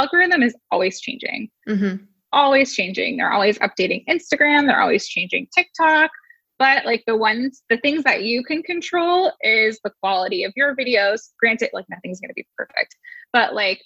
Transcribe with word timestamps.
algorithm 0.00 0.42
is 0.42 0.54
always 0.70 1.00
changing. 1.00 1.50
Mm-hmm. 1.68 2.04
Always 2.32 2.74
changing. 2.74 3.16
They're 3.16 3.32
always 3.32 3.58
updating 3.58 4.04
Instagram, 4.06 4.66
they're 4.66 4.80
always 4.80 5.06
changing 5.06 5.48
TikTok. 5.54 6.10
But 6.58 6.84
like 6.84 7.02
the 7.06 7.16
ones, 7.16 7.62
the 7.70 7.78
things 7.78 8.04
that 8.04 8.22
you 8.22 8.44
can 8.44 8.62
control 8.62 9.32
is 9.42 9.80
the 9.82 9.92
quality 10.00 10.44
of 10.44 10.52
your 10.56 10.76
videos. 10.76 11.20
Granted, 11.40 11.70
like 11.72 11.86
nothing's 11.88 12.20
going 12.20 12.28
to 12.28 12.34
be 12.34 12.46
perfect, 12.56 12.96
but 13.32 13.54
like 13.54 13.80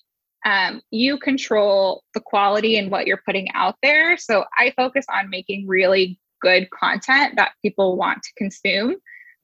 um, 0.45 0.83
you 0.91 1.19
control 1.19 2.03
the 2.15 2.21
quality 2.21 2.77
and 2.77 2.91
what 2.91 3.07
you're 3.07 3.23
putting 3.25 3.49
out 3.55 3.77
there. 3.83 4.17
So 4.19 4.45
I 4.59 4.75
focus 4.77 5.07
on 5.13 5.31
making 5.31 5.67
really 5.67 6.21
good 6.43 6.69
content 6.71 7.37
that 7.37 7.53
people 7.63 7.97
want 7.97 8.23
to 8.25 8.31
consume 8.37 8.97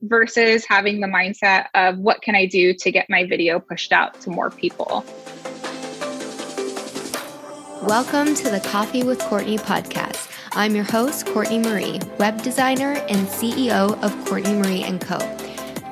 versus 0.02 0.64
having 0.66 1.00
the 1.00 1.06
mindset 1.06 1.66
of 1.74 1.98
what 1.98 2.22
can 2.22 2.34
I 2.34 2.46
do 2.46 2.74
to 2.74 2.90
get 2.90 3.06
my 3.08 3.24
video 3.24 3.60
pushed 3.60 3.92
out 3.92 4.20
to 4.22 4.30
more 4.30 4.50
people. 4.50 5.04
Welcome 7.84 8.34
to 8.34 8.50
the 8.50 8.60
Coffee 8.60 9.04
with 9.04 9.18
Courtney 9.20 9.56
podcast. 9.56 10.30
I'm 10.52 10.74
your 10.74 10.84
host, 10.84 11.24
Courtney 11.24 11.60
Marie, 11.60 11.98
web 12.18 12.42
designer 12.42 12.92
and 13.08 13.26
CEO 13.26 13.98
of 14.02 14.24
Courtney 14.26 14.52
Marie 14.52 14.98
& 14.98 15.00
Co. 15.00 15.16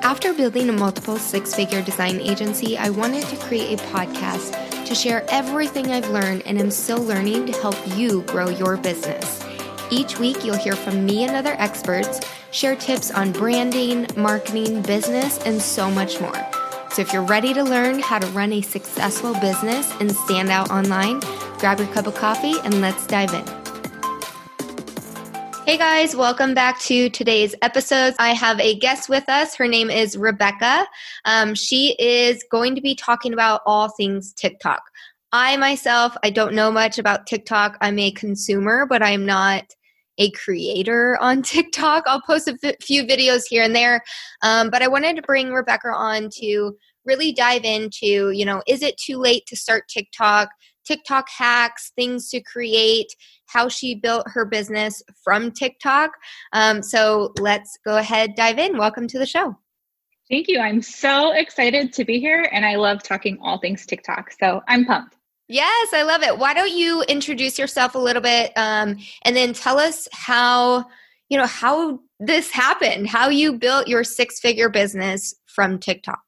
After 0.02 0.34
building 0.34 0.68
a 0.68 0.72
multiple 0.72 1.16
six-figure 1.16 1.80
design 1.80 2.20
agency, 2.20 2.76
I 2.76 2.90
wanted 2.90 3.24
to 3.28 3.36
create 3.36 3.80
a 3.80 3.82
podcast 3.84 4.84
to 4.84 4.94
share 4.94 5.24
everything 5.30 5.90
I've 5.90 6.10
learned 6.10 6.42
and 6.44 6.60
am 6.60 6.70
still 6.70 7.02
learning 7.02 7.46
to 7.46 7.52
help 7.58 7.78
you 7.96 8.20
grow 8.24 8.50
your 8.50 8.76
business. 8.76 9.42
Each 9.90 10.18
week, 10.18 10.44
you'll 10.44 10.58
hear 10.58 10.76
from 10.76 11.06
me 11.06 11.24
and 11.24 11.34
other 11.34 11.54
experts, 11.58 12.20
share 12.50 12.76
tips 12.76 13.10
on 13.10 13.32
branding, 13.32 14.06
marketing, 14.14 14.82
business, 14.82 15.38
and 15.46 15.60
so 15.60 15.90
much 15.90 16.20
more. 16.20 16.36
So 16.90 17.02
if 17.02 17.12
you're 17.12 17.22
ready 17.22 17.52
to 17.54 17.62
learn 17.62 18.00
how 18.00 18.18
to 18.18 18.26
run 18.28 18.52
a 18.52 18.62
successful 18.62 19.34
business 19.40 19.92
and 20.00 20.10
stand 20.10 20.48
out 20.48 20.70
online, 20.70 21.20
grab 21.58 21.78
your 21.78 21.88
cup 21.88 22.06
of 22.06 22.14
coffee 22.14 22.54
and 22.64 22.80
let's 22.80 23.06
dive 23.06 23.32
in. 23.34 23.44
Hey 25.66 25.76
guys, 25.76 26.16
welcome 26.16 26.54
back 26.54 26.80
to 26.80 27.10
today's 27.10 27.54
episode. 27.60 28.14
I 28.18 28.30
have 28.30 28.58
a 28.58 28.78
guest 28.78 29.10
with 29.10 29.28
us. 29.28 29.54
Her 29.54 29.68
name 29.68 29.90
is 29.90 30.16
Rebecca. 30.16 30.86
Um, 31.26 31.54
she 31.54 31.94
is 31.98 32.42
going 32.50 32.74
to 32.74 32.80
be 32.80 32.94
talking 32.94 33.34
about 33.34 33.60
all 33.66 33.90
things 33.90 34.32
TikTok. 34.32 34.82
I 35.30 35.58
myself, 35.58 36.16
I 36.22 36.30
don't 36.30 36.54
know 36.54 36.72
much 36.72 36.98
about 36.98 37.26
TikTok. 37.26 37.76
I'm 37.82 37.98
a 37.98 38.10
consumer, 38.12 38.86
but 38.86 39.02
I'm 39.02 39.26
not 39.26 39.74
a 40.18 40.30
creator 40.32 41.16
on 41.20 41.42
TikTok. 41.42 42.04
I'll 42.06 42.22
post 42.22 42.48
a 42.48 42.58
f- 42.62 42.76
few 42.82 43.04
videos 43.04 43.42
here 43.48 43.62
and 43.62 43.74
there, 43.74 44.02
um, 44.42 44.70
but 44.70 44.82
I 44.82 44.88
wanted 44.88 45.16
to 45.16 45.22
bring 45.22 45.52
Rebecca 45.52 45.88
on 45.88 46.28
to 46.40 46.76
really 47.04 47.32
dive 47.32 47.64
into, 47.64 48.30
you 48.30 48.44
know, 48.44 48.62
is 48.66 48.82
it 48.82 48.96
too 48.98 49.18
late 49.18 49.46
to 49.46 49.56
start 49.56 49.84
TikTok? 49.88 50.50
TikTok 50.84 51.28
hacks, 51.28 51.92
things 51.96 52.30
to 52.30 52.40
create, 52.42 53.14
how 53.46 53.68
she 53.68 53.94
built 53.94 54.26
her 54.26 54.44
business 54.44 55.02
from 55.22 55.50
TikTok. 55.50 56.10
Um, 56.52 56.82
so 56.82 57.32
let's 57.38 57.78
go 57.84 57.98
ahead, 57.98 58.34
dive 58.36 58.58
in. 58.58 58.78
Welcome 58.78 59.06
to 59.08 59.18
the 59.18 59.26
show. 59.26 59.56
Thank 60.30 60.48
you. 60.48 60.60
I'm 60.60 60.82
so 60.82 61.32
excited 61.32 61.92
to 61.94 62.04
be 62.04 62.20
here 62.20 62.48
and 62.52 62.64
I 62.64 62.76
love 62.76 63.02
talking 63.02 63.38
all 63.42 63.58
things 63.58 63.86
TikTok. 63.86 64.32
So 64.38 64.62
I'm 64.68 64.84
pumped. 64.84 65.17
Yes, 65.48 65.94
I 65.94 66.02
love 66.02 66.22
it. 66.22 66.38
Why 66.38 66.52
don't 66.52 66.72
you 66.72 67.02
introduce 67.02 67.58
yourself 67.58 67.94
a 67.94 67.98
little 67.98 68.20
bit 68.20 68.52
um, 68.56 68.98
and 69.22 69.34
then 69.34 69.54
tell 69.54 69.78
us 69.78 70.06
how, 70.12 70.84
you 71.30 71.38
know, 71.38 71.46
how 71.46 72.00
this 72.20 72.50
happened, 72.50 73.08
how 73.08 73.30
you 73.30 73.54
built 73.54 73.88
your 73.88 74.04
six 74.04 74.40
figure 74.40 74.68
business 74.68 75.34
from 75.46 75.78
TikTok? 75.78 76.20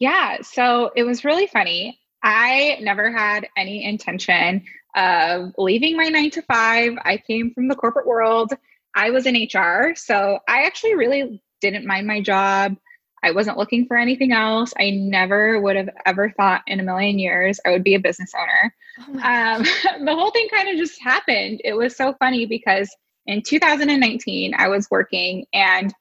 Yeah, 0.00 0.38
so 0.42 0.90
it 0.96 1.04
was 1.04 1.24
really 1.24 1.46
funny. 1.46 2.00
I 2.24 2.78
never 2.80 3.12
had 3.12 3.46
any 3.56 3.84
intention 3.84 4.64
of 4.96 5.52
leaving 5.56 5.96
my 5.96 6.08
nine 6.08 6.30
to 6.30 6.42
five. 6.42 6.94
I 7.04 7.18
came 7.18 7.52
from 7.54 7.68
the 7.68 7.76
corporate 7.76 8.06
world. 8.06 8.52
I 8.96 9.10
was 9.10 9.26
in 9.26 9.36
HR. 9.36 9.94
So 9.94 10.40
I 10.48 10.64
actually 10.64 10.96
really 10.96 11.40
didn't 11.60 11.86
mind 11.86 12.06
my 12.06 12.20
job. 12.20 12.76
I 13.22 13.30
wasn't 13.30 13.58
looking 13.58 13.86
for 13.86 13.96
anything 13.96 14.32
else. 14.32 14.72
I 14.78 14.90
never 14.90 15.60
would 15.60 15.76
have 15.76 15.90
ever 16.06 16.30
thought 16.30 16.62
in 16.66 16.80
a 16.80 16.82
million 16.82 17.18
years 17.18 17.60
I 17.64 17.70
would 17.70 17.84
be 17.84 17.94
a 17.94 18.00
business 18.00 18.32
owner. 18.38 18.74
Oh 18.98 19.12
um, 19.14 19.62
the 20.04 20.14
whole 20.14 20.30
thing 20.30 20.48
kind 20.48 20.68
of 20.68 20.76
just 20.76 21.00
happened. 21.00 21.60
It 21.64 21.74
was 21.74 21.96
so 21.96 22.14
funny 22.18 22.46
because 22.46 22.94
in 23.26 23.42
2019, 23.42 24.54
I 24.54 24.68
was 24.68 24.90
working, 24.90 25.46
and 25.52 25.94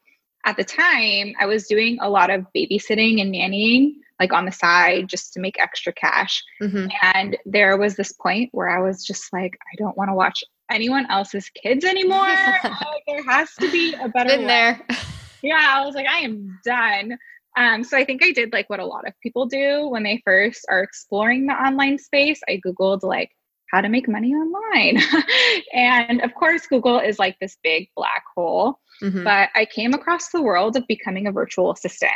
at 0.46 0.58
the 0.58 0.64
time, 0.64 1.34
I 1.40 1.46
was 1.46 1.68
doing 1.68 2.00
a 2.02 2.10
lot 2.10 2.32
of 2.32 2.48
babysitting 2.56 3.22
and 3.22 3.34
nannying 3.34 3.94
like 4.20 4.34
on 4.34 4.46
the 4.46 4.52
side 4.52 5.08
just 5.08 5.34
to 5.34 5.40
make 5.40 5.60
extra 5.60 5.92
cash. 5.92 6.44
Mm-hmm. 6.62 6.88
And 7.14 7.38
there 7.46 7.76
was 7.78 7.96
this 7.96 8.12
point 8.12 8.50
where 8.54 8.70
I 8.70 8.80
was 8.80 9.04
just 9.04 9.34
like, 9.34 9.58
I 9.74 9.76
don't 9.78 9.98
want 9.98 10.10
to 10.10 10.14
watch 10.14 10.44
anyone 10.70 11.10
else's 11.10 11.50
kids 11.50 11.84
anymore. 11.84 12.28
there 13.08 13.24
has 13.28 13.54
to 13.56 13.72
be 13.72 13.96
a 13.96 14.08
better 14.10 14.30
Been 14.30 14.42
way. 14.42 14.48
there. 14.48 14.82
Yeah, 15.42 15.68
I 15.70 15.86
was 15.86 15.96
like, 15.96 16.08
I 16.08 16.20
am 16.20 16.60
done. 16.64 17.18
Um, 17.58 17.84
so 17.84 17.98
I 17.98 18.06
think 18.06 18.24
I 18.24 18.32
did 18.32 18.54
like 18.54 18.70
what 18.70 18.80
a 18.80 18.86
lot 18.86 19.08
of 19.08 19.14
people 19.22 19.46
do 19.46 19.88
when 19.88 20.04
they 20.04 20.22
first 20.24 20.66
are 20.70 20.82
exploring 20.82 21.48
the 21.48 21.54
online 21.54 21.98
space. 21.98 22.40
I 22.48 22.62
Googled 22.66 23.04
like 23.04 23.32
how 23.72 23.82
to 23.82 23.90
make 23.90 24.08
money 24.08 24.34
online. 24.34 25.02
and 25.74 26.22
of 26.22 26.34
course, 26.36 26.68
Google 26.68 27.00
is 27.00 27.20
like 27.20 27.38
this 27.40 27.58
big 27.64 27.90
black 27.96 28.24
hole. 28.36 28.80
Mm-hmm. 29.02 29.24
But 29.24 29.50
I 29.56 29.66
came 29.66 29.94
across 29.94 30.30
the 30.30 30.42
world 30.42 30.76
of 30.76 30.88
becoming 30.88 31.28
a 31.28 31.32
virtual 31.32 31.72
assistant. 31.72 32.12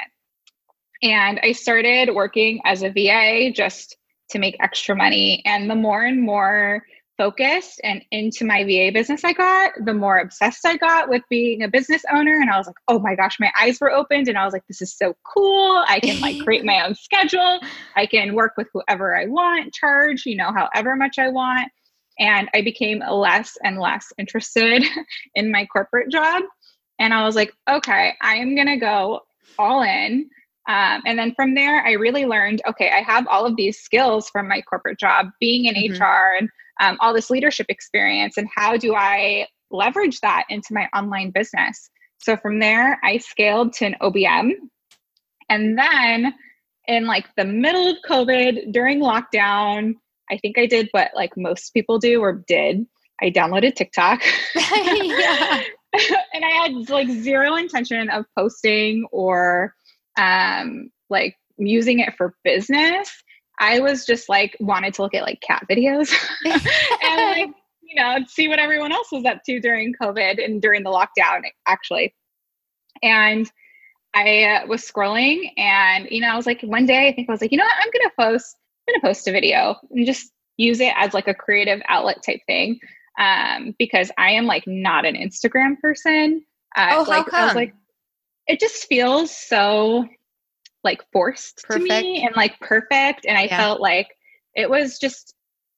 And 1.02 1.40
I 1.44 1.52
started 1.52 2.14
working 2.14 2.62
as 2.66 2.84
a 2.84 2.90
VA 2.90 3.52
just 3.52 3.98
to 4.30 4.40
make 4.40 4.58
extra 4.60 4.96
money. 4.96 5.42
And 5.46 5.70
the 5.70 5.76
more 5.76 6.04
and 6.04 6.22
more 6.22 6.84
focused 7.18 7.80
and 7.84 8.02
into 8.12 8.46
my 8.46 8.64
VA 8.64 8.92
business 8.94 9.24
I 9.24 9.34
got, 9.34 9.74
the 9.84 9.94
more 9.94 10.20
obsessed 10.20 10.66
I 10.66 10.78
got 10.78 11.10
with 11.10 11.22
being 11.30 11.64
a 11.64 11.68
business 11.68 12.04
owner. 12.14 12.40
And 12.40 12.50
I 12.50 12.58
was 12.58 12.68
like, 12.68 12.76
oh 12.88 13.00
my 13.00 13.16
gosh, 13.16 13.38
my 13.40 13.52
eyes 13.60 13.80
were 13.80 13.92
opened. 13.92 14.28
And 14.28 14.38
I 14.38 14.46
was 14.46 14.54
like, 14.54 14.68
this 14.68 14.82
is 14.82 14.96
so 14.96 15.16
cool. 15.24 15.84
I 15.88 16.00
can 16.00 16.20
like 16.22 16.44
create 16.44 16.66
my 16.66 16.86
own 16.86 16.96
schedule. 17.00 17.60
I 17.96 18.06
can 18.06 18.36
work 18.36 18.54
with 18.58 18.68
whoever 18.74 19.16
I 19.16 19.26
want, 19.26 19.74
charge, 19.74 20.26
you 20.26 20.36
know, 20.36 20.52
however 20.52 20.96
much 20.96 21.18
I 21.18 21.30
want. 21.30 21.72
And 22.20 22.50
I 22.54 22.62
became 22.62 23.04
less 23.10 23.58
and 23.64 23.80
less 23.80 24.12
interested 24.18 24.84
in 25.36 25.52
my 25.52 25.66
corporate 25.66 26.12
job. 26.12 26.44
And 27.00 27.14
I 27.14 27.24
was 27.24 27.36
like, 27.36 27.54
okay, 27.70 28.14
I 28.22 28.36
am 28.38 28.56
going 28.56 28.68
to 28.68 28.78
go 28.78 29.22
all 29.60 29.82
in. 29.84 30.30
Um, 30.68 31.04
and 31.06 31.20
then 31.20 31.34
from 31.36 31.54
there, 31.54 31.86
I 31.86 31.92
really 31.92 32.26
learned 32.26 32.62
okay, 32.68 32.90
I 32.90 33.02
have 33.02 33.28
all 33.28 33.46
of 33.46 33.56
these 33.56 33.80
skills 33.80 34.30
from 34.30 34.48
my 34.48 34.62
corporate 34.62 35.00
job, 35.00 35.28
being 35.40 35.66
in 35.66 35.76
mm-hmm. 35.76 36.02
HR 36.02 36.38
and 36.40 36.50
um, 36.80 36.98
all 37.00 37.14
this 37.14 37.30
leadership 37.30 37.68
experience. 37.70 38.38
And 38.38 38.48
how 38.54 38.78
do 38.78 38.96
I 38.96 39.48
leverage 39.72 40.20
that 40.22 40.46
into 40.50 40.74
my 40.74 40.88
online 40.96 41.32
business? 41.32 41.90
So 42.20 42.38
from 42.38 42.60
there, 42.60 43.00
I 43.04 43.18
scaled 43.18 43.74
to 43.74 43.86
an 43.86 43.96
OBM. 44.02 44.52
And 45.50 45.78
then 45.78 46.34
in 46.88 47.06
like 47.06 47.26
the 47.38 47.46
middle 47.46 47.88
of 47.90 47.98
COVID 48.08 48.72
during 48.72 49.00
lockdown, 49.00 49.94
I 50.30 50.38
think 50.38 50.58
I 50.58 50.66
did 50.66 50.90
what 50.92 51.12
like 51.16 51.38
most 51.38 51.72
people 51.74 52.00
do 52.00 52.22
or 52.22 52.44
did. 52.48 52.86
I 53.22 53.30
downloaded 53.32 53.76
TikTok. 53.76 54.24
and 56.34 56.46
I 56.46 56.50
had 56.64 56.90
like 56.90 57.10
zero 57.10 57.56
intention 57.56 58.10
of 58.10 58.26
posting 58.38 59.06
or 59.12 59.74
um, 60.18 60.90
like 61.10 61.36
using 61.58 62.00
it 62.00 62.16
for 62.18 62.36
business, 62.44 63.12
I 63.60 63.80
was 63.80 64.06
just 64.06 64.30
like 64.30 64.56
wanted 64.60 64.94
to 64.96 65.02
look 65.02 65.14
at 65.14 65.24
like 65.24 65.42
cat 65.42 65.66
videos 65.70 66.14
and 66.46 66.62
like, 67.40 67.50
you 67.82 67.96
know, 67.96 68.18
see 68.28 68.48
what 68.48 68.60
everyone 68.60 68.92
else 68.92 69.12
was 69.12 69.26
up 69.26 69.44
to 69.46 69.60
during 69.60 69.94
COVID 70.02 70.44
and 70.44 70.62
during 70.62 70.84
the 70.84 70.90
lockdown, 70.90 71.42
actually. 71.68 72.14
And 73.02 73.50
I 74.14 74.44
uh, 74.44 74.68
was 74.68 74.82
scrolling 74.82 75.52
and, 75.58 76.08
you 76.10 76.22
know, 76.22 76.30
I 76.30 76.36
was 76.36 76.46
like, 76.46 76.62
one 76.62 76.86
day 76.86 77.08
I 77.08 77.14
think 77.14 77.30
I 77.30 77.32
was 77.32 77.42
like, 77.42 77.52
you 77.52 77.58
know 77.58 77.66
what, 77.66 77.76
I'm 77.76 77.92
going 77.92 78.10
to 78.10 78.12
post, 78.18 78.56
I'm 78.88 78.94
going 78.94 79.02
to 79.02 79.08
post 79.08 79.28
a 79.28 79.32
video 79.32 79.76
and 79.92 80.06
just 80.06 80.32
use 80.58 80.80
it 80.80 80.94
as 80.96 81.14
like 81.14 81.28
a 81.28 81.34
creative 81.34 81.82
outlet 81.88 82.24
type 82.24 82.40
thing. 82.48 82.80
Um, 83.18 83.76
because 83.80 84.12
I 84.18 84.32
am 84.32 84.46
like 84.46 84.64
not 84.68 85.06
an 85.06 85.16
Instagram 85.16 85.80
person. 85.80 86.44
Uh, 86.76 86.90
oh, 86.92 87.06
like, 87.08 87.26
how 87.26 87.30
come? 87.30 87.40
I 87.42 87.46
was 87.46 87.56
like, 87.56 87.74
it 88.48 88.60
just 88.60 88.88
feels 88.88 89.36
so 89.36 90.06
like 90.86 91.04
forced 91.12 91.64
perfect. 91.64 91.90
to 91.90 92.02
me 92.02 92.26
and 92.26 92.36
like 92.36 92.58
perfect. 92.62 93.26
And 93.26 93.38
I 93.38 93.44
yeah. 93.44 93.58
felt 93.58 93.82
like 93.82 94.08
it 94.56 94.70
was 94.70 94.98
just 94.98 95.36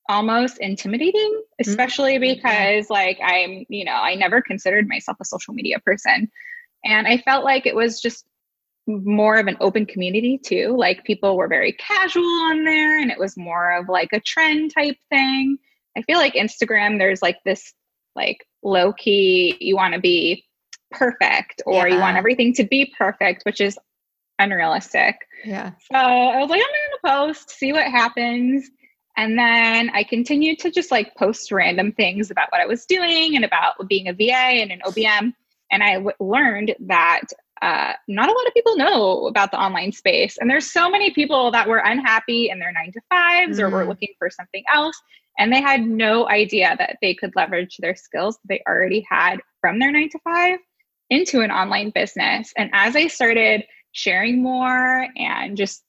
almost 0.09 0.59
intimidating, 0.59 1.11
mm-hmm. 1.21 1.69
especially 1.69 2.19
mm-hmm. 2.19 2.35
because 2.35 2.89
like 2.91 3.17
I'm, 3.23 3.65
you 3.69 3.85
know, 3.85 3.95
I 3.95 4.13
never 4.13 4.41
considered 4.41 4.87
myself 4.87 5.17
a 5.19 5.25
social 5.25 5.55
media 5.55 5.79
person. 5.79 6.29
And 6.85 7.07
I 7.07 7.17
felt 7.17 7.43
like 7.43 7.65
it 7.65 7.75
was 7.75 7.99
just 7.99 8.25
more 8.87 9.37
of 9.37 9.47
an 9.47 9.57
open 9.59 9.85
community 9.85 10.37
too. 10.37 10.75
Like 10.77 11.03
people 11.03 11.35
were 11.35 11.47
very 11.47 11.73
casual 11.73 12.23
on 12.23 12.63
there 12.63 12.99
and 12.99 13.11
it 13.11 13.19
was 13.19 13.35
more 13.35 13.71
of 13.77 13.89
like 13.89 14.09
a 14.13 14.21
trend 14.21 14.73
type 14.73 14.97
thing. 15.09 15.57
I 15.97 16.03
feel 16.03 16.17
like 16.17 16.35
Instagram, 16.35 16.99
there's 16.99 17.21
like 17.21 17.37
this 17.43 17.73
like 18.15 18.45
low 18.63 18.93
key, 18.93 19.57
you 19.59 19.75
want 19.75 19.93
to 19.93 19.99
be 19.99 20.45
perfect 20.91 21.61
or 21.65 21.87
yeah. 21.87 21.95
you 21.95 21.99
want 21.99 22.17
everything 22.17 22.53
to 22.53 22.63
be 22.63 22.93
perfect, 22.97 23.43
which 23.43 23.59
is 23.59 23.77
unrealistic. 24.39 25.15
Yeah. 25.45 25.71
So 25.91 25.97
I 25.97 26.37
was 26.39 26.49
like, 26.49 26.61
I'm 26.61 27.09
going 27.09 27.27
to 27.27 27.33
post, 27.33 27.49
see 27.51 27.73
what 27.73 27.85
happens. 27.85 28.69
And 29.15 29.37
then 29.37 29.89
I 29.89 30.03
continued 30.03 30.59
to 30.59 30.71
just 30.71 30.91
like 30.91 31.15
post 31.15 31.51
random 31.51 31.91
things 31.91 32.29
about 32.29 32.51
what 32.51 32.61
I 32.61 32.65
was 32.65 32.85
doing 32.85 33.35
and 33.35 33.43
about 33.43 33.73
being 33.87 34.07
a 34.07 34.13
VA 34.13 34.33
and 34.33 34.71
an 34.71 34.81
OBM. 34.85 35.33
And 35.71 35.83
I 35.83 35.95
w- 35.95 36.15
learned 36.19 36.75
that 36.81 37.21
uh, 37.61 37.93
not 38.07 38.29
a 38.29 38.31
lot 38.31 38.47
of 38.47 38.53
people 38.53 38.77
know 38.77 39.25
about 39.25 39.49
the 39.49 39.59
online 39.59 39.91
space. 39.91 40.37
And 40.37 40.47
there's 40.47 40.71
so 40.71 40.89
many 40.89 41.11
people 41.11 41.49
that 41.51 41.67
were 41.67 41.79
unhappy 41.79 42.49
in 42.49 42.59
their 42.59 42.71
nine 42.71 42.91
to 42.91 43.01
5s 43.11 43.55
mm. 43.55 43.59
or 43.59 43.69
were 43.71 43.85
mm. 43.85 43.89
looking 43.89 44.13
for 44.19 44.29
something 44.29 44.63
else. 44.71 44.99
And 45.39 45.51
they 45.51 45.61
had 45.61 45.81
no 45.81 46.27
idea 46.29 46.75
that 46.77 46.97
they 47.01 47.15
could 47.15 47.35
leverage 47.35 47.77
their 47.77 47.95
skills 47.95 48.35
that 48.35 48.47
they 48.47 48.61
already 48.67 49.05
had 49.09 49.37
from 49.61 49.79
their 49.79 49.91
nine 49.91 50.09
to 50.09 50.19
five 50.19 50.59
into 51.09 51.41
an 51.41 51.51
online 51.51 51.91
business. 51.91 52.53
And 52.57 52.69
as 52.73 52.95
I 52.95 53.07
started 53.07 53.63
sharing 53.91 54.41
more 54.41 55.07
and 55.15 55.57
just 55.57 55.83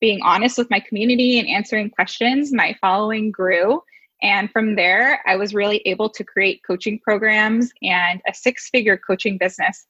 being 0.00 0.20
honest 0.22 0.58
with 0.58 0.70
my 0.70 0.80
community 0.80 1.38
and 1.38 1.48
answering 1.48 1.90
questions, 1.90 2.52
my 2.52 2.76
following 2.80 3.30
grew. 3.30 3.82
And 4.22 4.50
from 4.50 4.76
there, 4.76 5.20
I 5.26 5.36
was 5.36 5.54
really 5.54 5.82
able 5.86 6.08
to 6.10 6.24
create 6.24 6.62
coaching 6.66 6.98
programs 6.98 7.72
and 7.82 8.20
a 8.26 8.34
six 8.34 8.68
figure 8.70 8.96
coaching 8.96 9.38
business 9.38 9.86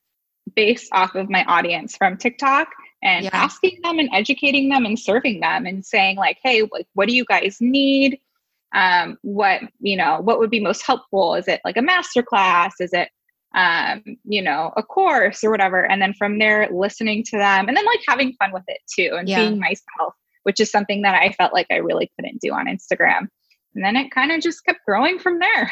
based 0.54 0.88
off 0.92 1.14
of 1.14 1.30
my 1.30 1.44
audience 1.44 1.96
from 1.96 2.16
TikTok 2.16 2.68
and 3.02 3.24
yeah. 3.24 3.30
asking 3.32 3.78
them 3.82 3.98
and 3.98 4.08
educating 4.12 4.68
them 4.68 4.84
and 4.84 4.98
serving 4.98 5.40
them 5.40 5.66
and 5.66 5.84
saying 5.84 6.16
like, 6.16 6.38
hey, 6.42 6.62
like, 6.72 6.86
what 6.94 7.08
do 7.08 7.14
you 7.14 7.24
guys 7.24 7.58
need? 7.60 8.18
Um, 8.74 9.18
what 9.22 9.60
you 9.80 9.96
know, 9.96 10.20
what 10.20 10.38
would 10.38 10.50
be 10.50 10.60
most 10.60 10.84
helpful? 10.84 11.34
Is 11.34 11.46
it 11.46 11.60
like 11.64 11.76
a 11.76 11.82
master 11.82 12.22
class? 12.22 12.74
Is 12.80 12.92
it 12.92 13.10
um, 13.54 14.02
you 14.24 14.42
know, 14.42 14.72
a 14.76 14.82
course 14.82 15.44
or 15.44 15.50
whatever? 15.50 15.84
And 15.84 16.02
then 16.02 16.14
from 16.14 16.38
there, 16.38 16.68
listening 16.72 17.22
to 17.24 17.38
them 17.38 17.68
and 17.68 17.76
then 17.76 17.84
like 17.84 18.00
having 18.06 18.34
fun 18.34 18.52
with 18.52 18.64
it 18.68 18.80
too 18.92 19.16
and 19.16 19.28
yeah. 19.28 19.40
being 19.40 19.58
myself, 19.58 20.14
which 20.42 20.60
is 20.60 20.70
something 20.70 21.02
that 21.02 21.14
I 21.14 21.30
felt 21.32 21.52
like 21.52 21.66
I 21.70 21.76
really 21.76 22.10
couldn't 22.16 22.40
do 22.40 22.52
on 22.52 22.66
Instagram. 22.66 23.28
And 23.74 23.84
then 23.84 23.96
it 23.96 24.10
kind 24.10 24.30
of 24.32 24.40
just 24.40 24.64
kept 24.64 24.84
growing 24.86 25.18
from 25.18 25.38
there. 25.38 25.70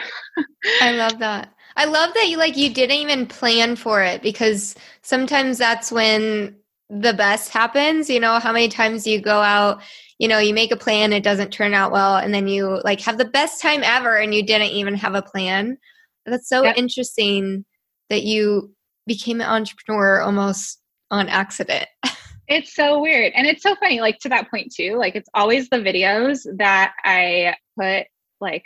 I 0.80 0.92
love 0.92 1.18
that. 1.20 1.52
I 1.76 1.84
love 1.86 2.14
that 2.14 2.28
you 2.28 2.36
like 2.36 2.56
you 2.56 2.72
didn't 2.72 2.96
even 2.96 3.26
plan 3.26 3.76
for 3.76 4.02
it 4.02 4.22
because 4.22 4.74
sometimes 5.02 5.58
that's 5.58 5.90
when 5.90 6.56
the 6.90 7.14
best 7.14 7.50
happens. 7.50 8.10
You 8.10 8.20
know, 8.20 8.38
how 8.38 8.52
many 8.52 8.68
times 8.68 9.06
you 9.06 9.20
go 9.20 9.40
out, 9.40 9.80
you 10.18 10.28
know, 10.28 10.38
you 10.38 10.52
make 10.52 10.72
a 10.72 10.76
plan, 10.76 11.12
it 11.12 11.22
doesn't 11.22 11.50
turn 11.50 11.74
out 11.74 11.92
well, 11.92 12.16
and 12.16 12.34
then 12.34 12.46
you 12.46 12.80
like 12.84 13.00
have 13.00 13.18
the 13.18 13.24
best 13.24 13.62
time 13.62 13.82
ever 13.82 14.16
and 14.16 14.34
you 14.34 14.44
didn't 14.44 14.70
even 14.70 14.94
have 14.94 15.14
a 15.14 15.22
plan. 15.22 15.78
That's 16.26 16.48
so 16.48 16.62
yep. 16.62 16.76
interesting 16.76 17.64
that 18.12 18.24
you 18.24 18.70
became 19.06 19.40
an 19.40 19.48
entrepreneur 19.48 20.20
almost 20.20 20.78
on 21.10 21.30
accident. 21.30 21.86
it's 22.46 22.74
so 22.74 23.00
weird. 23.00 23.32
And 23.34 23.46
it's 23.46 23.62
so 23.62 23.74
funny, 23.76 24.00
like 24.00 24.18
to 24.20 24.28
that 24.28 24.50
point 24.50 24.72
too. 24.74 24.96
Like 24.96 25.16
it's 25.16 25.30
always 25.32 25.70
the 25.70 25.78
videos 25.78 26.46
that 26.58 26.92
I 27.02 27.56
put 27.78 28.06
like 28.40 28.64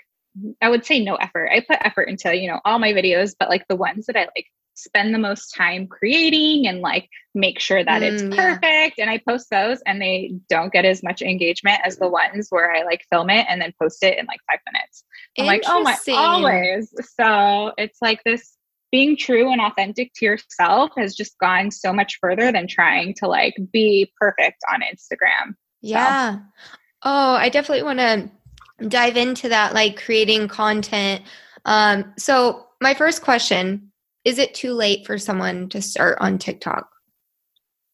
I 0.61 0.69
would 0.69 0.85
say 0.85 1.03
no 1.03 1.15
effort. 1.15 1.49
I 1.51 1.61
put 1.61 1.79
effort 1.81 2.09
into, 2.09 2.37
you 2.37 2.51
know, 2.51 2.61
all 2.65 2.81
my 2.81 2.93
videos, 2.93 3.35
but 3.39 3.49
like 3.49 3.67
the 3.69 3.77
ones 3.77 4.07
that 4.07 4.17
I 4.17 4.27
like 4.37 4.47
spend 4.75 5.15
the 5.15 5.19
most 5.19 5.55
time 5.55 5.87
creating 5.87 6.67
and 6.67 6.81
like 6.81 7.09
make 7.35 7.61
sure 7.61 7.83
that 7.83 8.03
mm, 8.03 8.13
it's 8.13 8.23
perfect. 8.37 8.99
Yeah. 8.99 9.05
And 9.05 9.11
I 9.11 9.23
post 9.27 9.49
those 9.49 9.81
and 9.87 10.03
they 10.03 10.35
don't 10.51 10.73
get 10.73 10.85
as 10.85 11.05
much 11.05 11.23
engagement 11.23 11.81
as 11.85 11.97
the 11.99 12.09
ones 12.09 12.49
where 12.51 12.75
I 12.75 12.83
like 12.83 13.07
film 13.11 13.31
it 13.31 13.47
and 13.49 13.63
then 13.63 13.73
post 13.81 14.03
it 14.03 14.19
in 14.19 14.27
like 14.27 14.41
five 14.51 14.59
minutes. 14.71 15.05
I'm 15.39 15.47
like, 15.47 15.63
oh 15.67 15.83
my, 15.83 15.97
always. 16.09 16.93
So 17.19 17.73
it's 17.79 17.99
like 18.03 18.23
this 18.25 18.57
being 18.93 19.17
true 19.17 19.51
and 19.51 19.61
authentic 19.61 20.13
to 20.15 20.25
yourself 20.25 20.91
has 20.97 21.15
just 21.15 21.39
gone 21.39 21.71
so 21.71 21.93
much 21.93 22.19
further 22.21 22.53
than 22.53 22.67
trying 22.67 23.15
to 23.15 23.27
like 23.27 23.55
be 23.73 24.13
perfect 24.21 24.59
on 24.73 24.81
Instagram. 24.81 25.55
Yeah. 25.83 26.37
So. 26.37 26.41
Oh, 27.03 27.35
I 27.35 27.49
definitely 27.49 27.85
want 27.85 27.99
to 27.99 28.89
dive 28.89 29.17
into 29.17 29.49
that, 29.49 29.75
like 29.75 30.03
creating 30.03 30.49
content. 30.49 31.23
Um, 31.65 32.13
so, 32.19 32.67
my 32.81 32.95
first 32.95 33.23
question 33.23 33.91
is 34.25 34.39
it 34.39 34.55
too 34.55 34.73
late 34.73 35.07
for 35.07 35.19
someone 35.19 35.69
to 35.69 35.81
start 35.81 36.19
on 36.21 36.37
TikTok? 36.39 36.89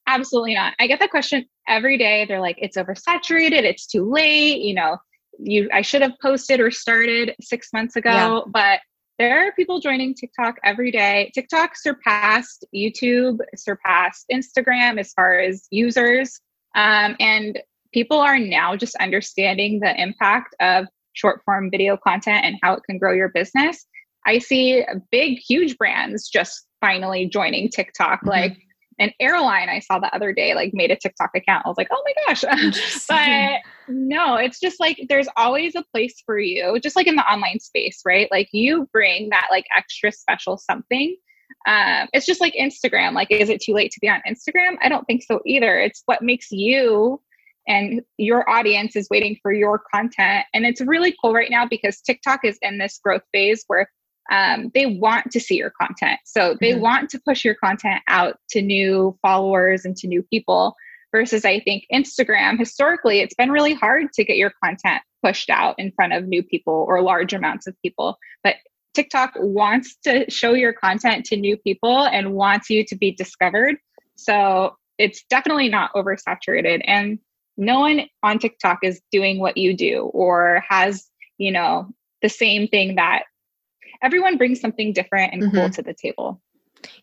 Absolutely 0.06 0.54
not. 0.54 0.72
I 0.80 0.86
get 0.86 0.98
that 1.00 1.10
question 1.10 1.46
every 1.68 1.98
day. 1.98 2.24
They're 2.26 2.40
like, 2.40 2.56
it's 2.58 2.76
oversaturated, 2.76 3.62
it's 3.62 3.86
too 3.86 4.10
late, 4.10 4.62
you 4.62 4.74
know, 4.74 4.96
you 5.38 5.68
I 5.72 5.82
should 5.82 6.02
have 6.02 6.12
posted 6.20 6.58
or 6.60 6.70
started 6.70 7.34
six 7.40 7.68
months 7.72 7.96
ago. 7.96 8.10
Yeah. 8.10 8.40
But 8.46 8.80
there 9.18 9.46
are 9.46 9.52
people 9.52 9.78
joining 9.78 10.14
TikTok 10.14 10.56
every 10.64 10.90
day. 10.90 11.30
TikTok 11.34 11.76
surpassed 11.76 12.64
YouTube, 12.74 13.38
surpassed 13.54 14.24
Instagram 14.32 14.98
as 14.98 15.12
far 15.12 15.38
as 15.38 15.66
users. 15.70 16.40
Um, 16.74 17.16
and 17.20 17.60
people 17.92 18.18
are 18.18 18.38
now 18.38 18.74
just 18.76 18.96
understanding 18.96 19.80
the 19.80 20.00
impact 20.00 20.54
of 20.60 20.86
short 21.12 21.42
form 21.44 21.70
video 21.70 21.96
content 21.96 22.44
and 22.44 22.56
how 22.62 22.72
it 22.74 22.82
can 22.84 22.98
grow 22.98 23.12
your 23.12 23.28
business. 23.28 23.84
I 24.26 24.38
see 24.38 24.84
big, 25.10 25.38
huge 25.38 25.76
brands 25.76 26.28
just 26.28 26.66
finally 26.80 27.26
joining 27.26 27.68
TikTok. 27.68 28.20
Mm-hmm. 28.20 28.28
Like 28.28 28.56
an 28.98 29.12
airline 29.20 29.68
I 29.68 29.80
saw 29.80 29.98
the 29.98 30.14
other 30.14 30.32
day, 30.32 30.54
like 30.54 30.72
made 30.74 30.90
a 30.90 30.96
TikTok 30.96 31.30
account. 31.34 31.64
I 31.64 31.68
was 31.68 31.76
like, 31.78 31.88
oh 31.90 32.02
my 32.04 32.34
gosh. 32.34 32.44
but 33.08 33.60
no, 33.88 34.36
it's 34.36 34.60
just 34.60 34.80
like 34.80 34.98
there's 35.08 35.28
always 35.36 35.74
a 35.74 35.84
place 35.92 36.22
for 36.24 36.38
you, 36.38 36.78
just 36.80 36.96
like 36.96 37.06
in 37.06 37.16
the 37.16 37.22
online 37.22 37.60
space, 37.60 38.02
right? 38.04 38.28
Like 38.30 38.48
you 38.52 38.88
bring 38.92 39.30
that 39.30 39.48
like 39.50 39.66
extra 39.76 40.12
special 40.12 40.56
something. 40.56 41.16
Um, 41.66 42.08
it's 42.12 42.26
just 42.26 42.40
like 42.40 42.54
Instagram. 42.54 43.12
Like, 43.12 43.30
is 43.30 43.48
it 43.48 43.60
too 43.60 43.74
late 43.74 43.92
to 43.92 44.00
be 44.00 44.08
on 44.08 44.22
Instagram? 44.28 44.76
I 44.82 44.88
don't 44.88 45.04
think 45.04 45.22
so 45.22 45.40
either. 45.46 45.78
It's 45.78 46.02
what 46.06 46.22
makes 46.22 46.50
you 46.50 47.20
and 47.68 48.02
your 48.16 48.48
audience 48.48 48.96
is 48.96 49.08
waiting 49.10 49.36
for 49.40 49.52
your 49.52 49.80
content. 49.92 50.46
And 50.52 50.66
it's 50.66 50.80
really 50.80 51.14
cool 51.22 51.32
right 51.32 51.50
now 51.50 51.66
because 51.66 52.00
TikTok 52.00 52.40
is 52.44 52.58
in 52.62 52.78
this 52.78 52.98
growth 53.02 53.22
phase 53.32 53.64
where 53.68 53.90
um, 54.32 54.72
they 54.74 54.86
want 54.86 55.30
to 55.30 55.38
see 55.38 55.56
your 55.56 55.70
content. 55.70 56.18
So 56.24 56.56
they 56.60 56.72
mm-hmm. 56.72 56.80
want 56.80 57.10
to 57.10 57.20
push 57.20 57.44
your 57.44 57.54
content 57.54 58.02
out 58.08 58.38
to 58.50 58.62
new 58.62 59.16
followers 59.22 59.84
and 59.84 59.94
to 59.98 60.08
new 60.08 60.22
people. 60.22 60.74
Versus, 61.12 61.44
I 61.44 61.60
think 61.60 61.84
Instagram, 61.92 62.58
historically, 62.58 63.20
it's 63.20 63.34
been 63.34 63.52
really 63.52 63.74
hard 63.74 64.14
to 64.14 64.24
get 64.24 64.38
your 64.38 64.50
content 64.64 65.02
pushed 65.22 65.50
out 65.50 65.78
in 65.78 65.92
front 65.92 66.14
of 66.14 66.26
new 66.26 66.42
people 66.42 66.86
or 66.88 67.02
large 67.02 67.34
amounts 67.34 67.66
of 67.66 67.76
people. 67.82 68.16
But 68.42 68.56
TikTok 68.94 69.34
wants 69.36 69.94
to 70.04 70.30
show 70.30 70.54
your 70.54 70.72
content 70.72 71.26
to 71.26 71.36
new 71.36 71.58
people 71.58 72.06
and 72.06 72.32
wants 72.32 72.70
you 72.70 72.82
to 72.86 72.96
be 72.96 73.12
discovered. 73.12 73.76
So 74.16 74.74
it's 74.96 75.22
definitely 75.28 75.68
not 75.68 75.92
oversaturated. 75.92 76.80
And 76.86 77.18
no 77.58 77.80
one 77.80 78.06
on 78.22 78.38
TikTok 78.38 78.78
is 78.82 79.02
doing 79.10 79.38
what 79.38 79.58
you 79.58 79.76
do 79.76 80.10
or 80.14 80.64
has, 80.66 81.10
you 81.36 81.52
know, 81.52 81.88
the 82.22 82.30
same 82.30 82.68
thing 82.68 82.94
that 82.94 83.24
everyone 84.02 84.36
brings 84.36 84.60
something 84.60 84.92
different 84.92 85.32
and 85.32 85.42
mm-hmm. 85.42 85.56
cool 85.56 85.70
to 85.70 85.82
the 85.82 85.94
table. 85.94 86.40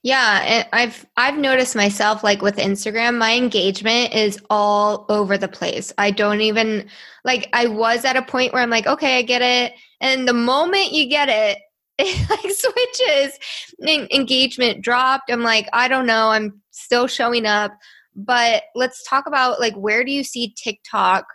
Yeah, 0.01 0.65
I've 0.74 1.06
I've 1.18 1.38
noticed 1.38 1.75
myself 1.75 2.24
like 2.24 2.41
with 2.41 2.58
Instagram, 2.58 3.18
my 3.18 3.36
engagement 3.36 4.13
is 4.13 4.39
all 4.50 5.06
over 5.10 5.38
the 5.38 5.48
place. 5.48 5.94
I 5.98 6.12
don't 6.12 6.41
even 6.41 6.89
like 7.24 7.50
I 7.53 7.68
was 7.68 8.06
at 8.06 8.18
a 8.18 8.22
point 8.22 8.53
where 8.53 8.62
I'm 8.62 8.70
like, 8.70 8.88
okay, 8.88 9.18
I 9.18 9.22
get 9.22 9.41
it. 9.41 9.74
And 10.01 10.27
the 10.27 10.34
moment 10.34 10.91
you 10.91 11.08
get 11.08 11.29
it, 11.29 11.60
it 11.98 12.29
like 12.29 12.51
switches. 12.51 14.10
engagement 14.13 14.82
dropped. 14.82 15.32
I'm 15.32 15.44
like, 15.44 15.68
I 15.74 15.88
don't 15.88 16.06
know. 16.06 16.29
I'm 16.29 16.62
still 16.72 17.08
showing 17.08 17.46
up. 17.46 17.72
But 18.15 18.63
let's 18.75 19.03
talk 19.08 19.27
about 19.27 19.60
like 19.60 19.75
where 19.75 20.03
do 20.03 20.12
you 20.12 20.24
see 20.24 20.53
TikTok 20.58 21.25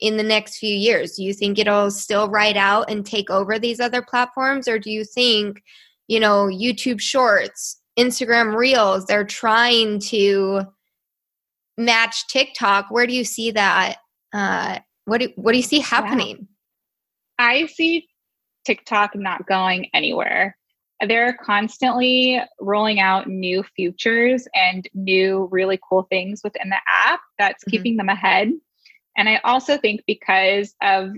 in 0.00 0.16
the 0.16 0.22
next 0.22 0.58
few 0.58 0.74
years? 0.74 1.16
Do 1.16 1.24
you 1.24 1.34
think 1.34 1.58
it'll 1.58 1.90
still 1.90 2.28
ride 2.28 2.56
out 2.56 2.90
and 2.90 3.04
take 3.04 3.30
over 3.30 3.58
these 3.58 3.80
other 3.80 4.02
platforms 4.02 4.68
or 4.68 4.78
do 4.78 4.90
you 4.90 5.04
think, 5.04 5.62
you 6.08 6.20
know, 6.20 6.46
YouTube 6.46 7.00
Shorts, 7.00 7.80
Instagram 7.98 8.56
Reels, 8.56 9.06
they're 9.06 9.24
trying 9.24 10.00
to 10.00 10.62
match 11.76 12.26
TikTok? 12.28 12.86
Where 12.90 13.06
do 13.06 13.14
you 13.14 13.24
see 13.24 13.50
that 13.52 13.96
uh 14.32 14.78
what 15.06 15.20
do, 15.20 15.28
what 15.36 15.52
do 15.52 15.58
you 15.58 15.64
see 15.64 15.80
happening? 15.80 16.46
I 17.38 17.66
see 17.66 18.06
TikTok 18.64 19.14
not 19.14 19.46
going 19.46 19.88
anywhere 19.94 20.56
they're 21.08 21.36
constantly 21.42 22.40
rolling 22.60 23.00
out 23.00 23.26
new 23.26 23.62
features 23.74 24.46
and 24.54 24.86
new 24.94 25.48
really 25.50 25.78
cool 25.88 26.06
things 26.10 26.42
within 26.44 26.68
the 26.68 26.80
app 26.88 27.20
that's 27.38 27.64
mm-hmm. 27.64 27.70
keeping 27.70 27.96
them 27.96 28.08
ahead. 28.08 28.52
And 29.20 29.28
I 29.28 29.38
also 29.44 29.76
think 29.76 30.00
because 30.06 30.74
of 30.80 31.10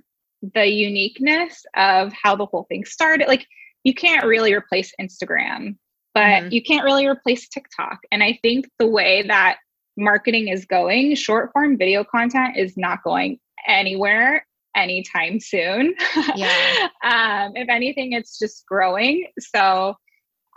the 0.43 0.67
uniqueness 0.67 1.65
of 1.77 2.13
how 2.13 2.35
the 2.35 2.47
whole 2.47 2.65
thing 2.65 2.85
started, 2.85 3.29
like 3.29 3.47
you 3.85 3.95
can't 3.95 4.27
really 4.27 4.53
replace 4.53 4.93
Instagram, 5.01 5.77
but 6.13 6.21
mm-hmm. 6.21 6.53
you 6.53 6.65
can't 6.65 6.85
really 6.85 7.07
replace 7.07 7.49
TikTok. 7.49 8.01
And 8.11 8.21
I 8.21 8.41
think 8.43 8.67
the 8.81 8.89
way 8.89 9.23
that 9.29 9.59
marketing 9.97 10.49
is 10.49 10.65
going, 10.65 11.15
short 11.15 11.53
form 11.53 11.79
video 11.79 12.03
content 12.03 12.57
is 12.57 12.77
not 12.77 13.05
going 13.05 13.39
anywhere 13.69 14.49
anytime 14.77 15.39
soon. 15.39 15.95
Yeah. 16.35 16.89
um, 17.05 17.53
if 17.55 17.69
anything, 17.69 18.15
it's 18.15 18.37
just 18.37 18.67
growing. 18.67 19.29
So 19.39 19.95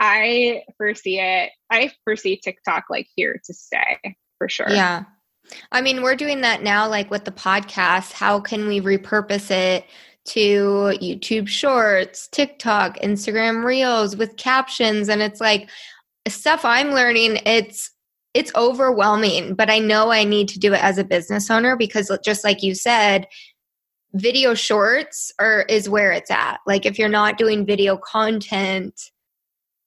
I 0.01 0.63
foresee 0.77 1.19
it, 1.19 1.51
I 1.69 1.91
foresee 2.05 2.37
TikTok 2.43 2.85
like 2.89 3.05
here 3.15 3.39
to 3.45 3.53
stay 3.53 4.15
for 4.39 4.49
sure. 4.49 4.71
Yeah. 4.71 5.03
I 5.71 5.81
mean, 5.81 6.01
we're 6.01 6.15
doing 6.15 6.41
that 6.41 6.63
now, 6.63 6.87
like 6.87 7.11
with 7.11 7.25
the 7.25 7.31
podcast. 7.31 8.11
How 8.11 8.39
can 8.39 8.67
we 8.67 8.81
repurpose 8.81 9.51
it 9.51 9.85
to 10.25 10.97
YouTube 11.01 11.47
Shorts, 11.47 12.27
TikTok, 12.27 12.97
Instagram 12.99 13.63
Reels 13.63 14.15
with 14.15 14.37
captions? 14.37 15.09
And 15.09 15.21
it's 15.21 15.39
like 15.41 15.69
stuff 16.27 16.65
I'm 16.65 16.91
learning. 16.91 17.39
It's 17.45 17.91
it's 18.33 18.53
overwhelming, 18.55 19.55
but 19.55 19.69
I 19.69 19.79
know 19.79 20.11
I 20.11 20.25
need 20.25 20.49
to 20.49 20.59
do 20.59 20.73
it 20.73 20.83
as 20.83 20.97
a 20.97 21.05
business 21.05 21.49
owner 21.49 21.77
because 21.77 22.11
just 22.23 22.43
like 22.43 22.61
you 22.61 22.75
said, 22.75 23.27
video 24.13 24.53
shorts 24.53 25.31
are 25.39 25.61
is 25.69 25.87
where 25.87 26.11
it's 26.11 26.31
at. 26.31 26.59
Like 26.65 26.85
if 26.85 26.99
you're 26.99 27.07
not 27.07 27.37
doing 27.37 27.65
video 27.65 27.95
content, 27.97 28.99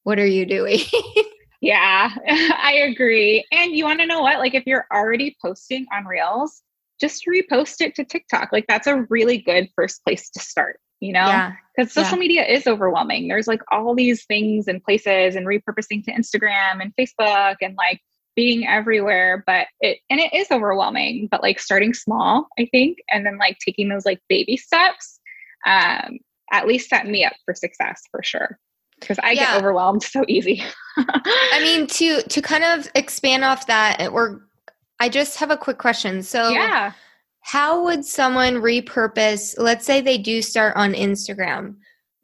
what 0.05 0.19
are 0.19 0.27
you 0.27 0.47
doing? 0.47 0.81
yeah, 1.61 2.11
I 2.29 2.73
agree. 2.91 3.45
And 3.53 3.73
you 3.73 3.85
want 3.85 4.01
to 4.01 4.07
know 4.07 4.21
what? 4.21 4.39
Like 4.39 4.55
if 4.55 4.65
you're 4.67 4.87
already 4.93 5.37
posting 5.43 5.87
on 5.93 6.05
Reels, 6.07 6.63
just 7.01 7.25
repost 7.27 7.81
it 7.81 7.95
to 7.97 8.05
TikTok. 8.05 8.51
Like 8.53 8.67
that's 8.69 8.87
a 8.87 9.07
really 9.09 9.39
good 9.39 9.69
first 9.77 10.03
place 10.05 10.31
to 10.31 10.41
start, 10.41 10.81
you 11.01 11.13
know? 11.13 11.27
Yeah. 11.27 11.53
Because 11.77 11.93
social 11.93 12.17
Yeah. 12.17 12.21
media 12.21 12.47
is 12.47 12.67
overwhelming. 12.67 13.29
There's 13.29 13.47
like 13.47 13.63
all 13.71 13.95
these 13.95 14.25
things 14.25 14.67
and 14.69 14.83
places 14.83 15.37
and 15.37 15.47
repurposing 15.47 16.05
to 16.05 16.13
Instagram 16.13 16.81
and 16.83 16.93
Facebook 16.99 17.57
and 17.61 17.77
like 17.77 18.01
being 18.35 18.67
everywhere. 18.67 19.43
But 19.47 19.67
it, 19.81 19.99
and 20.11 20.21
it 20.21 20.33
is 20.33 20.49
overwhelming, 20.51 21.29
but 21.31 21.43
like 21.43 21.61
starting 21.61 21.95
small, 21.95 22.49
I 22.59 22.67
think, 22.67 22.99
and 23.11 23.25
then 23.27 23.39
like 23.39 23.59
taking 23.65 23.89
those 23.89 24.05
like 24.05 24.21
baby 24.29 24.57
steps, 24.57 25.21
um, 25.67 26.19
at 26.51 26.67
least 26.67 26.89
set 26.89 27.07
me 27.07 27.25
up 27.25 27.35
for 27.45 27.55
success 27.55 28.03
for 28.11 28.23
sure. 28.23 28.59
Because 29.01 29.19
I 29.23 29.33
Yeah. 29.33 29.53
get 29.53 29.57
overwhelmed 29.59 30.03
so 30.03 30.25
easy. 30.29 30.63
I 30.97 31.61
mean, 31.63 31.87
to 31.87 32.23
to 32.23 32.43
kind 32.43 32.65
of 32.65 32.89
expand 32.95 33.45
off 33.45 33.67
that, 33.67 34.09
or 34.13 34.43
I 35.01 35.09
just 35.09 35.39
have 35.39 35.51
a 35.51 35.57
quick 35.57 35.79
question. 35.79 36.23
So, 36.23 36.49
yeah. 36.51 36.93
how 37.41 37.85
would 37.85 38.05
someone 38.05 38.55
repurpose? 38.57 39.55
Let's 39.59 39.87
say 39.87 40.01
they 40.01 40.19
do 40.19 40.43
start 40.43 40.77
on 40.77 40.93
Instagram. 40.93 41.77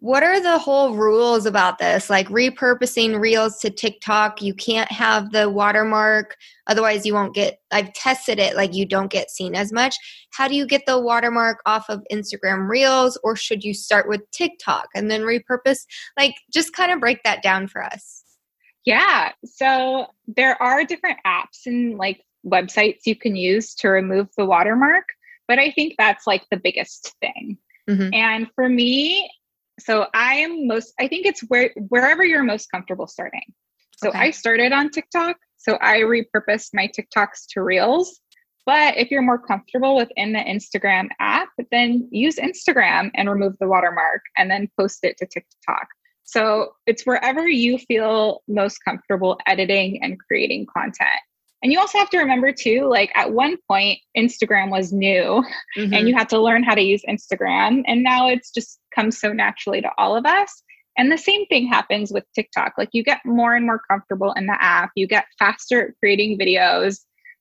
What 0.04 0.23
are 0.23 0.38
the 0.38 0.58
whole 0.58 0.92
rules 0.96 1.46
about 1.46 1.78
this? 1.78 2.11
Like 2.11 2.28
repurposing 2.28 3.18
reels 3.18 3.56
to 3.61 3.70
TikTok, 3.70 4.42
you 4.42 4.52
can't 4.52 4.92
have 4.92 5.30
the 5.30 5.49
watermark, 5.49 6.37
otherwise 6.66 7.06
you 7.06 7.14
won't 7.14 7.34
get. 7.34 7.61
I've 7.70 7.90
tested 7.94 8.38
it; 8.38 8.54
like 8.54 8.75
you 8.75 8.84
don't 8.84 9.11
get 9.11 9.30
seen 9.30 9.54
as 9.54 9.73
much. 9.73 9.96
How 10.34 10.46
do 10.46 10.54
you 10.54 10.66
get 10.66 10.82
the 10.87 11.00
watermark 11.00 11.62
off 11.64 11.88
of 11.88 12.02
Instagram 12.12 12.68
Reels, 12.68 13.18
or 13.25 13.34
should 13.34 13.64
you 13.64 13.73
start 13.73 14.06
with 14.06 14.30
TikTok 14.30 14.88
and 14.94 15.11
then 15.11 15.23
repurpose? 15.23 15.87
Like, 16.18 16.34
just 16.52 16.75
kind 16.75 16.92
of 16.92 17.00
break 17.00 17.23
that 17.23 17.42
down 17.42 17.66
for 17.66 17.82
us. 17.82 18.25
Yeah. 18.84 19.32
So 19.46 20.08
there 20.26 20.62
are 20.62 20.84
different 20.84 21.16
apps 21.26 21.64
and 21.64 21.96
like 21.96 22.20
websites 22.46 23.06
you 23.06 23.16
can 23.16 23.37
use 23.37 23.75
to 23.76 23.88
remove 23.88 24.28
the 24.37 24.44
watermark, 24.44 25.04
but 25.49 25.58
I 25.58 25.70
think 25.70 25.94
that's 25.96 26.26
like 26.26 26.42
the 26.50 26.58
biggest 26.58 27.14
thing. 27.23 27.56
Mhm. 27.88 28.14
And 28.14 28.50
for 28.54 28.68
me, 28.68 29.30
so 29.81 30.07
I 30.14 30.37
am 30.37 30.66
most 30.66 30.95
I 30.99 31.09
think 31.09 31.26
it's 31.26 31.40
where 31.49 31.71
wherever 31.88 32.25
you're 32.25 32.45
most 32.45 32.71
comfortable 32.71 33.07
starting. 33.07 33.52
So 33.97 34.09
Okay. 34.09 34.19
I 34.19 34.31
started 34.31 34.73
on 34.73 34.90
TikTok, 34.90 35.37
so 35.57 35.78
I 35.81 36.00
repurposed 36.00 36.71
my 36.75 36.88
TikToks 36.88 37.47
to 37.50 37.62
Reels. 37.62 38.21
But 38.66 38.97
if 38.97 39.11
you're 39.11 39.23
more 39.23 39.38
comfortable 39.38 39.97
within 39.97 40.33
the 40.33 40.38
Instagram 40.38 41.09
app, 41.21 41.50
then 41.71 42.09
use 42.11 42.37
Instagram 42.37 43.11
and 43.14 43.28
remove 43.28 43.54
the 43.61 43.69
watermark 43.69 44.23
and 44.38 44.50
then 44.50 44.71
post 44.78 45.00
it 45.02 45.19
to 45.19 45.26
TikTok. 45.26 45.87
So 46.25 46.73
it's 46.87 47.04
wherever 47.04 47.47
you 47.47 47.76
feel 47.76 48.43
most 48.49 48.78
comfortable 48.83 49.38
editing 49.47 50.02
and 50.02 50.19
creating 50.19 50.66
content. 50.75 51.21
And 51.64 51.73
you 51.73 51.80
also 51.80 51.97
have 51.97 52.11
to 52.11 52.18
remember 52.18 52.52
too, 52.52 52.87
like 52.90 53.11
at 53.14 53.33
one 53.33 53.56
point, 53.66 53.99
Instagram 54.16 54.71
was 54.71 54.92
new 54.92 55.42
Mhm. 55.78 55.97
and 55.97 56.09
you 56.09 56.14
had 56.14 56.28
to 56.28 56.38
learn 56.38 56.62
how 56.62 56.75
to 56.75 56.83
use 56.83 57.02
Instagram. 57.09 57.83
And 57.87 58.02
now 58.02 58.28
it's 58.28 58.50
just 58.50 58.78
comes 58.94 59.18
so 59.18 59.33
naturally 59.33 59.80
to 59.80 59.90
all 59.97 60.14
of 60.14 60.26
us. 60.26 60.62
And 60.99 61.11
the 61.11 61.16
same 61.16 61.47
thing 61.47 61.66
happens 61.66 62.12
with 62.12 62.25
TikTok. 62.35 62.75
Like 62.76 62.90
you 62.92 63.02
get 63.02 63.25
more 63.25 63.54
and 63.54 63.64
more 63.64 63.80
comfortable 63.90 64.33
in 64.35 64.44
the 64.44 64.62
app, 64.62 64.90
you 64.94 65.06
get 65.06 65.25
faster 65.38 65.88
at 65.88 65.94
creating 66.00 66.38
videos. 66.38 67.00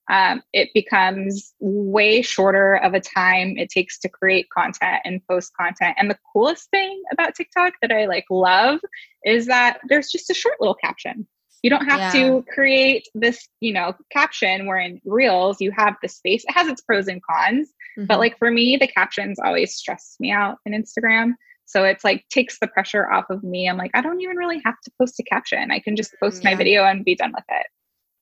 Um, 0.10 0.42
it 0.54 0.70
becomes 0.74 1.54
way 1.60 2.22
shorter 2.22 2.76
of 2.76 2.94
a 2.94 3.02
time 3.02 3.58
it 3.58 3.70
takes 3.70 4.00
to 4.00 4.10
create 4.10 4.48
content 4.58 5.02
and 5.04 5.22
post 5.30 5.52
content. 5.60 5.96
And 6.00 6.10
the 6.10 6.18
coolest 6.32 6.70
thing 6.72 7.02
about 7.12 7.36
TikTok 7.36 7.74
that 7.82 7.92
I 7.92 8.06
like 8.06 8.26
love 8.30 8.80
is 9.26 9.48
that 9.48 9.82
there's 9.90 10.10
just 10.10 10.30
a 10.30 10.34
short 10.34 10.62
little 10.62 10.76
caption. 10.76 11.28
You 11.64 11.70
don't 11.70 11.86
have 11.86 12.00
Yeah. 12.00 12.12
to 12.12 12.46
create 12.54 13.08
this, 13.16 13.48
you 13.62 13.72
know, 13.74 13.96
caption 14.12 14.68
where 14.68 14.80
in 14.80 15.02
Reels 15.06 15.62
you 15.62 15.72
have 15.72 15.96
the 16.02 16.10
space. 16.10 16.44
It 16.48 16.52
has 16.54 16.68
its 16.68 16.82
pros 16.82 17.08
and 17.08 17.22
cons, 17.24 17.74
but 17.98 18.16
Mhm. 18.16 18.20
like 18.20 18.38
for 18.38 18.52
me, 18.52 18.76
the 18.78 18.88
captions 18.88 19.40
always 19.40 19.74
stress 19.74 20.18
me 20.20 20.32
out 20.32 20.58
in 20.66 20.74
Instagram. 20.74 21.34
So 21.66 21.86
it's 21.86 22.04
like 22.04 22.28
takes 22.30 22.60
the 22.60 22.68
pressure 22.68 23.10
off 23.10 23.30
of 23.30 23.44
me. 23.44 23.70
I'm 23.70 23.78
like, 23.78 23.92
I 23.94 24.02
don't 24.02 24.20
even 24.22 24.36
really 24.38 24.62
have 24.66 24.76
to 24.84 24.92
post 25.00 25.18
a 25.20 25.24
caption. 25.24 25.72
I 25.72 25.80
can 25.80 25.96
just 25.96 26.14
post 26.20 26.44
my 26.44 26.54
video 26.54 26.84
and 26.84 27.06
be 27.06 27.16
done 27.16 27.32
with 27.34 27.46
it. 27.50 27.66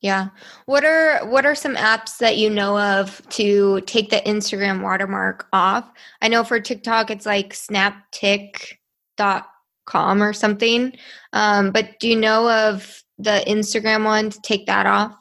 Yeah. 0.01 0.29
What 0.65 0.83
are 0.86 1.25
what 1.27 1.45
are 1.45 1.55
some 1.55 1.75
apps 1.75 2.17
that 2.19 2.38
you 2.38 2.50
know 2.50 2.77
of 2.79 3.21
to 3.29 3.81
take 3.81 4.10
the 4.10 4.17
Instagram 4.21 4.81
watermark 4.83 5.48
off? 5.53 5.91
I 6.21 6.27
know 6.27 6.43
for 6.43 6.60
TikTok 6.60 7.10
it's 7.12 7.25
like 7.25 7.53
snaptik.com 7.53 10.24
or 10.24 10.33
something. 10.33 10.93
Um, 11.33 11.71
but 11.71 12.00
do 12.00 12.10
you 12.10 12.15
know 12.15 12.50
of 12.50 13.03
the 13.24 13.44
Instagram 13.48 14.06
one 14.06 14.30
to 14.30 14.40
take 14.42 14.66
that 14.68 14.86
off? 14.86 15.16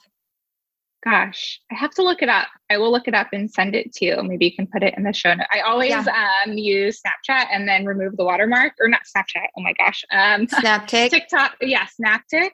Gosh, 1.04 1.58
I 1.72 1.76
have 1.76 1.92
to 1.92 2.02
look 2.02 2.20
it 2.20 2.28
up. 2.28 2.48
I 2.70 2.76
will 2.76 2.92
look 2.92 3.08
it 3.08 3.14
up 3.14 3.28
and 3.32 3.50
send 3.50 3.74
it 3.74 3.90
to 3.94 4.04
you. 4.04 4.22
Maybe 4.22 4.44
you 4.44 4.54
can 4.54 4.66
put 4.66 4.82
it 4.82 4.94
in 4.98 5.04
the 5.04 5.14
show 5.14 5.32
note. 5.32 5.46
I 5.52 5.60
always 5.60 5.94
um, 5.94 6.52
use 6.52 7.00
Snapchat 7.00 7.46
and 7.50 7.66
then 7.66 7.86
remove 7.86 8.18
the 8.18 8.24
watermark, 8.24 8.74
or 8.78 8.88
not 8.88 9.00
Snapchat. 9.16 9.46
Oh 9.56 9.62
my 9.62 9.72
gosh, 9.78 10.04
um, 10.12 10.46
SnapTik? 10.46 11.10
TikTok. 11.10 11.56
Yeah, 11.62 11.86
SnapTik, 11.98 12.50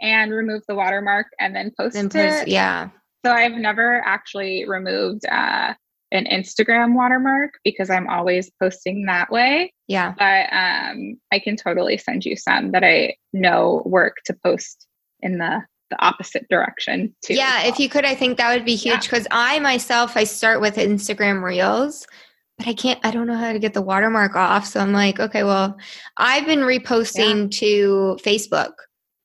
and 0.00 0.32
remove 0.32 0.62
the 0.68 0.76
watermark 0.76 1.26
and 1.40 1.56
then 1.56 1.72
post 1.76 1.94
Then 1.94 2.06
it. 2.06 2.12
post- 2.12 2.48
yeah. 2.48 2.90
So 3.26 3.32
I've 3.32 3.54
never 3.54 4.00
actually 4.06 4.64
removed 4.68 5.26
uh, 5.26 5.74
an 6.12 6.24
Instagram 6.26 6.94
watermark 6.94 7.54
because 7.64 7.90
I'm 7.90 8.08
always 8.08 8.50
posting 8.62 9.06
that 9.06 9.30
way. 9.30 9.72
Yeah. 9.88 10.14
But 10.16 10.52
um, 10.52 11.18
I 11.32 11.38
can 11.40 11.56
totally 11.56 11.98
send 11.98 12.24
you 12.24 12.36
some 12.36 12.70
that 12.72 12.84
I 12.84 13.16
know 13.32 13.82
work 13.84 14.16
to 14.26 14.36
post 14.44 14.86
in 15.20 15.38
the 15.38 15.62
the 15.90 16.04
opposite 16.04 16.46
direction 16.48 17.14
too. 17.22 17.34
Yeah, 17.34 17.64
if 17.64 17.78
you 17.78 17.88
could, 17.88 18.04
I 18.04 18.14
think 18.14 18.36
that 18.38 18.54
would 18.54 18.64
be 18.64 18.76
huge 18.76 19.04
because 19.04 19.26
I 19.30 19.58
myself, 19.58 20.16
I 20.16 20.24
start 20.24 20.60
with 20.60 20.76
Instagram 20.76 21.42
Reels, 21.42 22.06
but 22.58 22.66
I 22.66 22.74
can't, 22.74 23.00
I 23.04 23.10
don't 23.10 23.26
know 23.26 23.36
how 23.36 23.52
to 23.52 23.58
get 23.58 23.74
the 23.74 23.82
watermark 23.82 24.36
off. 24.36 24.66
So 24.66 24.80
I'm 24.80 24.92
like, 24.92 25.20
okay, 25.20 25.44
well, 25.44 25.76
I've 26.16 26.46
been 26.46 26.60
reposting 26.60 27.50
to 27.52 28.18
Facebook 28.22 28.72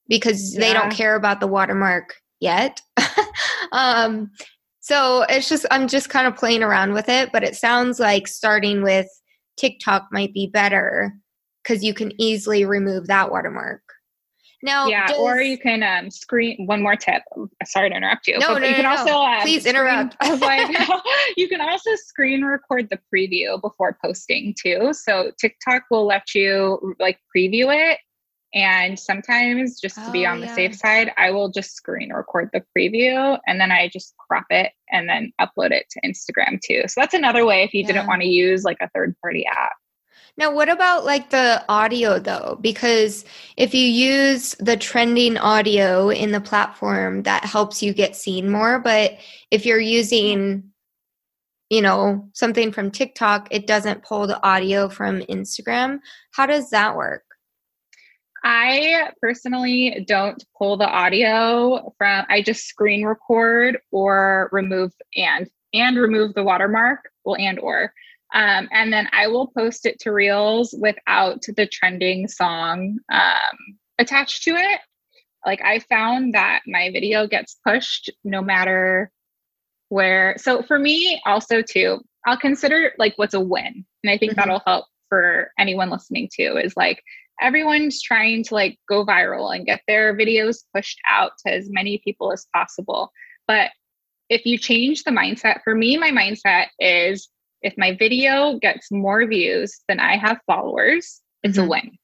because 0.08 0.54
they 0.54 0.74
don't 0.74 0.92
care 0.92 1.16
about 1.16 1.40
the 1.40 1.48
watermark 1.48 2.16
yet. 2.40 2.82
um, 3.72 4.32
so 4.80 5.26
it's 5.30 5.50
just, 5.50 5.66
I'm 5.72 5.88
just 5.88 6.10
kind 6.10 6.28
of 6.28 6.36
playing 6.36 6.64
around 6.64 6.94
with 6.94 7.10
it, 7.10 7.32
but 7.32 7.44
it 7.44 7.56
sounds 7.56 8.00
like 8.00 8.28
starting 8.28 8.84
with 8.84 9.08
TikTok 9.58 10.08
might 10.12 10.34
be 10.34 10.48
better 10.48 11.14
because 11.64 11.84
you 11.84 11.94
can 11.94 12.12
easily 12.22 12.66
remove 12.66 13.08
that 13.08 13.32
watermark. 13.32 13.82
Now, 14.64 14.88
yeah, 14.88 15.12
or 15.20 15.42
you 15.42 15.58
can 15.58 15.84
um, 15.84 16.10
screen. 16.10 16.66
One 16.66 16.82
more 16.82 16.96
tip. 16.96 17.22
Sorry 17.66 17.90
to 17.90 17.96
interrupt 17.96 18.28
you. 18.28 18.40
No, 18.40 18.58
no, 18.58 18.66
you 18.66 18.76
can 18.76 18.84
no, 18.84 18.94
no. 18.94 18.98
also 18.98 19.14
um, 19.14 19.42
Please 19.42 19.66
interrupt. 19.66 20.16
Like, 20.42 20.74
you 21.38 21.50
can 21.50 21.60
also 21.60 21.90
screen 21.96 22.46
record 22.46 22.90
the 22.90 22.98
preview 23.14 23.60
before 23.62 23.98
posting 24.02 24.56
too. 24.58 24.94
So 24.94 25.32
TikTok 25.38 25.84
will 25.92 26.06
let 26.08 26.34
you 26.34 26.96
like 26.98 27.20
preview 27.36 27.76
it, 27.76 28.00
and 28.54 28.98
sometimes 28.98 29.82
just 29.82 29.96
to 30.06 30.12
be 30.12 30.26
Oh, 30.26 30.32
on 30.32 30.40
the 30.40 30.46
yeah. 30.48 30.54
safe 30.54 30.76
side, 30.76 31.12
I 31.18 31.32
will 31.32 31.50
just 31.50 31.76
screen 31.76 32.14
record 32.14 32.50
the 32.54 32.64
preview 32.78 33.38
and 33.48 33.60
then 33.60 33.72
I 33.72 33.90
just 33.90 34.16
crop 34.18 34.46
it 34.50 34.72
and 34.92 35.10
then 35.10 35.34
upload 35.42 35.72
it 35.72 35.88
to 35.92 36.02
Instagram 36.08 36.62
too. 36.62 36.84
So 36.88 37.02
that's 37.02 37.14
another 37.14 37.46
way 37.46 37.64
if 37.64 37.74
you 37.74 37.82
Yeah. 37.82 37.88
didn't 37.88 38.08
want 38.08 38.22
to 38.22 38.28
use 38.28 38.64
like 38.64 38.78
a 38.80 38.90
third 38.90 39.16
party 39.22 39.46
app. 39.46 39.72
Now, 40.36 40.52
what 40.52 40.68
about 40.68 41.06
like 41.06 41.30
the 41.30 41.64
audio 41.70 42.18
though? 42.18 42.58
Because 42.60 43.24
if 43.56 43.74
you 43.76 43.86
use 43.86 44.56
the 44.60 44.78
trending 44.78 45.38
audio 45.38 46.10
in 46.10 46.32
the 46.32 46.42
platform, 46.42 47.24
that 47.24 47.46
helps 47.46 47.84
you 47.84 47.94
get 47.94 48.16
seen 48.16 48.50
more. 48.50 48.80
But 48.80 49.18
if 49.52 49.66
you're 49.66 49.80
using, 49.80 50.72
you 51.70 51.84
know, 51.84 52.30
something 52.34 52.72
from 52.72 52.90
TikTok, 52.90 53.48
it 53.52 53.68
doesn't 53.68 54.04
pull 54.04 54.26
the 54.26 54.42
audio 54.44 54.90
from 54.90 55.20
Instagram. 55.22 56.00
How 56.32 56.48
does 56.48 56.72
that 56.72 56.96
work? 56.96 57.24
I 58.44 59.12
personally 59.22 60.04
don't 60.08 60.44
pull 60.58 60.78
the 60.78 60.90
audio 60.90 61.94
from 61.98 62.26
I 62.28 62.42
just 62.42 62.66
screen 62.66 63.06
record 63.06 63.78
or 63.92 64.50
remove 64.52 64.94
and 65.16 65.50
and 65.74 65.98
remove 65.98 66.34
the 66.34 66.44
watermark, 66.44 67.10
well 67.24 67.38
and 67.38 67.60
or. 67.60 67.94
Um, 68.34 68.68
and 68.72 68.92
then 68.92 69.08
I 69.12 69.28
will 69.28 69.48
post 69.48 69.86
it 69.86 70.00
to 70.02 70.12
Reels 70.12 70.74
without 70.78 71.44
the 71.56 71.68
trending 71.68 72.28
song 72.28 72.98
um, 73.12 73.78
attached 74.00 74.44
to 74.44 74.52
it. 74.52 74.80
Like 75.46 75.62
I 75.64 75.80
found 75.80 76.34
that 76.34 76.62
my 76.66 76.90
video 76.92 77.28
gets 77.28 77.58
pushed 77.66 78.10
no 78.24 78.42
matter 78.42 79.12
where 79.94 80.34
so 80.40 80.64
for 80.64 80.80
me 80.80 81.22
also 81.24 81.62
too 81.62 82.02
i'll 82.26 82.36
consider 82.36 82.94
like 82.98 83.14
what's 83.18 83.36
a 83.36 83.40
win 83.40 83.86
and 84.04 84.10
i 84.10 84.18
think 84.18 84.32
mm-hmm. 84.32 84.40
that'll 84.40 84.64
help 84.66 84.86
for 85.08 85.52
anyone 85.60 85.92
listening 85.92 86.28
too 86.36 86.58
is 86.58 86.74
like 86.76 87.00
everyone's 87.40 88.02
trying 88.02 88.44
to 88.44 88.56
like 88.56 88.80
go 88.90 89.06
viral 89.06 89.56
and 89.56 89.68
get 89.68 89.82
their 89.88 90.18
videos 90.18 90.64
pushed 90.74 91.00
out 91.08 91.34
to 91.38 91.54
as 91.54 91.70
many 91.70 92.02
people 92.04 92.32
as 92.32 92.48
possible 92.56 93.12
but 93.48 93.70
if 94.30 94.48
you 94.48 94.58
change 94.58 95.04
the 95.04 95.12
mindset 95.12 95.62
for 95.64 95.76
me 95.76 95.96
my 95.96 96.10
mindset 96.10 96.66
is 96.80 97.30
if 97.64 97.74
my 97.78 97.96
video 97.96 98.60
gets 98.60 98.92
more 98.92 99.26
views 99.26 99.82
than 99.88 100.00
i 100.00 100.18
have 100.18 100.40
followers 100.46 101.22
it's 101.44 101.58
mm-hmm. 101.58 101.68
a 101.68 101.70
win 101.70 101.98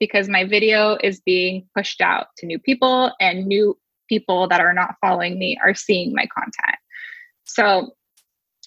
because 0.00 0.28
my 0.28 0.44
video 0.44 0.98
is 1.02 1.20
being 1.20 1.66
pushed 1.74 2.00
out 2.00 2.26
to 2.38 2.46
new 2.46 2.58
people 2.58 3.12
and 3.20 3.46
new 3.46 3.78
people 4.08 4.48
that 4.48 4.60
are 4.60 4.72
not 4.72 4.96
following 5.00 5.38
me 5.38 5.58
are 5.62 5.74
seeing 5.74 6.12
my 6.14 6.26
content. 6.26 6.76
So 7.44 7.92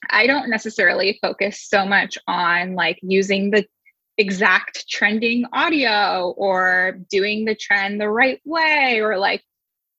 I 0.09 0.27
don't 0.27 0.49
necessarily 0.49 1.19
focus 1.21 1.61
so 1.67 1.85
much 1.85 2.17
on 2.27 2.75
like 2.75 2.99
using 3.01 3.51
the 3.51 3.65
exact 4.17 4.89
trending 4.89 5.45
audio 5.53 6.33
or 6.37 6.97
doing 7.09 7.45
the 7.45 7.55
trend 7.55 8.01
the 8.01 8.09
right 8.09 8.41
way 8.45 8.99
or 9.01 9.17
like 9.17 9.43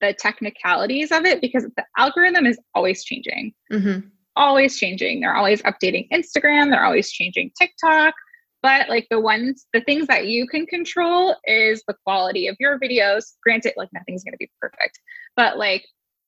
the 0.01 0.13
technicalities 0.13 1.11
of 1.13 1.25
it 1.25 1.41
because 1.41 1.65
the 1.77 1.85
algorithm 1.97 2.47
is 2.47 2.59
always 2.75 3.05
changing. 3.05 3.53
Mm-hmm. 3.73 4.09
Always 4.39 4.79
changing. 4.79 5.21
They're 5.21 5.37
always 5.37 5.61
updating 5.63 6.09
Instagram, 6.11 6.71
they're 6.71 6.85
always 6.85 7.11
changing 7.11 7.51
TikTok. 7.61 8.15
But 8.63 8.89
like 8.89 9.07
the 9.11 9.21
ones, 9.21 9.67
the 9.73 9.81
things 9.83 10.07
that 10.09 10.27
you 10.27 10.47
can 10.47 10.67
control 10.67 11.37
is 11.45 11.83
the 11.87 11.95
quality 12.05 12.49
of 12.49 12.57
your 12.59 12.79
videos. 12.79 13.25
Granted, 13.43 13.75
like 13.77 13.91
nothing's 13.93 14.25
going 14.25 14.33
to 14.33 14.39
be 14.39 14.51
perfect, 14.61 14.99
but 15.37 15.59
like 15.59 15.85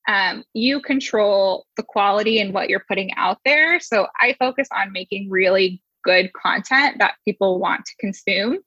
um, 0.07 0.43
you 0.53 0.81
control 0.81 1.65
the 1.77 1.83
quality 1.83 2.39
and 2.39 2.53
what 2.53 2.69
you're 2.69 2.85
putting 2.87 3.13
out 3.15 3.37
there. 3.45 3.79
So 3.79 4.07
I 4.19 4.35
focus 4.39 4.67
on 4.75 4.91
making 4.91 5.29
really 5.29 5.81
good 6.03 6.31
content 6.33 6.97
that 6.99 7.15
people 7.25 7.59
want 7.59 7.85
to 7.85 7.95
consume 7.99 8.59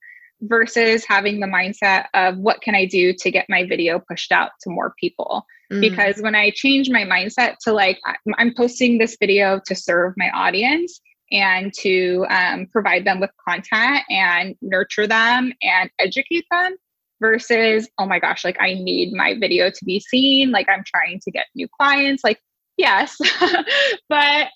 versus 0.42 1.04
having 1.06 1.40
the 1.40 1.46
mindset 1.46 2.06
of 2.14 2.38
what 2.38 2.60
can 2.60 2.74
I 2.74 2.84
do 2.84 3.12
to 3.14 3.30
get 3.30 3.46
my 3.48 3.66
video 3.66 3.98
pushed 3.98 4.32
out 4.32 4.50
to 4.62 4.70
more 4.70 4.94
people. 5.00 5.44
Mm. 5.72 5.80
Because 5.80 6.20
when 6.20 6.34
I 6.34 6.50
change 6.50 6.90
my 6.90 7.04
mindset 7.04 7.56
to 7.62 7.72
like, 7.72 7.98
I'm 8.38 8.54
posting 8.54 8.98
this 8.98 9.16
video 9.18 9.60
to 9.66 9.74
serve 9.74 10.14
my 10.16 10.30
audience, 10.30 11.00
and 11.30 11.72
to 11.74 12.24
um, 12.30 12.66
provide 12.66 13.04
them 13.04 13.20
with 13.20 13.30
content 13.46 14.04
and 14.08 14.54
nurture 14.62 15.06
them 15.06 15.52
and 15.62 15.90
educate 15.98 16.44
them 16.50 16.76
versus 17.20 17.88
oh 17.98 18.06
my 18.06 18.18
gosh 18.18 18.44
like 18.44 18.56
i 18.60 18.74
need 18.74 19.12
my 19.12 19.34
video 19.38 19.70
to 19.70 19.84
be 19.84 20.00
seen 20.00 20.50
like 20.50 20.68
i'm 20.68 20.84
trying 20.84 21.18
to 21.20 21.30
get 21.30 21.46
new 21.54 21.66
clients 21.80 22.22
like 22.24 22.40
yes 22.76 23.16
but 24.08 24.48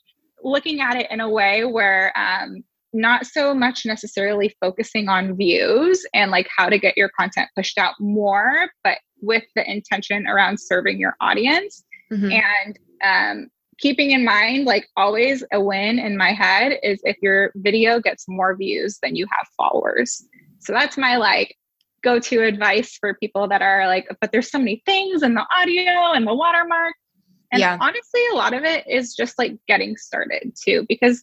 looking 0.42 0.80
at 0.80 0.96
it 0.96 1.10
in 1.10 1.20
a 1.20 1.28
way 1.28 1.64
where 1.64 2.12
um, 2.16 2.62
not 2.92 3.26
so 3.26 3.54
much 3.54 3.84
necessarily 3.84 4.54
focusing 4.60 5.08
on 5.08 5.36
views 5.36 6.04
and 6.14 6.30
like 6.30 6.48
how 6.56 6.68
to 6.68 6.78
get 6.78 6.96
your 6.96 7.10
content 7.18 7.48
pushed 7.54 7.76
out 7.78 7.94
more 8.00 8.70
but 8.82 8.98
with 9.20 9.44
the 9.56 9.70
intention 9.70 10.26
around 10.26 10.58
serving 10.58 10.98
your 10.98 11.14
audience 11.20 11.84
mm-hmm. 12.10 12.32
and 12.32 12.78
um, 13.04 13.50
keeping 13.78 14.10
in 14.10 14.24
mind, 14.24 14.66
like 14.66 14.88
always 14.96 15.44
a 15.52 15.60
win 15.60 15.98
in 15.98 16.16
my 16.16 16.32
head 16.32 16.78
is 16.82 17.00
if 17.04 17.16
your 17.22 17.52
video 17.56 18.00
gets 18.00 18.24
more 18.28 18.56
views 18.56 18.98
than 19.02 19.16
you 19.16 19.26
have 19.30 19.46
followers. 19.56 20.22
So 20.60 20.72
that's 20.72 20.98
my 20.98 21.16
like 21.16 21.56
go 22.02 22.18
to 22.18 22.42
advice 22.42 22.96
for 23.00 23.14
people 23.14 23.48
that 23.48 23.62
are 23.62 23.86
like, 23.86 24.06
but 24.20 24.32
there's 24.32 24.50
so 24.50 24.58
many 24.58 24.82
things 24.84 25.22
and 25.22 25.36
the 25.36 25.46
audio 25.56 26.12
and 26.12 26.26
the 26.26 26.34
watermark. 26.34 26.94
And 27.52 27.60
yeah. 27.60 27.78
honestly, 27.80 28.20
a 28.32 28.36
lot 28.36 28.52
of 28.52 28.64
it 28.64 28.84
is 28.88 29.14
just 29.14 29.38
like 29.38 29.56
getting 29.68 29.96
started 29.96 30.52
too, 30.62 30.84
because 30.88 31.22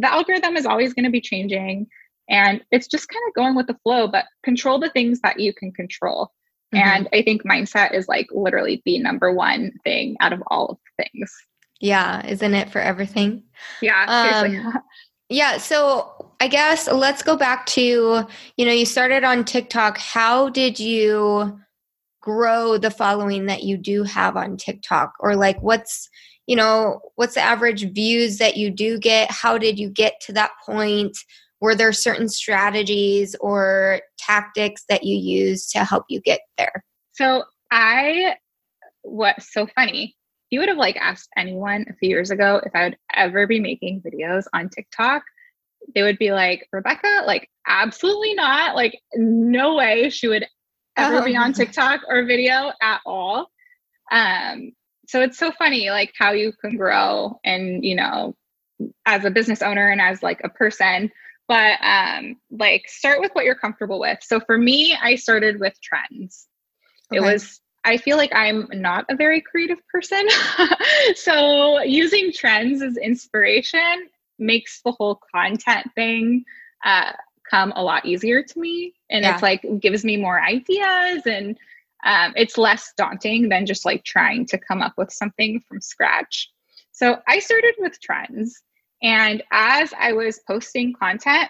the 0.00 0.12
algorithm 0.12 0.56
is 0.56 0.66
always 0.66 0.94
going 0.94 1.04
to 1.04 1.10
be 1.10 1.20
changing 1.20 1.86
and 2.28 2.62
it's 2.70 2.86
just 2.86 3.08
kind 3.08 3.22
of 3.28 3.34
going 3.34 3.56
with 3.56 3.66
the 3.66 3.78
flow, 3.82 4.06
but 4.06 4.24
control 4.42 4.78
the 4.78 4.90
things 4.90 5.20
that 5.22 5.40
you 5.40 5.52
can 5.52 5.72
control. 5.72 6.32
Mm-hmm. 6.72 6.88
And 6.88 7.08
I 7.12 7.22
think 7.22 7.42
mindset 7.44 7.92
is 7.94 8.06
like 8.06 8.28
literally 8.30 8.82
the 8.84 8.98
number 9.00 9.32
one 9.32 9.72
thing 9.82 10.16
out 10.20 10.32
of 10.32 10.42
all 10.46 10.66
of 10.66 10.78
the 10.98 11.04
things. 11.04 11.32
Yeah, 11.80 12.24
isn't 12.26 12.54
it 12.54 12.70
for 12.70 12.80
everything? 12.80 13.42
Yeah, 13.80 14.04
um, 14.06 14.80
yeah, 15.28 15.58
so 15.58 16.32
I 16.40 16.48
guess 16.48 16.90
let's 16.90 17.22
go 17.22 17.36
back 17.36 17.66
to, 17.66 18.26
you 18.56 18.66
know, 18.66 18.72
you 18.72 18.84
started 18.84 19.24
on 19.24 19.44
TikTok. 19.44 19.98
How 19.98 20.50
did 20.50 20.78
you 20.78 21.58
grow 22.20 22.76
the 22.78 22.90
following 22.90 23.46
that 23.46 23.62
you 23.62 23.76
do 23.76 24.02
have 24.04 24.36
on 24.36 24.56
TikTok? 24.56 25.14
Or 25.20 25.36
like 25.36 25.60
what's, 25.62 26.08
you 26.50 26.56
know, 26.56 27.00
what's 27.14 27.34
the 27.34 27.40
average 27.40 27.92
views 27.92 28.38
that 28.38 28.56
you 28.56 28.72
do 28.72 28.98
get? 28.98 29.30
How 29.30 29.56
did 29.56 29.78
you 29.78 29.88
get 29.88 30.20
to 30.22 30.32
that 30.32 30.50
point? 30.66 31.16
Were 31.60 31.76
there 31.76 31.92
certain 31.92 32.28
strategies 32.28 33.36
or 33.36 34.00
tactics 34.18 34.82
that 34.88 35.04
you 35.04 35.16
use 35.16 35.68
to 35.68 35.84
help 35.84 36.06
you 36.08 36.20
get 36.20 36.40
there? 36.58 36.84
So 37.12 37.44
I 37.70 38.34
what's 39.02 39.52
so 39.52 39.68
funny 39.76 40.16
you 40.50 40.58
would 40.58 40.68
have 40.68 40.78
like 40.78 40.96
asked 40.96 41.28
anyone 41.36 41.86
a 41.88 41.94
few 41.94 42.08
years 42.08 42.32
ago 42.32 42.60
if 42.66 42.74
I 42.74 42.82
would 42.82 42.96
ever 43.14 43.46
be 43.46 43.60
making 43.60 44.02
videos 44.02 44.46
on 44.52 44.68
TikTok, 44.68 45.22
they 45.94 46.02
would 46.02 46.18
be 46.18 46.32
like, 46.32 46.66
Rebecca, 46.72 47.22
like, 47.24 47.48
absolutely 47.68 48.34
not. 48.34 48.74
Like, 48.74 48.98
no 49.14 49.76
way 49.76 50.10
she 50.10 50.26
would 50.26 50.44
ever 50.96 51.18
oh. 51.18 51.24
be 51.24 51.36
on 51.36 51.50
oh. 51.50 51.52
TikTok 51.52 52.00
or 52.08 52.24
video 52.24 52.72
at 52.82 53.00
all. 53.06 53.48
Um, 54.10 54.72
so 55.10 55.20
it's 55.20 55.38
so 55.38 55.52
funny, 55.52 55.90
like, 55.90 56.12
how 56.18 56.32
you 56.32 56.52
can 56.52 56.76
grow 56.76 57.38
and, 57.44 57.84
you 57.84 57.94
know, 57.94 58.34
as 59.06 59.24
a 59.24 59.30
business 59.30 59.62
owner 59.62 59.88
and 59.88 60.00
as 60.00 60.22
like 60.22 60.40
a 60.42 60.48
person 60.48 61.10
but 61.46 61.78
um 61.82 62.36
like 62.50 62.88
start 62.88 63.20
with 63.20 63.30
what 63.34 63.44
you're 63.44 63.54
comfortable 63.54 64.00
with 64.00 64.18
so 64.22 64.40
for 64.40 64.56
me 64.56 64.96
i 65.02 65.16
started 65.16 65.60
with 65.60 65.78
trends 65.82 66.46
okay. 67.12 67.18
it 67.18 67.20
was 67.20 67.60
I 67.84 67.96
feel 67.96 68.16
like 68.16 68.34
I'm 68.34 68.68
not 68.72 69.06
a 69.08 69.16
very 69.16 69.40
creative 69.40 69.78
person. 69.88 70.26
so 71.14 71.80
using 71.82 72.32
trends 72.32 72.82
as 72.82 72.96
inspiration 72.96 74.08
makes 74.38 74.82
the 74.82 74.92
whole 74.92 75.20
content 75.34 75.90
thing 75.94 76.44
uh, 76.84 77.12
come 77.48 77.72
a 77.74 77.82
lot 77.82 78.04
easier 78.04 78.42
to 78.42 78.60
me. 78.60 78.94
And 79.08 79.24
yeah. 79.24 79.32
it's 79.32 79.42
like 79.42 79.64
gives 79.80 80.04
me 80.04 80.16
more 80.16 80.40
ideas 80.40 81.22
and 81.26 81.56
um, 82.04 82.32
it's 82.36 82.58
less 82.58 82.92
daunting 82.96 83.48
than 83.48 83.66
just 83.66 83.84
like 83.84 84.04
trying 84.04 84.46
to 84.46 84.58
come 84.58 84.82
up 84.82 84.94
with 84.96 85.12
something 85.12 85.62
from 85.68 85.80
scratch. 85.80 86.50
So 86.92 87.18
I 87.28 87.38
started 87.38 87.74
with 87.78 88.00
trends. 88.00 88.60
And 89.02 89.42
as 89.50 89.92
I 89.98 90.12
was 90.12 90.40
posting 90.46 90.92
content, 90.92 91.48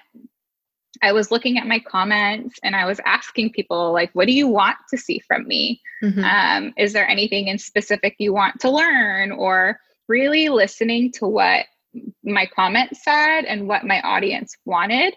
I 1.03 1.13
was 1.13 1.31
looking 1.31 1.59
at 1.59 1.67
my 1.67 1.79
comments 1.81 2.59
and 2.63 2.77
I 2.77 2.85
was 2.85 3.01
asking 3.07 3.53
people, 3.53 3.93
like, 3.93 4.11
what 4.13 4.27
do 4.27 4.33
you 4.33 4.47
want 4.47 4.77
to 4.91 4.99
see 4.99 5.21
from 5.27 5.47
me? 5.47 5.81
Mm-hmm. 6.03 6.25
Um, 6.25 6.73
is 6.77 6.93
there 6.93 7.09
anything 7.09 7.49
in 7.49 7.59
specific 7.59 8.17
you 8.19 8.33
want 8.33 8.61
to 8.61 8.71
learn? 8.71 9.33
Or 9.33 9.79
really 10.09 10.49
listening 10.49 11.13
to 11.13 11.27
what 11.27 11.67
my 12.23 12.47
comments 12.47 13.03
said 13.03 13.43
and 13.43 13.67
what 13.67 13.87
my 13.87 14.01
audience 14.03 14.57
wanted. 14.65 15.15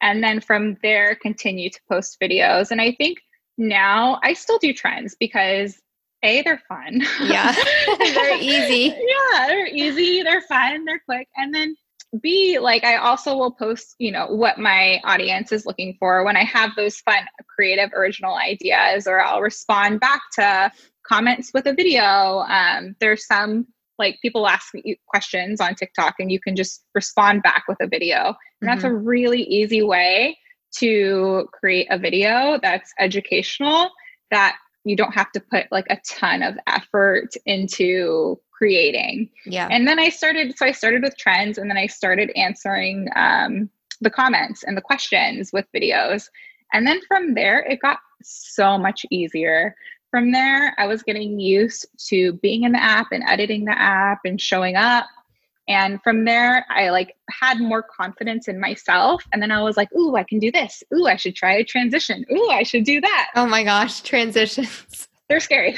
And 0.00 0.22
then 0.22 0.40
from 0.40 0.76
there, 0.82 1.14
continue 1.16 1.70
to 1.70 1.80
post 1.90 2.18
videos. 2.22 2.70
And 2.70 2.80
I 2.80 2.92
think 2.92 3.18
now 3.58 4.18
I 4.22 4.34
still 4.34 4.58
do 4.58 4.72
trends 4.72 5.16
because 5.18 5.78
a 6.22 6.42
they're 6.42 6.62
fun 6.68 7.02
yeah 7.22 7.54
they're 7.98 8.38
easy 8.38 8.96
yeah 8.96 9.46
they're 9.46 9.66
easy 9.66 10.22
they're 10.22 10.40
fun 10.42 10.84
they're 10.84 11.02
quick 11.06 11.28
and 11.36 11.54
then 11.54 11.76
B, 12.20 12.58
like 12.58 12.84
I 12.84 12.96
also 12.96 13.36
will 13.36 13.50
post, 13.50 13.94
you 13.98 14.12
know, 14.12 14.26
what 14.28 14.58
my 14.58 15.00
audience 15.04 15.52
is 15.52 15.66
looking 15.66 15.96
for 15.98 16.24
when 16.24 16.36
I 16.36 16.44
have 16.44 16.70
those 16.76 16.98
fun, 17.00 17.26
creative, 17.54 17.92
original 17.92 18.36
ideas, 18.36 19.06
or 19.06 19.20
I'll 19.20 19.42
respond 19.42 20.00
back 20.00 20.22
to 20.34 20.70
comments 21.06 21.50
with 21.52 21.66
a 21.66 21.74
video. 21.74 22.44
Um, 22.48 22.94
there's 23.00 23.26
some 23.26 23.66
like 23.98 24.18
people 24.22 24.46
ask 24.46 24.68
you 24.74 24.96
questions 25.06 25.60
on 25.60 25.74
TikTok 25.74 26.14
and 26.18 26.30
you 26.30 26.40
can 26.40 26.54
just 26.54 26.84
respond 26.94 27.42
back 27.42 27.64
with 27.66 27.78
a 27.80 27.86
video. 27.86 28.18
And 28.18 28.34
mm-hmm. 28.34 28.66
that's 28.68 28.84
a 28.84 28.92
really 28.92 29.42
easy 29.42 29.82
way 29.82 30.38
to 30.78 31.48
create 31.52 31.86
a 31.90 31.98
video 31.98 32.58
that's 32.62 32.92
educational 32.98 33.90
that 34.30 34.56
you 34.84 34.96
don't 34.96 35.12
have 35.12 35.32
to 35.32 35.40
put 35.40 35.66
like 35.70 35.86
a 35.90 35.98
ton 36.08 36.42
of 36.42 36.56
effort 36.66 37.34
into 37.44 38.38
creating. 38.56 39.28
Yeah. 39.44 39.68
And 39.70 39.86
then 39.86 39.98
I 39.98 40.08
started, 40.08 40.56
so 40.56 40.64
I 40.64 40.72
started 40.72 41.02
with 41.02 41.16
trends 41.18 41.58
and 41.58 41.68
then 41.68 41.76
I 41.76 41.86
started 41.86 42.30
answering 42.36 43.08
um, 43.16 43.68
the 44.00 44.10
comments 44.10 44.62
and 44.62 44.76
the 44.76 44.82
questions 44.82 45.50
with 45.52 45.66
videos. 45.74 46.28
And 46.72 46.86
then 46.86 47.00
from 47.08 47.34
there, 47.34 47.60
it 47.60 47.80
got 47.80 47.98
so 48.22 48.78
much 48.78 49.04
easier. 49.10 49.74
From 50.10 50.32
there, 50.32 50.74
I 50.78 50.86
was 50.86 51.02
getting 51.02 51.38
used 51.38 51.86
to 52.08 52.34
being 52.34 52.64
in 52.64 52.72
the 52.72 52.82
app 52.82 53.08
and 53.12 53.24
editing 53.26 53.64
the 53.64 53.78
app 53.78 54.20
and 54.24 54.40
showing 54.40 54.76
up. 54.76 55.06
And 55.68 56.00
from 56.02 56.24
there, 56.24 56.64
I 56.70 56.90
like 56.90 57.16
had 57.28 57.58
more 57.58 57.82
confidence 57.82 58.46
in 58.46 58.60
myself. 58.60 59.24
And 59.32 59.42
then 59.42 59.50
I 59.50 59.62
was 59.62 59.76
like, 59.76 59.92
ooh, 59.94 60.16
I 60.16 60.22
can 60.22 60.38
do 60.38 60.52
this. 60.52 60.82
Ooh, 60.94 61.06
I 61.06 61.16
should 61.16 61.34
try 61.34 61.54
a 61.54 61.64
transition. 61.64 62.24
Ooh, 62.32 62.50
I 62.50 62.62
should 62.62 62.84
do 62.84 63.00
that. 63.00 63.30
Oh 63.34 63.46
my 63.46 63.64
gosh, 63.64 64.00
transitions 64.02 65.08
they're 65.28 65.40
scary. 65.40 65.76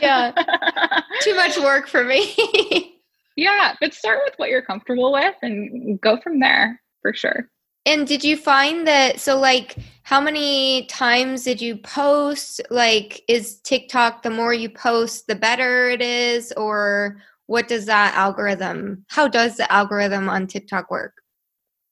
yeah. 0.00 0.32
Too 1.20 1.34
much 1.34 1.58
work 1.58 1.88
for 1.88 2.04
me. 2.04 3.00
yeah, 3.36 3.74
but 3.80 3.94
start 3.94 4.20
with 4.24 4.34
what 4.36 4.50
you're 4.50 4.62
comfortable 4.62 5.12
with 5.12 5.34
and 5.42 6.00
go 6.00 6.18
from 6.20 6.40
there 6.40 6.80
for 7.02 7.12
sure. 7.12 7.50
And 7.86 8.06
did 8.06 8.22
you 8.22 8.36
find 8.36 8.86
that 8.86 9.18
so 9.18 9.38
like 9.38 9.76
how 10.02 10.20
many 10.20 10.86
times 10.86 11.44
did 11.44 11.60
you 11.60 11.76
post? 11.76 12.60
Like 12.70 13.22
is 13.28 13.60
TikTok 13.60 14.22
the 14.22 14.30
more 14.30 14.52
you 14.52 14.68
post 14.68 15.26
the 15.26 15.34
better 15.34 15.88
it 15.88 16.02
is 16.02 16.52
or 16.56 17.16
what 17.48 17.66
does 17.66 17.86
that 17.86 18.14
algorithm 18.14 19.04
how 19.08 19.26
does 19.26 19.56
the 19.56 19.70
algorithm 19.72 20.28
on 20.28 20.46
TikTok 20.46 20.90
work? 20.90 21.14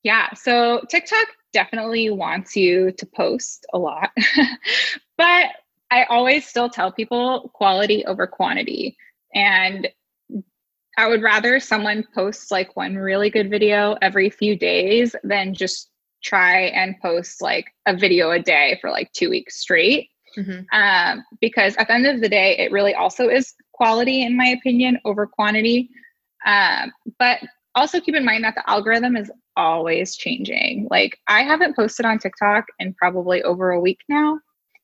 Yeah, 0.04 0.32
so 0.34 0.82
TikTok 0.88 1.26
definitely 1.52 2.10
wants 2.10 2.54
you 2.54 2.92
to 2.92 3.06
post 3.06 3.66
a 3.72 3.78
lot. 3.78 4.10
but 5.18 5.46
I 5.90 6.04
always 6.04 6.46
still 6.46 6.68
tell 6.68 6.92
people 6.92 7.50
quality 7.54 8.04
over 8.04 8.26
quantity. 8.26 8.96
And 9.34 9.88
I 10.98 11.08
would 11.08 11.22
rather 11.22 11.58
someone 11.58 12.06
posts 12.14 12.50
like 12.50 12.76
one 12.76 12.96
really 12.96 13.30
good 13.30 13.50
video 13.50 13.96
every 14.02 14.30
few 14.30 14.56
days 14.56 15.16
than 15.24 15.54
just 15.54 15.90
try 16.22 16.64
and 16.66 17.00
post 17.00 17.40
like 17.40 17.66
a 17.86 17.96
video 17.96 18.30
a 18.30 18.38
day 18.38 18.78
for 18.80 18.90
like 18.90 19.10
two 19.12 19.30
weeks 19.30 19.58
straight. 19.58 20.10
Mm-hmm. 20.36 20.78
Um, 20.78 21.24
because 21.40 21.74
at 21.76 21.88
the 21.88 21.94
end 21.94 22.06
of 22.06 22.20
the 22.20 22.28
day, 22.28 22.58
it 22.58 22.70
really 22.70 22.94
also 22.94 23.28
is 23.28 23.54
quality, 23.76 24.22
in 24.22 24.36
my 24.36 24.46
opinion, 24.46 24.98
over 25.04 25.26
quantity. 25.26 25.90
Um, 26.44 26.92
but 27.18 27.38
also 27.74 28.00
keep 28.00 28.14
in 28.14 28.24
mind 28.24 28.44
that 28.44 28.54
the 28.54 28.68
algorithm 28.68 29.16
is 29.16 29.30
always 29.56 30.16
changing. 30.16 30.88
Like, 30.90 31.18
I 31.28 31.42
haven't 31.42 31.76
posted 31.76 32.06
on 32.06 32.18
TikTok 32.18 32.64
in 32.78 32.94
probably 32.94 33.42
over 33.42 33.70
a 33.70 33.80
week 33.80 34.00
now, 34.08 34.38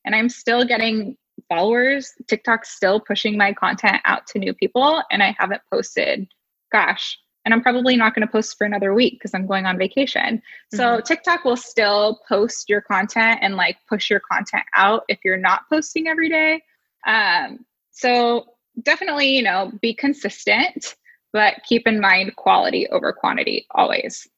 and 0.04 0.14
I'm 0.14 0.28
still 0.28 0.64
getting 0.64 1.16
followers. 1.48 2.12
TikTok's 2.28 2.70
still 2.70 3.00
pushing 3.00 3.36
my 3.36 3.52
content 3.52 4.00
out 4.04 4.26
to 4.28 4.38
new 4.38 4.54
people, 4.54 5.02
and 5.10 5.22
I 5.22 5.34
haven't 5.38 5.62
posted, 5.70 6.26
gosh, 6.70 7.18
and 7.44 7.52
I'm 7.52 7.62
probably 7.62 7.96
not 7.96 8.14
going 8.14 8.26
to 8.26 8.30
post 8.30 8.56
for 8.56 8.64
another 8.64 8.94
week 8.94 9.14
because 9.14 9.34
I'm 9.34 9.46
going 9.46 9.66
on 9.66 9.78
vacation. 9.78 10.36
Mm-hmm. 10.36 10.76
So 10.76 11.00
TikTok 11.00 11.44
will 11.44 11.56
still 11.56 12.20
post 12.28 12.68
your 12.68 12.80
content 12.82 13.40
and 13.42 13.56
like 13.56 13.78
push 13.88 14.10
your 14.10 14.20
content 14.20 14.64
out 14.76 15.02
if 15.08 15.18
you're 15.24 15.36
not 15.36 15.62
posting 15.68 16.06
every 16.06 16.28
day. 16.28 16.62
Um, 17.06 17.64
so 17.90 18.46
definitely, 18.80 19.36
you 19.36 19.42
know, 19.42 19.72
be 19.80 19.94
consistent, 19.94 20.94
but 21.32 21.62
keep 21.66 21.86
in 21.86 22.00
mind 22.00 22.36
quality 22.36 22.88
over 22.88 23.12
quantity 23.12 23.66
always. 23.70 24.28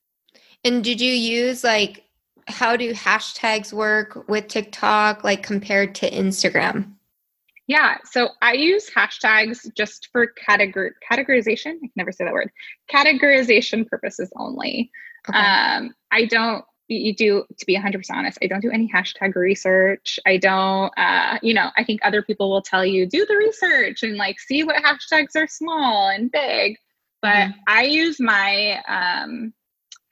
And 0.65 0.83
did 0.83 1.01
you 1.01 1.13
use 1.13 1.63
like 1.63 2.05
how 2.47 2.77
do 2.77 2.93
hashtags 2.93 3.73
work 3.73 4.29
with 4.29 4.49
TikTok 4.49 5.25
like 5.25 5.43
compared 5.43 5.95
to 5.97 6.11
Instagram? 6.11 6.93
Yeah, 7.67 7.97
so 8.05 8.29
I 8.43 8.53
use 8.53 8.91
hashtags 8.91 9.73
just 9.75 10.11
for 10.13 10.33
categor- 10.49 10.93
categorization. 11.11 11.77
I 11.77 11.79
can 11.79 11.91
never 11.97 12.13
say 12.13 12.25
that 12.25 12.33
word. 12.33 12.51
Categorization 12.93 13.87
purposes 13.87 14.31
only. 14.37 14.91
Okay. 15.29 15.39
Um, 15.39 15.95
I 16.13 16.27
don't 16.27 16.65
you 16.89 17.15
do 17.15 17.45
to 17.59 17.67
be 17.67 17.77
100% 17.77 18.05
honest 18.11 18.39
i 18.43 18.47
don't 18.47 18.61
do 18.61 18.71
any 18.71 18.91
hashtag 18.95 19.35
research 19.35 20.19
i 20.27 20.37
don't 20.37 20.93
uh, 20.97 21.39
you 21.43 21.55
know 21.55 21.71
i 21.77 21.85
think 21.85 22.01
other 22.03 22.23
people 22.23 22.51
will 22.51 22.63
tell 22.63 22.85
you 22.85 23.07
do 23.07 23.25
the 23.27 23.37
research 23.37 24.03
and 24.03 24.17
like 24.17 24.39
see 24.39 24.63
what 24.65 24.77
hashtags 24.77 25.37
are 25.37 25.49
small 25.49 26.09
and 26.09 26.31
big 26.31 26.77
but 27.23 27.29
mm-hmm. 27.29 27.59
i 27.67 27.83
use 27.83 28.21
my 28.21 28.83
um, 28.87 29.53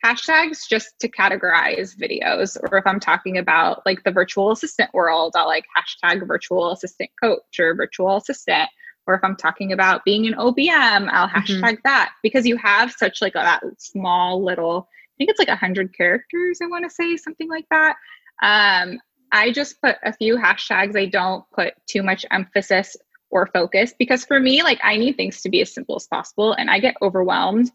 hashtags 0.04 0.68
just 0.68 0.98
to 0.98 1.08
categorize 1.08 1.96
videos 1.96 2.56
or 2.62 2.78
if 2.78 2.87
i'm 2.87 3.00
talking 3.00 3.38
about 3.38 3.85
like 3.85 4.02
the 4.04 4.11
virtual 4.11 4.50
assistant 4.50 4.92
world 4.94 5.32
i'll 5.37 5.46
like 5.46 5.66
hashtag 5.76 6.26
virtual 6.26 6.72
assistant 6.72 7.11
coach 7.22 7.58
or 7.58 7.74
virtual 7.74 8.16
assistant 8.16 8.68
or 9.06 9.14
if 9.14 9.20
i'm 9.22 9.37
talking 9.37 9.72
about 9.72 10.04
being 10.04 10.26
an 10.26 10.35
obm 10.35 11.08
i'll 11.12 11.28
mm-hmm. 11.28 11.37
hashtag 11.37 11.62
mm-hmm. 11.62 11.74
that 11.85 12.12
because 12.22 12.46
you 12.46 12.56
have 12.56 12.90
such 12.92 13.20
like 13.20 13.35
a, 13.35 13.38
that 13.38 13.62
small 13.78 14.42
little 14.42 14.88
think 15.18 15.31
it's 15.31 15.38
like 15.38 15.48
100 15.48 15.96
characters 15.96 16.59
i 16.62 16.66
want 16.66 16.85
to 16.85 16.90
say 16.90 17.16
something 17.16 17.48
like 17.48 17.66
that 17.70 17.96
um, 18.42 18.98
i 19.33 19.51
just 19.51 19.81
put 19.81 19.96
a 20.05 20.12
few 20.12 20.37
hashtags 20.37 20.96
i 20.96 21.07
don't 21.07 21.44
put 21.55 21.75
too 21.87 22.03
much 22.03 22.25
emphasis 22.31 22.96
or 23.31 23.46
focus 23.46 23.94
because 23.98 24.25
for 24.25 24.38
me 24.40 24.62
like 24.62 24.81
i 24.83 24.96
need 24.96 25.16
things 25.16 25.40
to 25.40 25.48
be 25.48 25.61
as 25.61 25.72
simple 25.72 25.96
as 25.96 26.07
possible 26.07 26.53
and 26.53 26.70
i 26.70 26.79
get 26.79 26.96
overwhelmed 27.03 27.70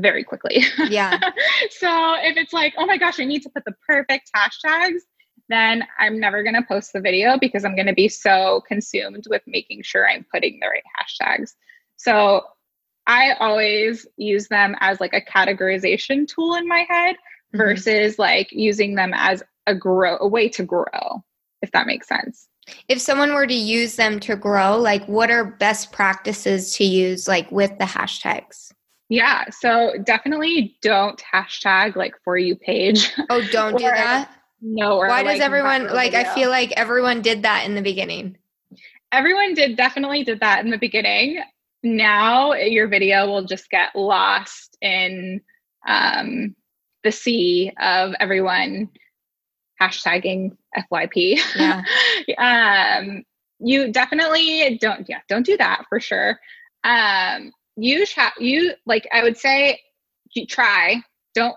very 0.00 0.24
quickly. 0.24 0.64
Yeah. 0.88 1.18
so 1.70 2.14
if 2.18 2.36
it's 2.36 2.52
like, 2.52 2.74
oh 2.76 2.86
my 2.86 2.96
gosh, 2.96 3.20
I 3.20 3.24
need 3.24 3.42
to 3.42 3.50
put 3.50 3.64
the 3.64 3.74
perfect 3.86 4.30
hashtags, 4.34 5.00
then 5.48 5.84
I'm 5.98 6.18
never 6.18 6.42
going 6.42 6.54
to 6.54 6.62
post 6.62 6.92
the 6.92 7.00
video 7.00 7.38
because 7.38 7.64
I'm 7.64 7.76
going 7.76 7.86
to 7.86 7.94
be 7.94 8.08
so 8.08 8.62
consumed 8.66 9.24
with 9.28 9.42
making 9.46 9.82
sure 9.82 10.08
I'm 10.08 10.24
putting 10.32 10.58
the 10.60 10.68
right 10.68 10.82
hashtags. 10.98 11.52
So 11.96 12.42
I 13.06 13.32
always 13.34 14.06
use 14.16 14.48
them 14.48 14.76
as 14.80 15.00
like 15.00 15.14
a 15.14 15.20
categorization 15.20 16.26
tool 16.26 16.54
in 16.54 16.66
my 16.66 16.86
head 16.88 17.16
mm-hmm. 17.16 17.58
versus 17.58 18.18
like 18.18 18.48
using 18.50 18.94
them 18.94 19.12
as 19.14 19.42
a 19.66 19.74
grow 19.74 20.16
a 20.20 20.28
way 20.28 20.48
to 20.50 20.62
grow, 20.62 21.24
if 21.62 21.70
that 21.72 21.86
makes 21.86 22.08
sense. 22.08 22.48
If 22.88 23.00
someone 23.00 23.34
were 23.34 23.46
to 23.46 23.54
use 23.54 23.96
them 23.96 24.20
to 24.20 24.36
grow, 24.36 24.78
like 24.78 25.06
what 25.06 25.30
are 25.30 25.44
best 25.44 25.92
practices 25.92 26.74
to 26.76 26.84
use 26.84 27.28
like 27.28 27.50
with 27.52 27.76
the 27.78 27.84
hashtags? 27.84 28.72
Yeah. 29.10 29.44
So 29.50 29.92
definitely 30.02 30.76
don't 30.80 31.22
hashtag 31.32 31.94
like 31.96 32.14
for 32.24 32.38
you 32.38 32.56
page. 32.56 33.12
Oh, 33.28 33.42
don't 33.50 33.76
do 33.76 33.84
that. 33.84 34.30
No. 34.62 34.96
Why 34.96 35.22
does 35.22 35.34
like, 35.34 35.42
everyone 35.42 35.88
like? 35.88 36.12
Video. 36.12 36.30
I 36.30 36.34
feel 36.34 36.48
like 36.48 36.72
everyone 36.72 37.20
did 37.20 37.42
that 37.42 37.66
in 37.66 37.74
the 37.74 37.82
beginning. 37.82 38.38
Everyone 39.12 39.54
did 39.54 39.76
definitely 39.76 40.24
did 40.24 40.40
that 40.40 40.64
in 40.64 40.70
the 40.70 40.78
beginning. 40.78 41.42
Now 41.84 42.54
your 42.54 42.88
video 42.88 43.26
will 43.26 43.44
just 43.44 43.68
get 43.70 43.94
lost 43.94 44.76
in 44.80 45.42
um, 45.86 46.56
the 47.04 47.12
sea 47.12 47.72
of 47.78 48.14
everyone 48.18 48.88
hashtagging 49.80 50.56
FYP. 50.76 51.38
Yeah. 51.54 51.82
um, 52.98 53.22
you 53.60 53.92
definitely 53.92 54.78
don't. 54.80 55.06
Yeah, 55.08 55.20
don't 55.28 55.46
do 55.46 55.56
that 55.58 55.84
for 55.88 56.00
sure. 56.00 56.40
Um, 56.84 57.52
you 57.76 58.06
ha- 58.16 58.34
you 58.38 58.72
like 58.86 59.06
I 59.12 59.22
would 59.22 59.36
say 59.36 59.80
you 60.34 60.46
try 60.46 61.02
don't 61.34 61.56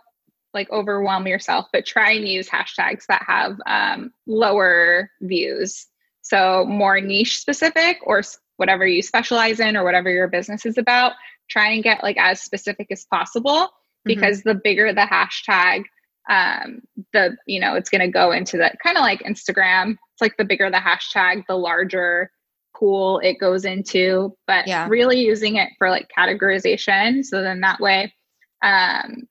like 0.53 0.69
overwhelm 0.71 1.27
yourself, 1.27 1.67
but 1.71 1.85
try 1.85 2.11
and 2.11 2.27
use 2.27 2.49
hashtags 2.49 3.05
that 3.07 3.23
have 3.27 3.57
um, 3.65 4.11
lower 4.25 5.09
views. 5.21 5.87
So 6.21 6.65
more 6.65 6.99
niche 6.99 7.39
specific 7.39 7.99
or 8.03 8.23
whatever 8.57 8.85
you 8.85 9.01
specialize 9.01 9.59
in 9.59 9.77
or 9.77 9.83
whatever 9.83 10.09
your 10.09 10.27
business 10.27 10.65
is 10.65 10.77
about. 10.77 11.13
Try 11.49 11.71
and 11.71 11.83
get 11.83 12.03
like 12.03 12.17
as 12.17 12.41
specific 12.41 12.87
as 12.91 13.05
possible 13.05 13.51
mm-hmm. 13.51 13.69
because 14.05 14.39
mm-hmm. 14.39 14.49
the 14.49 14.61
bigger 14.63 14.93
the 14.93 15.01
hashtag, 15.01 15.83
um, 16.29 16.81
the 17.13 17.37
you 17.45 17.59
know 17.59 17.75
it's 17.75 17.89
going 17.89 18.01
to 18.01 18.11
go 18.11 18.31
into 18.31 18.57
that 18.57 18.77
kind 18.83 18.97
of 18.97 19.01
like 19.01 19.23
Instagram. 19.23 19.91
It's 19.91 20.21
like 20.21 20.37
the 20.37 20.45
bigger 20.45 20.69
the 20.69 20.77
hashtag, 20.77 21.43
the 21.47 21.55
larger 21.55 22.31
pool 22.75 23.19
it 23.19 23.39
goes 23.39 23.65
into, 23.65 24.35
but 24.45 24.67
yeah. 24.67 24.87
really 24.87 25.19
using 25.19 25.55
it 25.55 25.69
for 25.77 25.89
like 25.89 26.07
categorization. 26.15 27.23
So 27.23 27.41
then 27.41 27.61
that 27.61 27.79
way, 27.79 28.13
um, 28.61 29.27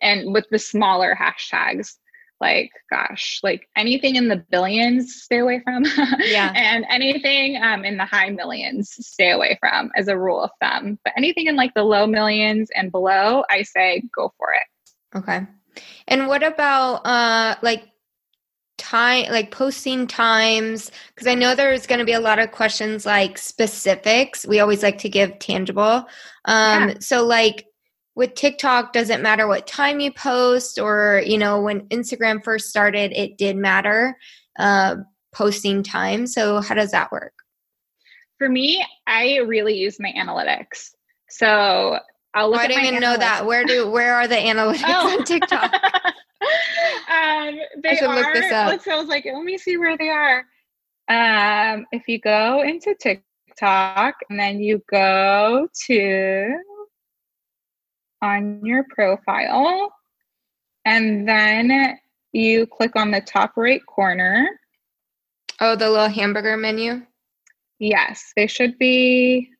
and 0.00 0.32
with 0.32 0.46
the 0.50 0.58
smaller 0.58 1.16
hashtags, 1.20 1.96
like 2.42 2.70
gosh, 2.90 3.40
like 3.42 3.68
anything 3.76 4.16
in 4.16 4.28
the 4.28 4.44
billions, 4.50 5.14
stay 5.14 5.38
away 5.38 5.60
from. 5.64 5.84
yeah. 6.18 6.52
and 6.56 6.84
anything 6.90 7.62
um, 7.62 7.84
in 7.84 7.96
the 7.96 8.04
high 8.04 8.28
millions, 8.28 8.90
stay 9.00 9.30
away 9.30 9.56
from 9.60 9.90
as 9.96 10.08
a 10.08 10.18
rule 10.18 10.42
of 10.42 10.50
thumb. 10.60 10.98
But 11.04 11.14
anything 11.16 11.46
in 11.46 11.56
like 11.56 11.72
the 11.74 11.84
low 11.84 12.06
millions 12.06 12.68
and 12.74 12.92
below, 12.92 13.44
I 13.48 13.62
say 13.62 14.02
go 14.14 14.34
for 14.36 14.48
it. 14.52 15.18
Okay. 15.18 15.46
And 16.08 16.26
what 16.26 16.42
about 16.42 17.06
uh 17.06 17.56
like 17.62 17.84
time 18.78 19.30
like 19.30 19.52
posting 19.52 20.06
times 20.08 20.90
because 21.14 21.28
i 21.28 21.34
know 21.34 21.54
there's 21.54 21.86
going 21.86 22.00
to 22.00 22.04
be 22.04 22.14
a 22.14 22.20
lot 22.20 22.40
of 22.40 22.50
questions 22.50 23.06
like 23.06 23.38
specifics 23.38 24.44
we 24.46 24.58
always 24.58 24.82
like 24.82 24.98
to 24.98 25.08
give 25.08 25.38
tangible 25.38 26.06
um 26.46 26.88
yeah. 26.88 26.94
so 26.98 27.24
like 27.24 27.66
with 28.14 28.34
tiktok 28.34 28.92
doesn't 28.92 29.22
matter 29.22 29.46
what 29.46 29.66
time 29.66 30.00
you 30.00 30.12
post 30.12 30.78
or 30.78 31.22
you 31.24 31.38
know 31.38 31.60
when 31.60 31.80
instagram 31.88 32.42
first 32.42 32.68
started 32.68 33.12
it 33.12 33.36
did 33.38 33.56
matter 33.56 34.16
uh 34.58 34.96
posting 35.32 35.82
time 35.82 36.26
so 36.26 36.60
how 36.60 36.74
does 36.74 36.90
that 36.90 37.10
work 37.10 37.32
for 38.38 38.48
me 38.48 38.84
i 39.06 39.36
really 39.38 39.74
use 39.74 39.98
my 39.98 40.12
analytics 40.16 40.90
so 41.28 41.98
i'll 42.34 42.50
look 42.50 42.60
oh, 42.60 42.62
i 42.62 42.66
didn't 42.66 42.84
even 42.84 43.00
analytics. 43.00 43.00
know 43.00 43.16
that 43.16 43.46
where 43.46 43.64
do 43.64 43.90
where 43.90 44.14
are 44.14 44.28
the 44.28 44.34
analytics 44.34 44.82
oh. 44.86 45.18
on 45.18 45.24
tiktok 45.24 45.72
um, 47.08 47.58
they 47.82 47.90
I 47.90 47.94
should 47.96 48.08
are, 48.08 48.16
look 48.16 48.32
this 48.34 48.52
up. 48.52 48.80
So 48.82 48.92
I 48.92 48.96
was 48.96 49.08
like, 49.08 49.24
let 49.24 49.44
me 49.44 49.58
see 49.58 49.76
where 49.76 49.96
they 49.96 50.08
are. 50.08 50.44
Um, 51.08 51.86
if 51.92 52.08
you 52.08 52.18
go 52.20 52.62
into 52.62 52.94
TikTok 52.94 54.14
and 54.30 54.38
then 54.38 54.60
you 54.60 54.82
go 54.90 55.68
to 55.86 56.56
on 58.22 58.64
your 58.64 58.84
profile, 58.88 59.92
and 60.84 61.28
then 61.28 61.98
you 62.32 62.66
click 62.66 62.96
on 62.96 63.10
the 63.10 63.20
top 63.20 63.52
right 63.56 63.84
corner. 63.84 64.48
Oh, 65.60 65.76
the 65.76 65.90
little 65.90 66.08
hamburger 66.08 66.56
menu? 66.56 67.02
Yes, 67.78 68.32
they 68.36 68.46
should 68.46 68.78
be. 68.78 69.50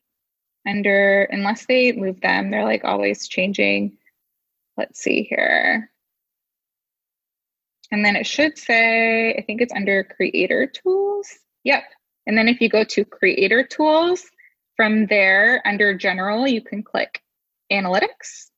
under 0.67 1.25
unless 1.25 1.67
they 1.67 1.93
move 1.93 2.21
them, 2.21 2.51
they're 2.51 2.65
like 2.65 2.85
always 2.85 3.29
changing. 3.29 3.99
Let's 4.77 5.01
see 5.01 5.25
here. 5.25 5.91
And 7.91 8.05
then 8.05 8.17
it 8.17 8.27
should 8.27 8.57
say, 8.57 9.35
I 9.35 9.43
think 9.43 9.61
it's 9.61 9.75
under 9.75 10.05
creator 10.05 10.67
tools. 10.67 11.29
Yep. 11.65 11.83
And 12.27 12.39
then 12.39 12.49
if 12.49 12.61
you 12.61 12.69
go 12.69 12.85
to 12.85 13.05
creator 13.05 13.65
tools, 13.65 14.25
from 14.77 15.07
there 15.07 15.61
under 15.67 15.95
general, 15.95 16.49
you 16.49 16.63
can 16.63 16.83
click 16.83 17.21
analytics. 17.71 18.49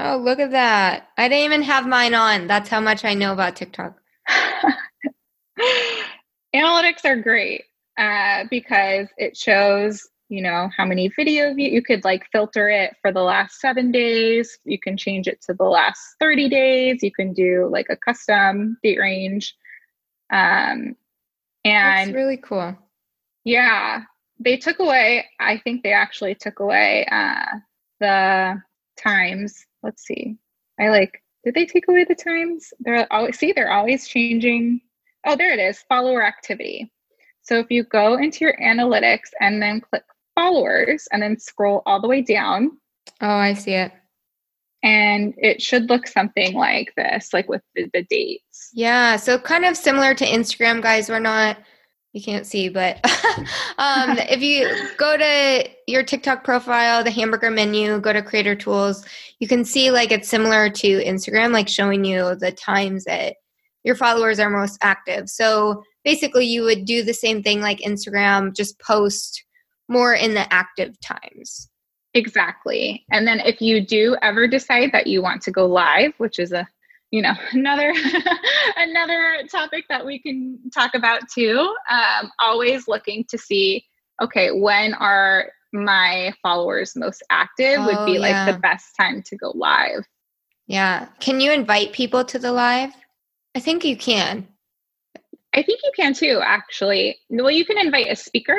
Oh, 0.00 0.16
look 0.16 0.38
at 0.38 0.52
that. 0.52 1.08
I 1.16 1.28
didn't 1.28 1.44
even 1.44 1.62
have 1.62 1.86
mine 1.86 2.14
on. 2.14 2.46
That's 2.46 2.68
how 2.68 2.80
much 2.80 3.04
I 3.04 3.14
know 3.14 3.32
about 3.32 3.56
TikTok. 3.56 3.98
analytics 6.54 7.04
are 7.04 7.16
great 7.16 7.64
uh, 7.98 8.44
because 8.48 9.08
it 9.16 9.36
shows 9.36 10.08
you 10.28 10.42
know 10.42 10.68
how 10.76 10.84
many 10.84 11.08
video 11.08 11.54
view 11.54 11.70
you 11.70 11.82
could 11.82 12.04
like 12.04 12.26
filter 12.30 12.68
it 12.68 12.94
for 13.00 13.12
the 13.12 13.22
last 13.22 13.60
seven 13.60 13.90
days 13.90 14.58
you 14.64 14.78
can 14.78 14.96
change 14.96 15.26
it 15.26 15.40
to 15.40 15.54
the 15.54 15.64
last 15.64 16.00
30 16.20 16.50
days 16.50 17.02
you 17.02 17.10
can 17.10 17.32
do 17.32 17.68
like 17.72 17.86
a 17.88 17.96
custom 17.96 18.76
date 18.82 18.98
range 18.98 19.56
um 20.30 20.94
and 21.64 22.08
That's 22.08 22.10
really 22.10 22.36
cool 22.36 22.76
yeah 23.44 24.02
they 24.38 24.58
took 24.58 24.80
away 24.80 25.26
i 25.40 25.56
think 25.58 25.82
they 25.82 25.92
actually 25.92 26.34
took 26.34 26.60
away 26.60 27.06
uh 27.10 27.56
the 28.00 28.62
times 28.98 29.64
let's 29.82 30.04
see 30.04 30.36
i 30.78 30.88
like 30.88 31.22
did 31.44 31.54
they 31.54 31.66
take 31.66 31.88
away 31.88 32.04
the 32.04 32.14
times 32.14 32.72
they're 32.80 33.10
always 33.12 33.38
see 33.38 33.52
they're 33.52 33.72
always 33.72 34.06
changing 34.06 34.80
oh 35.26 35.36
there 35.36 35.52
it 35.52 35.58
is 35.58 35.84
follower 35.88 36.22
activity 36.22 36.90
so 37.42 37.58
if 37.58 37.70
you 37.70 37.84
go 37.84 38.18
into 38.18 38.44
your 38.44 38.54
analytics 38.60 39.30
and 39.40 39.62
then 39.62 39.80
click 39.80 40.04
followers 40.38 41.08
and 41.10 41.22
then 41.22 41.38
scroll 41.38 41.82
all 41.86 42.00
the 42.00 42.06
way 42.08 42.20
down. 42.20 42.78
Oh, 43.20 43.26
I 43.26 43.54
see 43.54 43.72
it. 43.72 43.90
And 44.82 45.34
it 45.38 45.60
should 45.60 45.88
look 45.88 46.06
something 46.06 46.54
like 46.54 46.92
this, 46.96 47.32
like 47.32 47.48
with 47.48 47.62
the, 47.74 47.90
the 47.92 48.04
dates. 48.04 48.70
Yeah. 48.72 49.16
So 49.16 49.38
kind 49.38 49.64
of 49.64 49.76
similar 49.76 50.14
to 50.14 50.24
Instagram, 50.24 50.80
guys. 50.82 51.08
We're 51.08 51.18
not, 51.18 51.56
you 52.18 52.24
can't 52.24 52.46
see, 52.46 52.68
but 52.68 52.98
um, 53.78 54.18
if 54.18 54.42
you 54.42 54.68
go 54.96 55.16
to 55.16 55.68
your 55.86 56.02
TikTok 56.02 56.42
profile, 56.42 57.04
the 57.04 57.10
hamburger 57.10 57.50
menu, 57.50 58.00
go 58.00 58.12
to 58.12 58.22
creator 58.22 58.56
tools, 58.56 59.04
you 59.38 59.46
can 59.46 59.64
see 59.64 59.90
like 59.90 60.10
it's 60.10 60.28
similar 60.28 60.68
to 60.68 61.04
Instagram, 61.04 61.52
like 61.52 61.68
showing 61.68 62.04
you 62.04 62.34
the 62.34 62.50
times 62.52 63.04
that 63.04 63.36
your 63.84 63.94
followers 63.94 64.40
are 64.40 64.50
most 64.50 64.78
active. 64.82 65.28
So 65.28 65.82
basically, 66.04 66.46
you 66.46 66.62
would 66.62 66.84
do 66.84 67.04
the 67.04 67.14
same 67.14 67.42
thing 67.42 67.60
like 67.60 67.78
Instagram, 67.78 68.54
just 68.54 68.80
post 68.80 69.44
more 69.88 70.14
in 70.14 70.34
the 70.34 70.52
active 70.52 70.98
times. 71.00 71.70
Exactly. 72.14 73.04
And 73.12 73.28
then 73.28 73.40
if 73.40 73.60
you 73.60 73.80
do 73.80 74.16
ever 74.22 74.48
decide 74.48 74.90
that 74.92 75.06
you 75.06 75.22
want 75.22 75.42
to 75.42 75.52
go 75.52 75.66
live, 75.66 76.14
which 76.18 76.38
is 76.38 76.52
a 76.52 76.66
you 77.10 77.22
know 77.22 77.34
another 77.52 77.92
another 78.76 79.42
topic 79.50 79.84
that 79.88 80.04
we 80.04 80.18
can 80.18 80.58
talk 80.72 80.94
about 80.94 81.22
too 81.32 81.74
um, 81.90 82.30
always 82.40 82.88
looking 82.88 83.24
to 83.28 83.38
see 83.38 83.84
okay 84.22 84.50
when 84.50 84.94
are 84.94 85.50
my 85.72 86.32
followers 86.42 86.92
most 86.96 87.22
active 87.30 87.78
oh, 87.78 87.86
would 87.86 88.06
be 88.06 88.18
yeah. 88.18 88.44
like 88.44 88.54
the 88.54 88.60
best 88.60 88.94
time 88.98 89.22
to 89.22 89.36
go 89.36 89.52
live 89.54 90.04
yeah 90.66 91.06
can 91.20 91.40
you 91.40 91.52
invite 91.52 91.92
people 91.92 92.24
to 92.24 92.38
the 92.38 92.52
live 92.52 92.92
i 93.54 93.60
think 93.60 93.84
you 93.84 93.96
can 93.96 94.46
i 95.54 95.62
think 95.62 95.80
you 95.82 95.92
can 95.94 96.14
too 96.14 96.40
actually 96.42 97.18
well 97.30 97.50
you 97.50 97.64
can 97.64 97.78
invite 97.78 98.06
a 98.10 98.16
speaker 98.16 98.58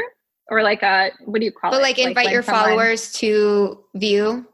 or 0.49 0.63
like 0.63 0.83
a 0.83 1.11
what 1.25 1.39
do 1.39 1.45
you 1.45 1.51
call 1.51 1.71
it? 1.71 1.73
but 1.73 1.79
it? 1.79 1.83
Like 1.83 1.99
invite 1.99 2.25
like 2.25 2.33
your 2.33 2.43
someone, 2.43 2.63
followers 2.65 3.11
to 3.13 3.83
view. 3.95 4.45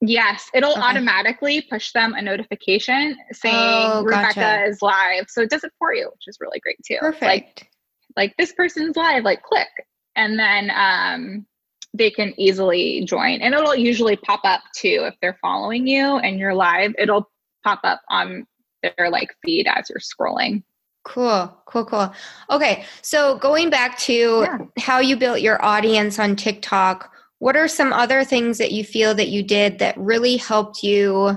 Yes, 0.00 0.48
it'll 0.54 0.72
okay. 0.72 0.80
automatically 0.80 1.62
push 1.62 1.92
them 1.92 2.14
a 2.14 2.22
notification 2.22 3.16
saying 3.32 3.54
oh, 3.56 4.04
Rebecca 4.04 4.34
gotcha. 4.34 4.64
is 4.66 4.80
live. 4.80 5.26
So 5.28 5.42
it 5.42 5.50
does 5.50 5.64
it 5.64 5.72
for 5.78 5.92
you, 5.92 6.08
which 6.12 6.28
is 6.28 6.38
really 6.40 6.60
great 6.60 6.78
too. 6.86 6.98
Perfect. 7.00 7.22
Like, 7.22 7.70
like 8.16 8.34
this 8.38 8.52
person's 8.52 8.96
live, 8.96 9.24
like 9.24 9.42
click. 9.42 9.68
And 10.14 10.38
then 10.38 10.70
um 10.70 11.46
they 11.94 12.10
can 12.10 12.32
easily 12.38 13.04
join. 13.06 13.40
And 13.40 13.54
it'll 13.54 13.74
usually 13.74 14.16
pop 14.16 14.40
up 14.44 14.60
too 14.74 15.04
if 15.06 15.14
they're 15.20 15.38
following 15.40 15.86
you 15.86 16.18
and 16.18 16.38
you're 16.38 16.54
live, 16.54 16.92
it'll 16.98 17.30
pop 17.64 17.80
up 17.82 18.00
on 18.08 18.46
their 18.82 19.10
like 19.10 19.34
feed 19.44 19.66
as 19.66 19.90
you're 19.90 19.98
scrolling. 19.98 20.62
Cool, 21.04 21.56
cool, 21.66 21.86
cool. 21.86 22.12
Okay, 22.50 22.84
so 23.02 23.38
going 23.38 23.70
back 23.70 23.98
to 24.00 24.42
yeah. 24.42 24.58
how 24.78 24.98
you 25.00 25.16
built 25.16 25.40
your 25.40 25.64
audience 25.64 26.18
on 26.18 26.36
TikTok, 26.36 27.10
what 27.38 27.56
are 27.56 27.68
some 27.68 27.92
other 27.92 28.24
things 28.24 28.58
that 28.58 28.72
you 28.72 28.84
feel 28.84 29.14
that 29.14 29.28
you 29.28 29.42
did 29.42 29.78
that 29.78 29.96
really 29.96 30.36
helped 30.36 30.82
you, 30.82 31.36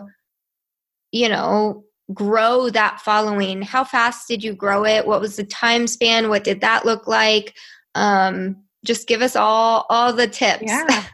you 1.12 1.30
know, 1.30 1.84
grow 2.14 2.70
that 2.70 3.02
following? 3.02 3.62
How 3.62 3.84
fast 3.84 4.28
did 4.28 4.44
you 4.44 4.54
grow 4.54 4.84
it? 4.86 5.06
What 5.06 5.22
was 5.22 5.36
the 5.36 5.44
time 5.44 5.88
span? 5.88 6.30
What 6.30 6.44
did 6.44 6.62
that 6.62 6.86
look 6.86 7.08
like? 7.08 7.56
Um, 7.96 8.64
just 8.84 9.08
give 9.08 9.22
us 9.22 9.36
all 9.36 9.86
all 9.90 10.12
the 10.14 10.28
tips. 10.28 10.64
Yeah. 10.66 11.06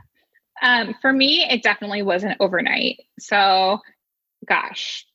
Um, 0.61 0.95
for 1.01 1.13
me, 1.13 1.45
it 1.49 1.61
definitely 1.61 2.01
wasn't 2.01 2.37
overnight. 2.39 3.01
So, 3.19 3.79
gosh, 4.47 5.05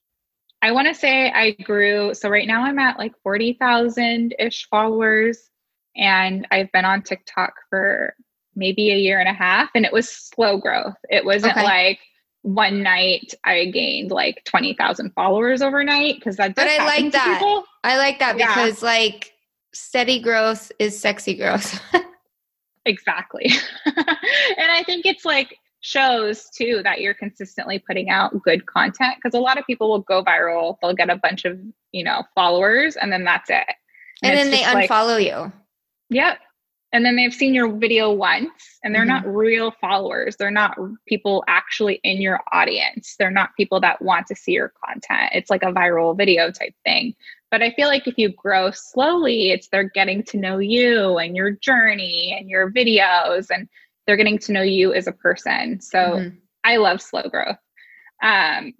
I 0.62 0.70
want 0.70 0.87
to 0.87 0.94
say 0.94 1.30
I 1.30 1.50
grew. 1.50 2.14
So 2.14 2.28
right 2.28 2.46
now 2.46 2.62
I'm 2.64 2.78
at 2.78 2.98
like 2.98 3.12
40,000 3.24 4.35
ish 4.38 4.68
followers. 4.70 5.50
And 5.96 6.46
I've 6.50 6.70
been 6.72 6.85
on 6.85 7.02
TikTok 7.02 7.52
for 7.68 8.14
maybe 8.54 8.90
a 8.90 8.96
year 8.96 9.18
and 9.18 9.28
a 9.28 9.32
half. 9.32 9.70
And 9.74 9.84
it 9.84 9.92
was 9.92 10.08
slow 10.08 10.58
growth. 10.58 10.96
It 11.10 11.24
wasn't 11.24 11.56
okay. 11.56 11.64
like 11.64 11.98
one 12.42 12.82
night 12.82 13.34
I 13.44 13.66
gained 13.66 14.10
like 14.10 14.44
20,000 14.44 15.12
followers 15.14 15.62
overnight 15.62 16.16
because 16.16 16.36
that 16.36 16.54
But 16.54 16.66
I 16.66 16.84
like 16.84 17.12
that. 17.12 17.38
People. 17.38 17.64
I 17.84 17.96
like 17.96 18.18
that 18.18 18.38
yeah. 18.38 18.48
because 18.48 18.82
like 18.82 19.32
steady 19.72 20.20
growth 20.20 20.72
is 20.78 20.98
sexy 20.98 21.34
growth. 21.34 21.80
exactly. 22.84 23.50
and 23.86 24.70
I 24.70 24.82
think 24.84 25.06
it's 25.06 25.24
like 25.24 25.56
shows 25.82 26.48
too 26.50 26.80
that 26.84 27.00
you're 27.00 27.14
consistently 27.14 27.78
putting 27.78 28.08
out 28.08 28.40
good 28.42 28.66
content 28.66 29.16
because 29.16 29.36
a 29.36 29.40
lot 29.40 29.58
of 29.58 29.66
people 29.66 29.90
will 29.90 30.00
go 30.00 30.22
viral 30.22 30.76
they'll 30.80 30.94
get 30.94 31.10
a 31.10 31.16
bunch 31.16 31.44
of 31.44 31.58
you 31.90 32.04
know 32.04 32.22
followers 32.36 32.94
and 32.94 33.12
then 33.12 33.24
that's 33.24 33.50
it 33.50 33.66
and, 34.22 34.32
and 34.32 34.38
then 34.38 34.50
they 34.50 34.62
unfollow 34.62 35.16
like, 35.16 35.26
you 35.26 35.52
yep 36.08 36.38
and 36.92 37.07
then 37.07 37.16
they've 37.16 37.33
seen 37.33 37.55
your 37.55 37.72
video 37.72 38.12
once 38.12 38.78
and 38.85 38.94
they're 38.94 39.02
mm-hmm. 39.02 39.24
not 39.24 39.35
real 39.35 39.72
followers 39.81 40.37
they're 40.37 40.50
not 40.50 40.76
people 41.07 41.42
actually 41.48 42.00
in 42.05 42.20
your 42.20 42.40
audience 42.52 43.14
they're 43.18 43.31
not 43.31 43.50
people 43.57 43.81
that 43.81 44.00
want 44.02 44.26
to 44.26 44.37
see 44.37 44.52
your 44.52 44.72
content 44.85 45.31
it's 45.33 45.50
like 45.50 45.62
a 45.62 45.72
viral 45.72 46.16
video 46.16 46.50
type 46.50 46.74
thing 46.85 47.14
but 47.50 47.62
i 47.62 47.70
feel 47.72 47.88
like 47.88 48.07
if 48.07 48.18
you 48.18 48.28
grow 48.31 48.70
slowly 48.70 49.50
it's 49.50 49.68
they're 49.68 49.90
getting 49.94 50.22
to 50.22 50.37
know 50.37 50.59
you 50.59 51.18
and 51.18 51.37
your 51.37 51.50
journey 51.50 52.37
and 52.38 52.48
your 52.48 52.70
videos 52.70 53.46
and 53.50 53.68
they're 54.07 54.16
getting 54.16 54.38
to 54.38 54.52
know 54.52 54.62
you 54.62 54.92
as 54.92 55.07
a 55.07 55.12
person. 55.12 55.81
So 55.81 55.98
mm-hmm. 55.98 56.37
I 56.64 56.76
love 56.76 57.00
slow 57.00 57.22
growth. 57.22 57.59
Um, 58.22 58.74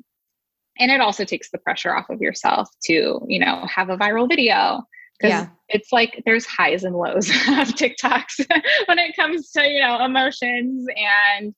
and 0.79 0.91
it 0.91 1.01
also 1.01 1.25
takes 1.25 1.51
the 1.51 1.59
pressure 1.59 1.95
off 1.95 2.11
of 2.11 2.21
yourself 2.21 2.69
to, 2.85 3.21
you 3.27 3.39
know, 3.39 3.65
have 3.67 3.91
a 3.91 3.97
viral 3.97 4.29
video. 4.29 4.83
Yeah. 5.29 5.49
it's 5.69 5.93
like 5.93 6.23
there's 6.25 6.47
highs 6.47 6.85
and 6.85 6.97
lows 6.97 7.29
of 7.31 7.69
TikToks 7.69 8.47
when 8.87 8.99
it 8.99 9.17
comes 9.17 9.51
to, 9.53 9.67
you 9.67 9.81
know, 9.81 10.05
emotions 10.05 10.87
and 10.97 11.55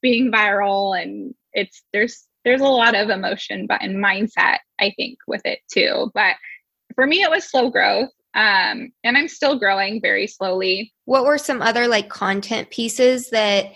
being 0.00 0.30
viral. 0.30 1.00
And 1.00 1.34
it's 1.52 1.82
there's 1.92 2.26
there's 2.44 2.60
a 2.60 2.64
lot 2.64 2.96
of 2.96 3.08
emotion 3.08 3.66
but 3.66 3.82
in 3.82 3.96
mindset, 3.96 4.58
I 4.80 4.92
think, 4.96 5.18
with 5.26 5.42
it 5.44 5.60
too. 5.72 6.10
But 6.14 6.36
for 6.94 7.06
me 7.06 7.22
it 7.22 7.30
was 7.30 7.50
slow 7.50 7.70
growth. 7.70 8.10
Um, 8.34 8.92
and 9.04 9.16
I'm 9.16 9.28
still 9.28 9.58
growing 9.58 10.00
very 10.00 10.26
slowly. 10.26 10.92
What 11.04 11.24
were 11.24 11.38
some 11.38 11.60
other 11.60 11.86
like 11.86 12.08
content 12.08 12.70
pieces 12.70 13.30
that 13.30 13.72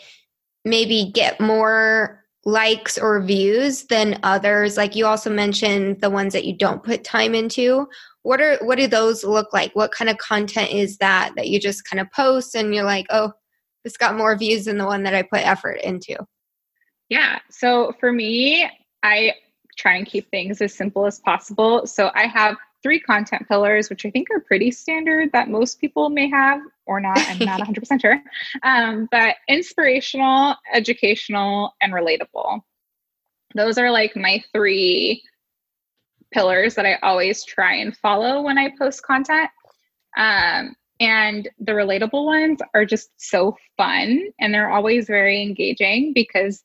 maybe 0.65 1.11
get 1.15 1.41
more 1.41 2.25
likes 2.45 2.97
or 2.97 3.21
views 3.21 3.85
than 3.85 4.19
others? 4.23 4.77
Like 4.77 4.97
you 4.97 5.07
also 5.07 5.29
mentioned 5.29 6.01
the 6.01 6.11
ones 6.11 6.33
that 6.33 6.47
you 6.47 6.57
don't 6.57 6.83
put 6.83 7.05
time 7.05 7.35
into. 7.35 7.87
What 8.27 8.41
are 8.41 8.57
what 8.57 8.77
do 8.77 8.89
those 8.89 9.23
look 9.23 9.53
like? 9.53 9.71
What 9.77 9.93
kind 9.93 10.11
of 10.11 10.19
content 10.19 10.73
is 10.73 10.97
that 10.97 11.35
that 11.37 11.47
you 11.47 11.61
just 11.61 11.89
kind 11.89 12.01
of 12.01 12.11
post 12.11 12.57
and 12.57 12.75
you're 12.75 12.83
like, 12.83 13.07
"Oh, 13.11 13.33
this 13.85 13.97
got 13.97 14.17
more 14.17 14.37
views 14.37 14.65
than 14.65 14.79
the 14.79 14.85
one 14.85 15.05
that 15.05 15.15
I 15.15 15.23
put 15.23 15.47
effort 15.47 15.81
into?" 15.85 16.17
Yeah. 17.09 17.39
So 17.51 17.95
for 18.01 18.11
me, 18.13 18.69
I 19.05 19.35
try 19.77 19.95
and 19.95 20.05
keep 20.05 20.29
things 20.33 20.61
as 20.61 20.75
simple 20.75 21.07
as 21.07 21.21
possible. 21.21 21.87
So 21.87 22.11
I 22.17 22.27
have 22.27 22.57
three 22.83 22.99
content 22.99 23.47
pillars, 23.47 23.89
which 23.91 24.05
I 24.05 24.11
think 24.11 24.27
are 24.33 24.41
pretty 24.41 24.73
standard 24.73 25.31
that 25.31 25.49
most 25.49 25.81
people 25.81 26.09
may 26.09 26.29
have 26.29 26.61
or 26.87 26.99
not. 26.99 27.19
I'm 27.19 27.39
not 27.39 27.61
100% 27.69 28.01
sure. 28.01 28.21
Um, 28.65 29.07
but 29.13 29.37
inspirational, 29.49 30.57
educational, 30.75 31.77
and 31.81 31.93
relatable. 31.93 32.61
Those 33.55 33.79
are 33.79 33.93
like 33.93 34.17
my 34.17 34.43
three 34.53 35.23
pillars 36.33 36.75
that 36.75 36.87
I 36.87 36.97
always 37.03 37.45
try 37.45 37.77
and 37.77 37.97
follow 37.97 38.43
when 38.43 38.59
I 38.59 38.73
post 38.79 39.03
content. 39.03 39.51
Um, 40.17 40.77
And 40.99 41.47
the 41.59 41.73
relatable 41.73 42.25
ones 42.25 42.61
are 42.73 42.87
just 42.87 43.11
so 43.19 43.55
fun 43.77 44.23
and 44.41 44.55
they're 44.55 44.71
always 44.71 45.07
very 45.07 45.43
engaging 45.43 46.15
because 46.15 46.65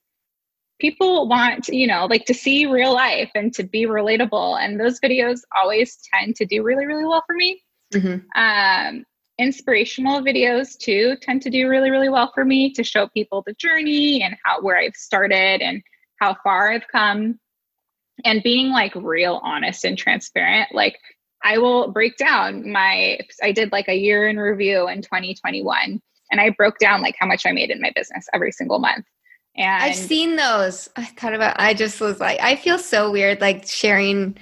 people 0.79 1.27
want, 1.27 1.67
you 1.67 1.85
know, 1.85 2.05
like 2.05 2.23
to 2.27 2.33
see 2.33 2.65
real 2.65 2.93
life 2.93 3.29
and 3.35 3.53
to 3.53 3.63
be 3.63 3.85
relatable. 3.85 4.57
And 4.57 4.79
those 4.79 5.01
videos 5.01 5.41
always 5.53 5.99
tend 6.13 6.37
to 6.37 6.45
do 6.45 6.63
really, 6.63 6.85
really 6.85 7.03
well 7.03 7.23
for 7.27 7.35
me. 7.35 7.61
Mm-hmm. 7.93 8.39
Um, 8.39 9.05
inspirational 9.37 10.21
videos 10.21 10.77
too 10.77 11.17
tend 11.21 11.41
to 11.41 11.49
do 11.49 11.67
really, 11.67 11.91
really 11.91 12.07
well 12.07 12.31
for 12.33 12.45
me 12.45 12.71
to 12.71 12.85
show 12.85 13.09
people 13.09 13.43
the 13.45 13.53
journey 13.55 14.23
and 14.23 14.37
how 14.45 14.61
where 14.61 14.77
I've 14.77 14.95
started 14.95 15.61
and 15.61 15.83
how 16.21 16.37
far 16.41 16.71
I've 16.71 16.87
come. 16.87 17.37
And 18.25 18.43
being 18.43 18.69
like 18.69 18.93
real 18.95 19.39
honest 19.43 19.85
and 19.85 19.97
transparent. 19.97 20.73
Like 20.73 20.97
I 21.43 21.57
will 21.57 21.91
break 21.91 22.17
down 22.17 22.71
my, 22.71 23.19
I 23.41 23.51
did 23.51 23.71
like 23.71 23.87
a 23.87 23.95
year 23.95 24.27
in 24.27 24.37
review 24.37 24.87
in 24.87 25.01
2021 25.01 26.01
and 26.31 26.41
I 26.41 26.49
broke 26.51 26.77
down 26.79 27.01
like 27.01 27.15
how 27.19 27.27
much 27.27 27.45
I 27.45 27.51
made 27.51 27.69
in 27.69 27.81
my 27.81 27.91
business 27.95 28.27
every 28.33 28.51
single 28.51 28.79
month. 28.79 29.05
And 29.55 29.83
I've 29.83 29.95
seen 29.95 30.37
those. 30.37 30.89
I 30.95 31.05
thought 31.05 31.33
about, 31.33 31.59
I 31.59 31.73
just 31.73 31.99
was 31.99 32.19
like, 32.19 32.39
I 32.41 32.55
feel 32.55 32.77
so 32.77 33.11
weird 33.11 33.41
like 33.41 33.67
sharing 33.67 34.37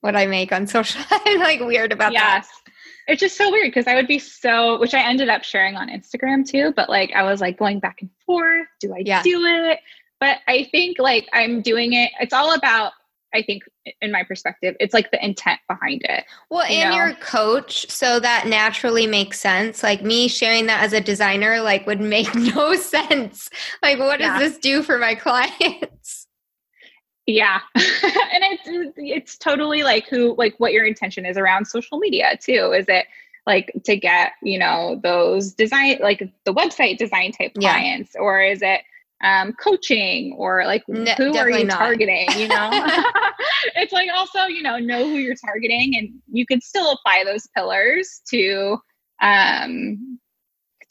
what 0.00 0.16
I 0.16 0.26
make 0.26 0.52
on 0.52 0.66
social. 0.66 1.02
I'm 1.10 1.38
like 1.38 1.60
weird 1.60 1.92
about 1.92 2.12
yes. 2.12 2.46
that. 2.46 2.72
It's 3.06 3.20
just 3.20 3.36
so 3.36 3.50
weird 3.50 3.68
because 3.68 3.86
I 3.86 3.94
would 3.94 4.06
be 4.06 4.18
so, 4.18 4.78
which 4.78 4.94
I 4.94 5.00
ended 5.00 5.28
up 5.28 5.42
sharing 5.42 5.76
on 5.76 5.88
Instagram 5.88 6.46
too, 6.46 6.72
but 6.76 6.88
like 6.88 7.12
I 7.14 7.22
was 7.22 7.40
like 7.40 7.58
going 7.58 7.80
back 7.80 8.02
and 8.02 8.10
forth. 8.26 8.68
Do 8.80 8.94
I 8.94 9.02
yeah. 9.04 9.22
do 9.22 9.44
it? 9.44 9.80
But 10.20 10.38
I 10.46 10.68
think 10.70 10.98
like 10.98 11.26
I'm 11.32 11.62
doing 11.62 11.94
it. 11.94 12.12
It's 12.20 12.34
all 12.34 12.54
about 12.54 12.92
I 13.34 13.42
think, 13.42 13.64
in 14.00 14.10
my 14.10 14.24
perspective, 14.24 14.76
it's 14.80 14.94
like 14.94 15.10
the 15.10 15.24
intent 15.24 15.60
behind 15.68 16.02
it. 16.04 16.24
Well, 16.50 16.68
you 16.68 16.78
and 16.78 16.90
know? 16.90 16.96
your 16.96 17.14
coach, 17.14 17.88
so 17.90 18.18
that 18.20 18.46
naturally 18.46 19.06
makes 19.06 19.38
sense. 19.40 19.82
Like 19.82 20.02
me 20.02 20.28
sharing 20.28 20.66
that 20.66 20.82
as 20.82 20.92
a 20.92 21.00
designer, 21.00 21.60
like 21.60 21.86
would 21.86 22.00
make 22.00 22.34
no 22.54 22.74
sense. 22.74 23.48
Like, 23.82 23.98
what 23.98 24.20
does 24.20 24.38
this 24.40 24.58
do 24.58 24.82
for 24.82 24.98
my 24.98 25.14
clients? 25.16 26.26
Yeah, 27.26 27.60
and 27.74 27.84
it's 27.84 28.92
it's 28.96 29.38
totally 29.38 29.82
like 29.82 30.08
who 30.08 30.34
like 30.36 30.54
what 30.58 30.72
your 30.72 30.84
intention 30.84 31.24
is 31.24 31.36
around 31.36 31.66
social 31.66 31.98
media 31.98 32.36
too. 32.40 32.72
Is 32.72 32.86
it 32.88 33.06
like 33.46 33.72
to 33.84 33.96
get 33.96 34.32
you 34.42 34.58
know 34.58 34.98
those 35.02 35.52
design 35.52 35.98
like 36.00 36.28
the 36.44 36.54
website 36.54 36.98
design 36.98 37.32
type 37.32 37.54
clients, 37.54 38.12
yeah. 38.14 38.20
or 38.20 38.40
is 38.40 38.62
it 38.62 38.80
um, 39.22 39.52
coaching 39.52 40.34
or 40.38 40.64
like 40.64 40.82
no, 40.88 41.12
who 41.12 41.36
are 41.36 41.50
you 41.50 41.64
not. 41.64 41.78
targeting 41.78 42.28
you 42.36 42.48
know? 42.48 42.70
It's 43.74 43.92
like 43.92 44.08
also 44.14 44.44
you 44.44 44.62
know 44.62 44.78
know 44.78 45.04
who 45.04 45.16
you're 45.16 45.34
targeting 45.34 45.96
and 45.96 46.10
you 46.30 46.46
could 46.46 46.62
still 46.62 46.92
apply 46.92 47.24
those 47.24 47.46
pillars 47.54 48.22
to 48.30 48.78
um 49.22 50.18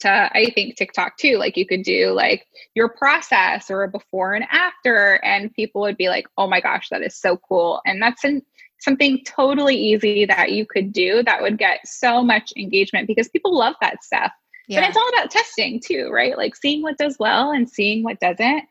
to 0.00 0.08
i 0.08 0.50
think 0.54 0.76
tiktok 0.76 1.16
too. 1.16 1.36
Like 1.36 1.56
you 1.56 1.66
could 1.66 1.82
do 1.82 2.12
like 2.12 2.46
your 2.74 2.88
process 2.88 3.70
or 3.70 3.82
a 3.82 3.88
before 3.88 4.34
and 4.34 4.46
after 4.50 5.14
and 5.24 5.52
people 5.54 5.80
would 5.82 5.96
be 5.96 6.08
like 6.08 6.26
oh 6.38 6.46
my 6.46 6.60
gosh 6.60 6.88
that 6.90 7.02
is 7.02 7.16
so 7.16 7.36
cool. 7.36 7.80
And 7.84 8.00
that's 8.00 8.24
an, 8.24 8.42
something 8.80 9.22
totally 9.24 9.76
easy 9.76 10.24
that 10.24 10.52
you 10.52 10.66
could 10.66 10.92
do 10.92 11.22
that 11.24 11.42
would 11.42 11.58
get 11.58 11.80
so 11.84 12.22
much 12.22 12.52
engagement 12.56 13.06
because 13.06 13.28
people 13.28 13.56
love 13.56 13.74
that 13.80 14.02
stuff 14.02 14.32
yeah. 14.70 14.80
But 14.80 14.88
it's 14.88 14.96
all 14.96 15.08
about 15.08 15.32
testing 15.32 15.80
too, 15.80 16.10
right? 16.12 16.36
Like 16.38 16.54
seeing 16.54 16.80
what 16.80 16.96
does 16.96 17.16
well 17.18 17.50
and 17.50 17.68
seeing 17.68 18.04
what 18.04 18.20
doesn't, 18.20 18.62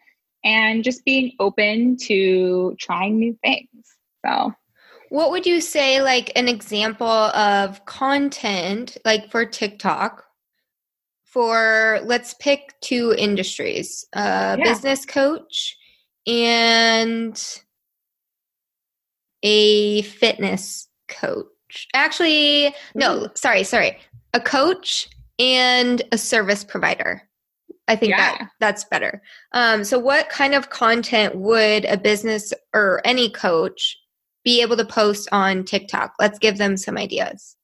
and 0.46 0.82
just 0.82 1.04
being 1.04 1.34
open 1.42 1.98
to 2.04 2.74
trying 2.80 3.20
new 3.20 3.38
things. 3.44 3.68
So, 4.26 4.54
what 5.10 5.32
would 5.32 5.46
you 5.46 5.60
say, 5.60 6.02
like 6.02 6.32
an 6.38 6.48
example 6.48 7.06
of 7.06 7.84
content, 7.86 8.98
like 9.04 9.30
for 9.30 9.46
TikTok? 9.46 10.24
For 11.26 12.00
let's 12.06 12.34
pick 12.36 12.74
two 12.82 13.14
industries 13.18 14.06
a 14.14 14.56
yeah. 14.58 14.64
business 14.64 15.06
coach 15.06 15.78
and 16.26 17.62
a 19.44 20.04
fitness 20.04 20.88
coach. 21.10 21.88
Actually, 21.94 22.74
no, 22.96 23.28
sorry, 23.36 23.66
sorry. 23.66 24.00
A 24.34 24.40
coach 24.40 25.10
and 25.40 26.02
a 26.12 26.18
service 26.18 26.64
provider. 26.64 27.24
I 27.88 27.96
think 27.96 28.12
yeah. 28.12 28.18
that 28.18 28.50
that's 28.60 28.84
better. 28.84 29.22
Um, 29.54 29.84
so, 29.84 29.98
what 29.98 30.30
kind 30.30 30.54
of 30.54 30.70
content 30.70 31.36
would 31.36 31.86
a 31.86 31.98
business 31.98 32.54
or 32.74 33.02
any 33.04 33.32
coach 33.32 33.98
be 34.46 34.62
able 34.62 34.78
to 34.78 34.86
post 34.86 35.28
on 35.32 35.64
TikTok? 35.64 36.14
Let's 36.20 36.38
give 36.38 36.60
them 36.60 36.78
some 36.78 36.98
ideas. 36.98 37.56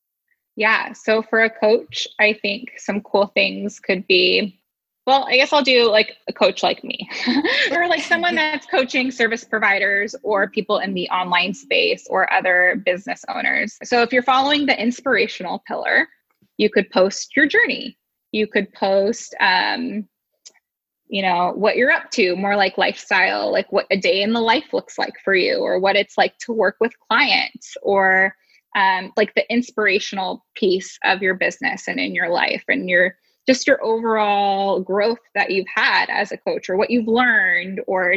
Yeah. 0.56 0.94
So, 0.94 1.22
for 1.22 1.44
a 1.44 1.50
coach, 1.50 2.08
I 2.20 2.34
think 2.42 2.72
some 2.78 3.02
cool 3.02 3.28
things 3.28 3.80
could 3.80 4.08
be 4.08 4.60
well, 5.06 5.28
I 5.30 5.36
guess 5.36 5.54
I'll 5.54 5.62
do 5.62 5.90
like 5.92 6.18
a 6.28 6.34
coach 6.34 6.64
like 6.64 6.84
me, 6.84 7.08
or 7.72 7.88
like 7.88 8.02
someone 8.02 8.34
that's 8.36 8.66
coaching 8.66 9.12
service 9.12 9.44
providers 9.44 10.16
or 10.24 10.50
people 10.50 10.80
in 10.80 10.96
the 10.96 11.08
online 11.10 11.54
space 11.54 12.08
or 12.10 12.32
other 12.34 12.82
business 12.84 13.24
owners. 13.30 13.78
So, 13.84 14.02
if 14.02 14.12
you're 14.12 14.24
following 14.24 14.66
the 14.66 14.82
inspirational 14.82 15.64
pillar, 15.68 16.08
you 16.58 16.70
could 16.70 16.90
post 16.90 17.36
your 17.36 17.48
journey. 17.48 17.98
You 18.32 18.48
could 18.48 18.72
post 18.74 19.36
um, 19.40 20.08
you 21.08 21.22
know 21.22 21.54
what 21.56 21.76
you're 21.76 21.92
up 21.92 22.10
to 22.12 22.36
more 22.36 22.56
like 22.56 22.78
lifestyle 22.78 23.52
like 23.52 23.72
what 23.72 23.86
a 23.92 23.98
day 23.98 24.22
in 24.22 24.34
the 24.34 24.42
life 24.42 24.74
looks 24.74 24.98
like 24.98 25.14
for 25.24 25.36
you 25.36 25.58
or 25.58 25.80
what 25.80 25.96
it's 25.96 26.18
like 26.18 26.36
to 26.40 26.52
work 26.52 26.78
with 26.80 26.92
clients 27.08 27.78
or 27.84 28.36
um, 28.76 29.14
like 29.16 29.34
the 29.36 29.52
inspirational 29.52 30.46
piece 30.56 30.98
of 31.04 31.22
your 31.22 31.36
business 31.36 31.88
and 31.88 32.00
in 32.00 32.14
your 32.14 32.30
life 32.30 32.64
and 32.68 32.90
your 32.90 33.16
just 33.48 33.68
your 33.68 33.84
overall 33.84 34.80
growth 34.80 35.20
that 35.36 35.52
you've 35.52 35.68
had 35.74 36.10
as 36.10 36.32
a 36.32 36.38
coach 36.38 36.70
or 36.70 36.76
what 36.76 36.90
you've 36.90 37.08
learned 37.08 37.80
or 37.88 38.16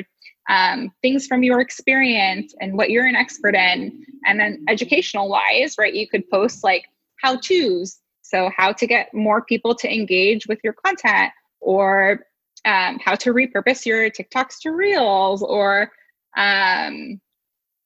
um, 0.49 0.91
things 1.03 1.27
from 1.27 1.43
your 1.43 1.61
experience 1.61 2.55
and 2.61 2.75
what 2.75 2.91
you're 2.91 3.07
an 3.07 3.15
expert 3.15 3.55
in. 3.55 4.05
And 4.25 4.41
then 4.41 4.65
educational 4.69 5.29
wise 5.29 5.77
right 5.79 5.95
you 5.95 6.09
could 6.09 6.29
post 6.31 6.65
like 6.65 6.85
how 7.23 7.37
to's 7.37 7.99
so, 8.29 8.51
how 8.55 8.73
to 8.73 8.87
get 8.87 9.15
more 9.15 9.43
people 9.43 9.75
to 9.77 9.93
engage 9.93 10.47
with 10.47 10.59
your 10.63 10.75
content, 10.75 11.33
or 11.61 12.27
um, 12.67 12.99
how 12.99 13.15
to 13.15 13.33
repurpose 13.33 13.87
your 13.87 14.11
TikToks 14.11 14.61
to 14.63 14.71
Reels, 14.71 15.43
or 15.43 15.91
um, 16.37 17.21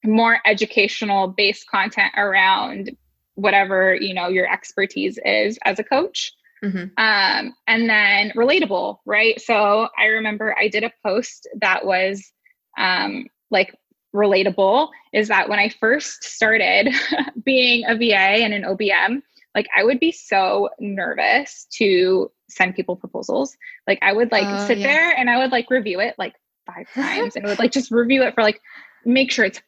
more 0.05 0.39
educational 0.45 1.29
based 1.29 1.69
content 1.69 2.13
around 2.17 2.91
whatever 3.35 3.95
you 3.95 4.13
know 4.13 4.29
your 4.29 4.53
expertise 4.53 5.17
is 5.25 5.59
as 5.65 5.79
a 5.79 5.85
coach. 5.85 6.33
Mm-hmm. 6.65 6.93
Um, 6.97 7.55
and 7.67 7.89
then 7.89 8.31
relatable, 8.37 8.99
right? 9.07 9.41
So 9.41 9.89
I 9.99 10.07
remember 10.07 10.57
I 10.59 10.69
did 10.69 10.85
a 10.85 10.93
post 11.05 11.49
that 11.61 11.85
was 11.85 12.33
um, 12.79 13.27
like 13.51 13.75
relatable 14.15 14.89
is 15.13 15.29
that 15.29 15.49
when 15.49 15.59
I 15.59 15.69
first 15.69 16.25
started 16.25 16.89
being 17.45 17.85
a 17.87 17.97
VA 17.97 18.43
and 18.45 18.55
an 18.55 18.63
OBM, 18.63 19.23
like 19.55 19.69
I 19.77 19.85
would 19.85 20.01
be 20.01 20.13
so 20.13 20.71
nervous 20.79 21.67
to 21.75 22.31
send 22.49 22.75
people 22.75 22.97
proposals. 22.97 23.57
Like 23.87 23.99
I 24.03 24.13
would 24.13 24.33
like 24.33 24.47
oh, 24.47 24.67
sit 24.67 24.79
yeah. 24.79 24.87
there 24.87 25.17
and 25.17 25.29
I 25.29 25.39
would 25.39 25.53
like 25.53 25.71
review 25.71 26.01
it 26.01 26.15
like 26.19 26.35
five 26.67 26.87
times 26.95 27.37
and 27.37 27.47
I 27.47 27.51
would 27.51 27.59
like 27.59 27.73
just 27.73 27.91
review 27.91 28.23
it 28.23 28.35
for 28.35 28.43
like 28.43 28.61
make 29.05 29.31
sure 29.33 29.45
it's 29.45 29.61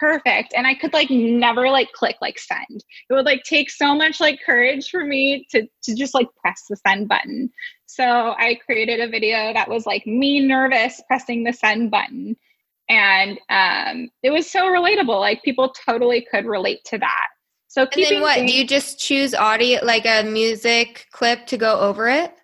perfect. 0.00 0.52
And 0.56 0.66
i 0.66 0.74
could 0.74 0.92
like 0.92 1.10
never 1.10 1.70
like 1.70 1.92
click 1.92 2.16
like 2.20 2.38
send. 2.38 2.84
It 3.08 3.14
would 3.14 3.24
like 3.24 3.44
take 3.44 3.70
so 3.70 3.94
much 3.94 4.20
like 4.20 4.40
courage 4.44 4.90
for 4.90 5.04
me 5.04 5.46
to 5.50 5.66
to 5.84 5.94
just 5.94 6.14
like 6.14 6.26
press 6.40 6.64
the 6.68 6.76
send 6.76 7.08
button. 7.08 7.50
So 7.86 8.04
i 8.04 8.58
created 8.66 9.00
a 9.00 9.08
video 9.08 9.52
that 9.52 9.68
was 9.68 9.86
like 9.86 10.06
me 10.06 10.40
nervous 10.40 11.00
pressing 11.06 11.44
the 11.44 11.52
send 11.52 11.90
button. 11.90 12.36
And 12.88 13.38
um 13.48 14.10
it 14.22 14.30
was 14.30 14.50
so 14.50 14.66
relatable. 14.66 15.20
Like 15.20 15.44
people 15.44 15.72
totally 15.86 16.26
could 16.30 16.46
relate 16.46 16.84
to 16.86 16.98
that 16.98 17.28
so 17.70 17.82
and 17.82 18.02
then 18.02 18.20
what? 18.20 18.34
Things, 18.34 18.50
do 18.50 18.58
you 18.58 18.66
just 18.66 18.98
choose 18.98 19.32
audio 19.32 19.78
like 19.84 20.04
a 20.04 20.24
music 20.24 21.06
clip 21.12 21.46
to 21.46 21.56
go 21.56 21.78
over 21.78 22.08
it? 22.08 22.34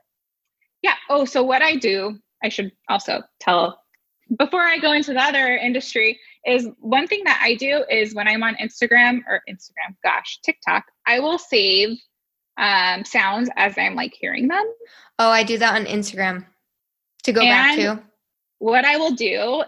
Yeah. 0.83 0.95
Oh, 1.11 1.25
so 1.25 1.43
what 1.43 1.63
I 1.63 1.75
do, 1.75 2.21
I 2.45 2.49
should 2.49 2.71
also 2.89 3.25
tell 3.41 3.83
before 4.39 4.63
I 4.63 4.79
go 4.79 4.93
into 4.93 5.13
the 5.13 5.21
other 5.21 5.57
industry 5.57 6.21
is 6.47 6.69
one 6.79 7.09
thing 7.09 7.25
that 7.25 7.41
I 7.43 7.55
do 7.55 7.85
is 7.91 8.15
when 8.15 8.29
I'm 8.29 8.45
on 8.45 8.55
Instagram 8.57 9.23
or 9.29 9.43
Instagram, 9.49 9.97
gosh, 10.05 10.39
TikTok, 10.45 10.85
I 11.07 11.19
will 11.19 11.39
save 11.39 11.99
um, 12.57 13.05
sounds 13.05 13.51
as 13.57 13.77
I'm 13.77 13.97
like 13.97 14.15
hearing 14.15 14.47
them. 14.47 14.65
Oh, 15.19 15.31
I 15.31 15.43
do 15.43 15.59
that 15.59 15.75
on 15.75 15.87
Instagram 15.87 16.47
to 17.25 17.33
go 17.33 17.41
and 17.41 17.49
back 17.49 17.77
to. 17.77 18.03
What 18.59 18.85
I 18.85 18.97
will 18.97 19.13
do 19.13 19.65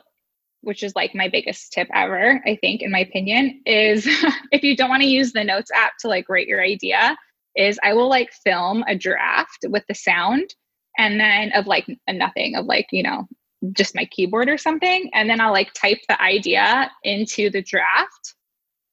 which 0.68 0.82
is 0.82 0.94
like 0.94 1.14
my 1.14 1.28
biggest 1.28 1.72
tip 1.72 1.88
ever, 1.94 2.42
I 2.46 2.54
think, 2.60 2.82
in 2.82 2.90
my 2.90 2.98
opinion, 2.98 3.62
is 3.64 4.06
if 4.52 4.62
you 4.62 4.76
don't 4.76 4.90
want 4.90 5.00
to 5.00 5.08
use 5.08 5.32
the 5.32 5.42
notes 5.42 5.70
app 5.74 5.96
to 6.00 6.08
like 6.08 6.28
write 6.28 6.46
your 6.46 6.62
idea, 6.62 7.16
is 7.56 7.80
I 7.82 7.94
will 7.94 8.10
like 8.10 8.30
film 8.44 8.84
a 8.86 8.94
draft 8.94 9.64
with 9.66 9.82
the 9.88 9.94
sound 9.94 10.54
and 10.98 11.18
then 11.18 11.52
of 11.52 11.66
like 11.66 11.86
nothing 12.06 12.54
of 12.54 12.66
like, 12.66 12.86
you 12.92 13.02
know, 13.02 13.26
just 13.72 13.94
my 13.94 14.04
keyboard 14.04 14.50
or 14.50 14.58
something. 14.58 15.10
And 15.14 15.30
then 15.30 15.40
I'll 15.40 15.52
like 15.52 15.72
type 15.72 16.00
the 16.06 16.20
idea 16.20 16.90
into 17.02 17.48
the 17.48 17.62
draft. 17.62 18.34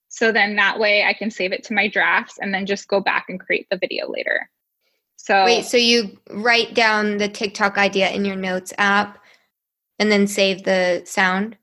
So 0.08 0.32
then 0.32 0.56
that 0.56 0.80
way 0.80 1.04
I 1.04 1.12
can 1.12 1.30
save 1.30 1.52
it 1.52 1.66
to 1.66 1.74
my 1.74 1.90
drafts 1.90 2.38
and 2.40 2.54
then 2.54 2.66
just 2.66 2.88
go 2.88 3.02
back 3.02 3.26
and 3.28 3.38
create 3.38 3.68
the 3.70 3.78
video 3.78 4.10
later. 4.10 4.50
So 5.18 5.44
Wait, 5.44 5.66
so 5.66 5.76
you 5.76 6.18
write 6.30 6.74
down 6.74 7.18
the 7.18 7.28
TikTok 7.28 7.78
idea 7.78 8.12
in 8.12 8.24
your 8.24 8.38
notes 8.38 8.74
app 8.78 9.20
and 10.00 10.12
then 10.12 10.28
save 10.28 10.64
the 10.64 11.04
sound? 11.06 11.58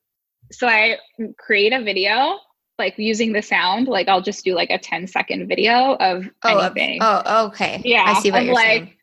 So 0.53 0.67
I 0.69 0.99
create 1.39 1.73
a 1.73 1.83
video 1.83 2.39
like 2.79 2.95
using 2.99 3.33
the 3.33 3.43
sound. 3.43 3.87
Like 3.89 4.09
I'll 4.09 4.23
just 4.23 4.45
do 4.45 4.55
like 4.55 4.71
a 4.71 4.79
10 4.79 5.07
second 5.07 5.47
video 5.49 5.95
of 5.97 6.29
Oh, 6.45 6.59
anything. 6.59 6.99
oh, 7.03 7.47
okay. 7.49 7.81
Yeah, 7.85 8.05
I 8.07 8.15
see 8.21 8.31
what 8.31 8.45
you're 8.45 8.55
like, 8.55 8.83
saying. 8.85 8.95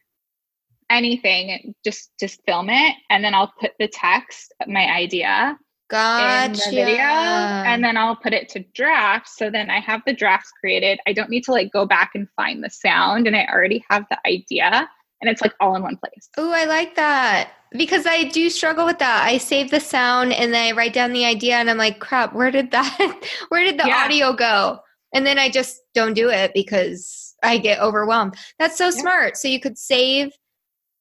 anything. 0.89 1.73
Just 1.83 2.11
just 2.19 2.41
film 2.45 2.69
it 2.69 2.95
and 3.09 3.23
then 3.23 3.33
I'll 3.33 3.53
put 3.59 3.71
the 3.79 3.87
text, 3.87 4.53
my 4.67 4.85
idea 4.91 5.57
Gotcha. 5.89 6.47
in 6.47 6.51
the 6.75 6.83
video 6.83 7.03
and 7.03 7.83
then 7.83 7.95
I'll 7.97 8.15
put 8.15 8.33
it 8.33 8.49
to 8.49 8.59
draft. 8.73 9.29
So 9.29 9.49
then 9.49 9.69
I 9.69 9.79
have 9.79 10.01
the 10.05 10.13
drafts 10.13 10.51
created. 10.59 10.99
I 11.07 11.13
don't 11.13 11.29
need 11.29 11.43
to 11.45 11.51
like 11.51 11.71
go 11.71 11.85
back 11.85 12.11
and 12.15 12.27
find 12.35 12.63
the 12.63 12.69
sound 12.69 13.27
and 13.27 13.35
I 13.35 13.45
already 13.51 13.83
have 13.89 14.05
the 14.09 14.17
idea 14.27 14.89
and 15.21 15.29
it's 15.29 15.41
like 15.41 15.53
all 15.59 15.75
in 15.75 15.83
one 15.83 15.97
place. 15.97 16.29
Oh, 16.37 16.51
I 16.51 16.65
like 16.65 16.95
that 16.95 17.51
because 17.77 18.05
I 18.05 18.25
do 18.25 18.49
struggle 18.49 18.85
with 18.85 18.99
that. 18.99 19.25
I 19.25 19.37
save 19.37 19.71
the 19.71 19.79
sound 19.79 20.33
and 20.33 20.53
then 20.53 20.73
I 20.73 20.75
write 20.77 20.93
down 20.93 21.13
the 21.13 21.25
idea, 21.25 21.55
and 21.55 21.69
I'm 21.69 21.77
like, 21.77 21.99
crap, 21.99 22.33
where 22.33 22.51
did 22.51 22.71
that? 22.71 23.21
Where 23.49 23.63
did 23.63 23.79
the 23.79 23.87
Yeah. 23.87 24.03
audio 24.05 24.33
go? 24.33 24.79
And 25.13 25.25
then 25.25 25.39
I 25.39 25.49
just 25.49 25.81
don't 25.95 26.13
do 26.13 26.29
it 26.29 26.51
because 26.53 27.35
I 27.43 27.57
get 27.57 27.79
overwhelmed. 27.79 28.35
That's 28.59 28.77
so 28.77 28.91
smart. 28.91 29.37
So 29.37 29.47
you 29.47 29.59
could 29.59 29.77
save 29.77 30.31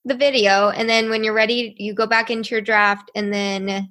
the 0.04 0.14
video, 0.14 0.70
and 0.70 0.88
then 0.88 1.10
when 1.10 1.24
you're 1.24 1.34
ready, 1.34 1.74
you 1.78 1.92
go 1.94 2.06
back 2.06 2.30
into 2.30 2.54
your 2.54 2.62
draft, 2.62 3.10
and 3.14 3.32
then 3.32 3.88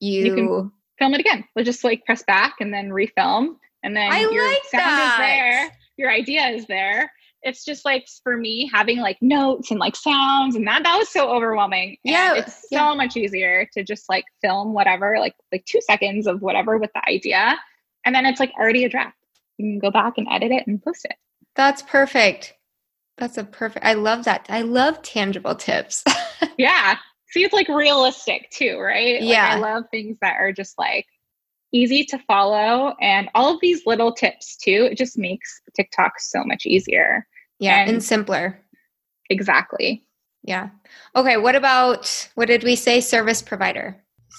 you. 0.00 0.24
You 0.24 0.34
can- 0.34 0.72
Film 0.98 1.14
it 1.14 1.20
again. 1.20 1.44
We'll 1.56 1.64
just 1.64 1.82
like 1.84 2.04
press 2.04 2.22
back 2.22 2.56
and 2.60 2.72
then 2.72 2.90
refilm. 2.90 3.56
And 3.82 3.96
then 3.96 4.12
I 4.12 4.20
your 4.20 4.46
like 4.46 4.62
sound 4.70 4.84
that. 4.84 5.14
is 5.14 5.18
there. 5.18 5.78
Your 5.96 6.10
idea 6.12 6.46
is 6.48 6.66
there. 6.66 7.10
It's 7.42 7.64
just 7.64 7.84
like 7.84 8.06
for 8.22 8.36
me 8.36 8.70
having 8.72 8.98
like 9.00 9.18
notes 9.20 9.70
and 9.70 9.80
like 9.80 9.96
sounds 9.96 10.54
and 10.56 10.66
that 10.66 10.82
that 10.84 10.96
was 10.96 11.08
so 11.08 11.28
overwhelming. 11.28 11.96
And 12.04 12.12
Yeah, 12.12 12.34
it's 12.34 12.54
so 12.54 12.66
yeah. 12.70 12.94
much 12.94 13.16
easier 13.16 13.68
to 13.74 13.82
just 13.82 14.08
like 14.08 14.24
film 14.40 14.72
whatever, 14.74 15.16
like 15.18 15.34
like 15.50 15.64
two 15.64 15.80
seconds 15.80 16.26
of 16.26 16.40
whatever 16.42 16.78
with 16.78 16.90
the 16.94 17.08
idea. 17.08 17.58
And 18.04 18.14
then 18.14 18.26
it's 18.26 18.40
like 18.40 18.52
already 18.58 18.84
a 18.84 18.88
draft. 18.88 19.16
You 19.58 19.72
can 19.72 19.78
go 19.78 19.90
back 19.90 20.14
and 20.18 20.26
edit 20.30 20.52
it 20.52 20.66
and 20.66 20.82
post 20.82 21.04
it. 21.04 21.16
That's 21.56 21.82
perfect. 21.82 22.54
That's 23.18 23.36
a 23.38 23.44
perfect. 23.44 23.84
I 23.84 23.94
love 23.94 24.24
that. 24.24 24.46
I 24.48 24.62
love 24.62 25.02
tangible 25.02 25.54
tips. 25.54 26.04
Yeah. 26.58 26.96
See, 27.30 27.44
it's 27.44 27.54
like 27.54 27.68
realistic 27.68 28.50
too, 28.50 28.78
right? 28.78 29.20
Like, 29.20 29.30
Yeah. 29.30 29.52
I 29.54 29.58
love 29.58 29.84
things 29.90 30.18
that 30.20 30.36
are 30.38 30.52
just 30.52 30.78
like 30.78 31.06
easy 31.72 32.04
to 32.04 32.18
follow 32.26 32.94
and 33.00 33.28
all 33.34 33.54
of 33.54 33.60
these 33.60 33.86
little 33.86 34.12
tips 34.12 34.56
too. 34.56 34.88
It 34.90 34.98
just 34.98 35.16
makes 35.18 35.60
TikTok 35.74 36.20
so 36.20 36.44
much 36.44 36.66
easier. 36.66 37.26
yeah, 37.58 37.80
and, 37.80 37.90
And- 37.90 38.02
simpler. 38.04 38.60
Exactly. 39.30 40.04
Yeah. 40.42 40.68
Okay. 41.16 41.36
What 41.36 41.54
about 41.56 42.28
what 42.34 42.46
did 42.48 42.64
we 42.64 42.76
say? 42.76 43.00
Service 43.00 43.40
provider, 43.40 43.96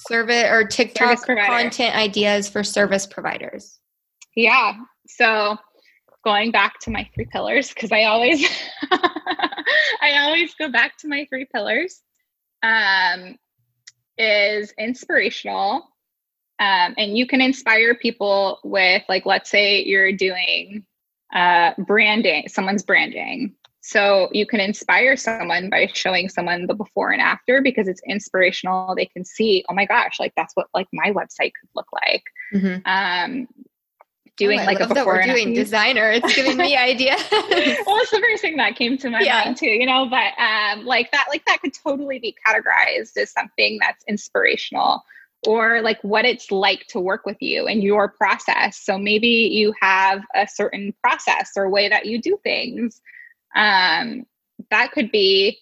service 0.07 0.45
or 0.51 0.65
TikTok 0.67 1.25
Service 1.25 1.45
content 1.47 1.95
ideas 1.95 2.49
for 2.49 2.63
service 2.63 3.07
providers. 3.07 3.79
Yeah. 4.35 4.73
So 5.07 5.57
going 6.23 6.51
back 6.51 6.79
to 6.81 6.91
my 6.91 7.09
three 7.15 7.25
pillars, 7.31 7.69
because 7.69 7.91
I 7.91 8.03
always 8.03 8.45
I 10.01 10.17
always 10.21 10.53
go 10.55 10.69
back 10.69 10.97
to 10.99 11.07
my 11.07 11.25
three 11.29 11.45
pillars. 11.51 12.01
Um 12.61 13.37
is 14.17 14.73
inspirational. 14.77 15.87
Um, 16.59 16.93
and 16.97 17.17
you 17.17 17.25
can 17.25 17.41
inspire 17.41 17.95
people 17.95 18.59
with 18.63 19.03
like 19.09 19.25
let's 19.25 19.49
say 19.49 19.83
you're 19.83 20.11
doing 20.13 20.85
uh 21.33 21.71
branding, 21.79 22.47
someone's 22.47 22.83
branding. 22.83 23.55
So 23.81 24.29
you 24.31 24.45
can 24.45 24.61
inspire 24.61 25.17
someone 25.17 25.69
by 25.69 25.87
showing 25.93 26.29
someone 26.29 26.67
the 26.67 26.73
before 26.73 27.11
and 27.11 27.21
after 27.21 27.61
because 27.61 27.87
it's 27.89 28.01
inspirational. 28.07 28.95
They 28.95 29.07
can 29.07 29.25
see, 29.25 29.65
oh 29.67 29.73
my 29.73 29.85
gosh, 29.85 30.19
like 30.19 30.33
that's 30.37 30.55
what 30.55 30.67
like 30.73 30.87
my 30.93 31.11
website 31.11 31.51
could 31.59 31.69
look 31.75 31.87
like. 31.91 32.23
Mhm. 32.53 32.81
Um 32.85 33.47
doing 34.37 34.59
Oh, 34.59 34.63
I 34.63 34.65
like 34.65 34.79
a 34.79 34.87
before 34.87 35.05
we're 35.05 35.19
and 35.19 35.31
doing 35.31 35.49
after. 35.49 35.59
designer. 35.63 36.11
It's 36.11 36.33
giving 36.35 36.57
me 36.57 36.75
ideas. 36.91 37.21
well, 37.31 37.41
it's 37.51 38.11
the 38.11 38.19
first 38.19 38.41
thing 38.41 38.57
that 38.57 38.75
came 38.75 38.97
to 38.99 39.09
my 39.09 39.21
Yeah. 39.21 39.43
mind 39.43 39.57
too, 39.57 39.67
you 39.67 39.85
know, 39.85 40.07
but 40.09 40.33
um 40.41 40.85
like 40.85 41.11
that 41.11 41.25
like 41.29 41.45
that 41.45 41.61
could 41.61 41.73
totally 41.73 42.19
be 42.19 42.35
categorized 42.47 43.17
as 43.17 43.31
something 43.31 43.79
that's 43.81 44.03
inspirational 44.07 45.03
or 45.47 45.81
like 45.81 45.99
what 46.03 46.25
it's 46.25 46.51
like 46.51 46.85
to 46.87 46.99
work 46.99 47.25
with 47.25 47.37
you 47.41 47.67
and 47.67 47.83
your 47.83 48.09
process. 48.09 48.79
So 48.83 48.97
maybe 48.97 49.27
you 49.27 49.73
have 49.81 50.21
a 50.35 50.47
certain 50.47 50.93
process 51.03 51.51
or 51.55 51.69
way 51.69 51.89
that 51.89 52.05
you 52.05 52.21
do 52.21 52.37
things. 52.43 53.01
Um 53.55 54.25
that 54.69 54.91
could 54.91 55.11
be 55.11 55.59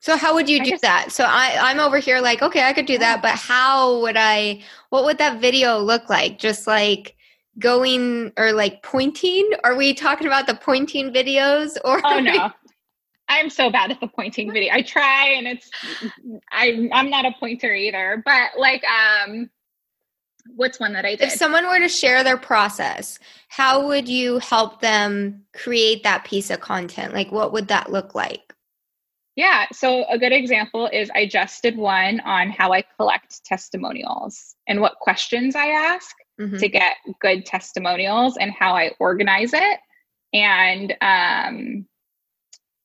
so 0.00 0.18
how 0.18 0.34
would 0.34 0.50
you 0.50 0.60
I 0.60 0.64
do 0.64 0.70
just- 0.70 0.82
that? 0.82 1.12
So 1.12 1.24
I, 1.24 1.56
I'm 1.58 1.80
over 1.80 1.98
here 1.98 2.20
like, 2.20 2.42
okay, 2.42 2.62
I 2.68 2.74
could 2.74 2.84
do 2.84 2.98
that, 2.98 3.22
but 3.22 3.36
how 3.36 4.00
would 4.02 4.18
I? 4.18 4.60
What 4.90 5.04
would 5.06 5.16
that 5.16 5.40
video 5.40 5.78
look 5.78 6.10
like? 6.10 6.38
Just 6.38 6.66
like 6.66 7.16
going 7.58 8.30
or 8.36 8.52
like 8.52 8.82
pointing? 8.82 9.48
Are 9.64 9.74
we 9.74 9.94
talking 9.94 10.26
about 10.26 10.46
the 10.46 10.56
pointing 10.56 11.10
videos 11.10 11.78
or? 11.86 12.02
oh 12.04 12.20
no. 12.20 12.52
I'm 13.28 13.50
so 13.50 13.70
bad 13.70 13.90
at 13.90 14.00
the 14.00 14.08
pointing 14.08 14.52
video. 14.52 14.72
I 14.72 14.82
try 14.82 15.28
and 15.30 15.46
it's 15.46 15.70
I 16.52 16.88
I'm 16.92 17.10
not 17.10 17.24
a 17.24 17.32
pointer 17.38 17.72
either. 17.72 18.22
But 18.24 18.50
like 18.58 18.84
um 18.84 19.50
what's 20.56 20.78
one 20.78 20.92
that 20.92 21.04
I 21.04 21.16
did? 21.16 21.22
if 21.22 21.32
someone 21.32 21.66
were 21.66 21.78
to 21.78 21.88
share 21.88 22.22
their 22.22 22.36
process, 22.36 23.18
how 23.48 23.86
would 23.86 24.08
you 24.08 24.38
help 24.40 24.80
them 24.80 25.42
create 25.54 26.02
that 26.02 26.24
piece 26.24 26.50
of 26.50 26.60
content? 26.60 27.14
Like, 27.14 27.32
what 27.32 27.52
would 27.52 27.68
that 27.68 27.90
look 27.90 28.14
like? 28.14 28.52
Yeah. 29.36 29.66
So 29.72 30.04
a 30.10 30.18
good 30.18 30.32
example 30.32 30.88
is 30.92 31.10
I 31.14 31.26
just 31.26 31.62
did 31.62 31.76
one 31.76 32.20
on 32.20 32.50
how 32.50 32.72
I 32.72 32.84
collect 32.96 33.44
testimonials 33.44 34.54
and 34.68 34.80
what 34.80 34.98
questions 35.00 35.56
I 35.56 35.68
ask 35.68 36.14
Mhm. 36.40 36.58
to 36.58 36.68
get 36.68 36.96
good 37.20 37.46
testimonials 37.46 38.36
and 38.36 38.52
how 38.52 38.74
I 38.76 38.92
organize 39.00 39.52
it 39.54 39.80
and 40.32 40.94
um, 41.00 41.86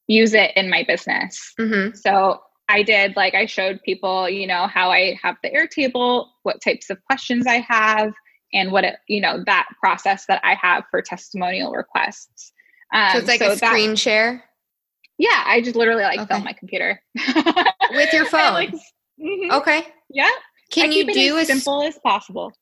use 0.10 0.34
it 0.34 0.51
in 0.57 0.70
my 0.70 0.84
business. 0.84 1.53
Mhm. 1.60 1.95
So 1.95 2.41
I 2.68 2.84
did 2.84 3.16
like 3.16 3.34
I 3.36 3.45
showed 3.45 3.80
people, 3.84 4.30
you 4.30 4.45
know, 4.47 4.68
how 4.68 4.91
I 4.91 5.18
have 5.24 5.38
the 5.43 5.49
Airtable, 5.49 6.28
what 6.43 6.62
types 6.62 6.89
of 6.89 6.97
questions 7.05 7.47
I 7.47 7.60
have, 7.68 8.12
and 8.53 8.72
what 8.72 8.84
it, 8.84 8.95
you 9.07 9.22
know, 9.22 9.41
that 9.45 9.68
process 9.80 10.26
that 10.28 10.41
I 10.43 10.55
have 10.55 10.84
for 10.91 11.01
testimonial 11.01 11.72
requests. 11.72 12.51
Um, 12.93 13.12
So 13.14 13.18
it's 13.20 13.28
like 13.28 13.41
a 13.41 13.55
that- 13.55 13.57
screen 13.60 13.95
share 13.95 14.43
yeah, 15.22 15.43
I 15.45 15.60
just 15.62 15.76
literally 15.76 16.03
like 16.03 16.18
Okay. 16.22 16.28
film 16.34 16.45
my 16.45 16.53
computer 16.53 17.01
with 17.91 18.14
your 18.14 18.26
phone. 18.34 18.53
like, 18.53 18.74
mhm. 19.20 19.51
okay. 19.51 19.86
Yeah, 20.10 20.30
Can 20.72 20.91
I 20.91 20.93
you 20.93 21.14
do 21.14 21.36
a 21.38 21.41
as 21.41 21.47
simple 21.47 21.84
as 21.84 21.99
possible? 21.99 22.53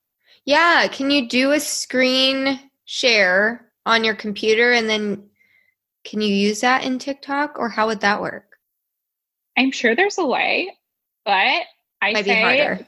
Yeah, 0.43 0.88
can 0.88 1.12
you 1.12 1.28
do 1.30 1.52
a 1.52 1.60
screen 1.60 2.60
share 2.86 3.70
on 3.86 4.04
your 4.04 4.16
computer 4.16 4.72
and 4.74 4.89
then 4.89 5.30
can 6.08 6.22
you 6.22 6.34
use 6.34 6.62
that 6.62 6.84
in 6.86 6.99
TikTok 6.99 7.60
or 7.60 7.70
how 7.70 7.88
would 7.88 7.99
that 7.99 8.22
work? 8.22 8.45
I'm 9.58 9.72
sure 9.72 9.95
there's 9.95 10.18
a 10.18 10.26
way, 10.26 10.72
but 11.26 11.64
I 12.01 12.14
Might 12.14 12.26
say 12.26 12.41
harder. 12.41 12.88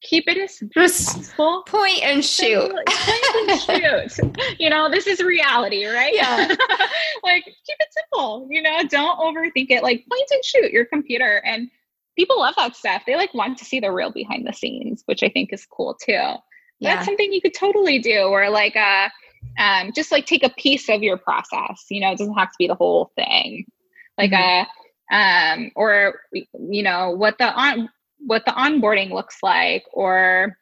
keep 0.00 0.24
it 0.28 0.38
as 0.38 0.58
simple 0.58 0.82
possible. 0.82 1.62
point 1.66 2.02
and 2.02 2.24
shoot. 2.24 2.70
Point 2.86 3.50
and 3.50 4.10
shoot. 4.10 4.36
You 4.58 4.70
know, 4.70 4.90
this 4.90 5.06
is 5.06 5.20
reality, 5.20 5.84
right? 5.86 6.14
Yeah. 6.14 6.46
like 7.22 7.44
keep 7.44 7.76
it 7.80 7.88
simple. 7.90 8.46
You 8.50 8.62
know, 8.62 8.82
don't 8.88 9.18
overthink 9.18 9.66
it. 9.70 9.82
Like 9.82 10.04
point 10.08 10.28
and 10.30 10.44
shoot 10.44 10.70
your 10.72 10.84
computer, 10.86 11.42
and 11.44 11.68
people 12.16 12.38
love 12.38 12.54
that 12.56 12.76
stuff. 12.76 13.02
They 13.06 13.16
like 13.16 13.34
want 13.34 13.58
to 13.58 13.64
see 13.64 13.80
the 13.80 13.90
real 13.90 14.12
behind 14.12 14.46
the 14.46 14.52
scenes, 14.52 15.02
which 15.06 15.22
I 15.22 15.28
think 15.28 15.52
is 15.52 15.66
cool 15.66 15.98
too. 16.02 16.12
Yeah. 16.12 16.38
That's 16.80 17.06
something 17.06 17.32
you 17.32 17.40
could 17.42 17.54
totally 17.54 17.98
do, 17.98 18.20
or 18.22 18.48
like 18.50 18.76
uh 18.76 19.08
um, 19.58 19.92
just 19.94 20.10
like 20.12 20.26
take 20.26 20.42
a 20.44 20.50
piece 20.50 20.88
of 20.88 21.02
your 21.02 21.16
process. 21.16 21.84
You 21.90 22.00
know, 22.00 22.12
it 22.12 22.18
doesn't 22.18 22.34
have 22.34 22.50
to 22.50 22.56
be 22.58 22.66
the 22.66 22.74
whole 22.74 23.12
thing. 23.16 23.66
Like 24.18 24.30
Mhm. 24.32 24.62
uh 24.62 25.14
um, 25.14 25.70
or 25.76 26.20
you 26.58 26.82
know 26.82 27.10
what 27.10 27.36
the 27.38 27.52
on 27.52 27.88
what 28.18 28.44
the 28.46 28.52
onboarding 28.52 29.10
looks 29.10 29.38
like, 29.42 29.84
or 29.92 30.56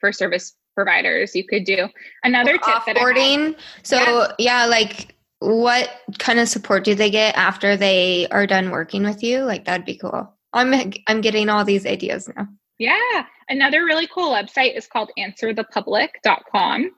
for 0.00 0.12
service 0.12 0.54
providers, 0.74 1.34
you 1.36 1.46
could 1.46 1.64
do 1.64 1.88
another 2.24 2.52
tip 2.52 2.62
that 2.62 2.72
I 2.86 2.90
have- 2.90 2.96
offboarding. 2.96 3.56
So 3.82 4.32
yeah. 4.38 4.64
like 4.66 5.14
what 5.40 5.90
kind 6.18 6.38
of 6.38 6.48
support 6.48 6.84
do 6.84 6.94
they 6.94 7.10
get 7.10 7.36
after 7.36 7.76
they 7.76 8.28
are 8.30 8.46
done 8.46 8.70
working 8.70 9.02
with 9.02 9.22
you? 9.22 9.40
Like 9.40 9.64
that'd 9.64 9.84
be 9.84 9.96
cool. 9.96 10.32
I'm 10.52 10.92
I'm 11.08 11.20
getting 11.20 11.48
all 11.48 11.64
these 11.64 11.84
ideas 11.86 12.30
now. 12.34 12.46
Yeah. 12.78 13.26
Another 13.48 13.84
really 13.84 14.06
cool 14.06 14.30
website 14.32 14.76
is 14.76 14.86
called 14.86 15.10
answerthepublic.com. 15.18 16.90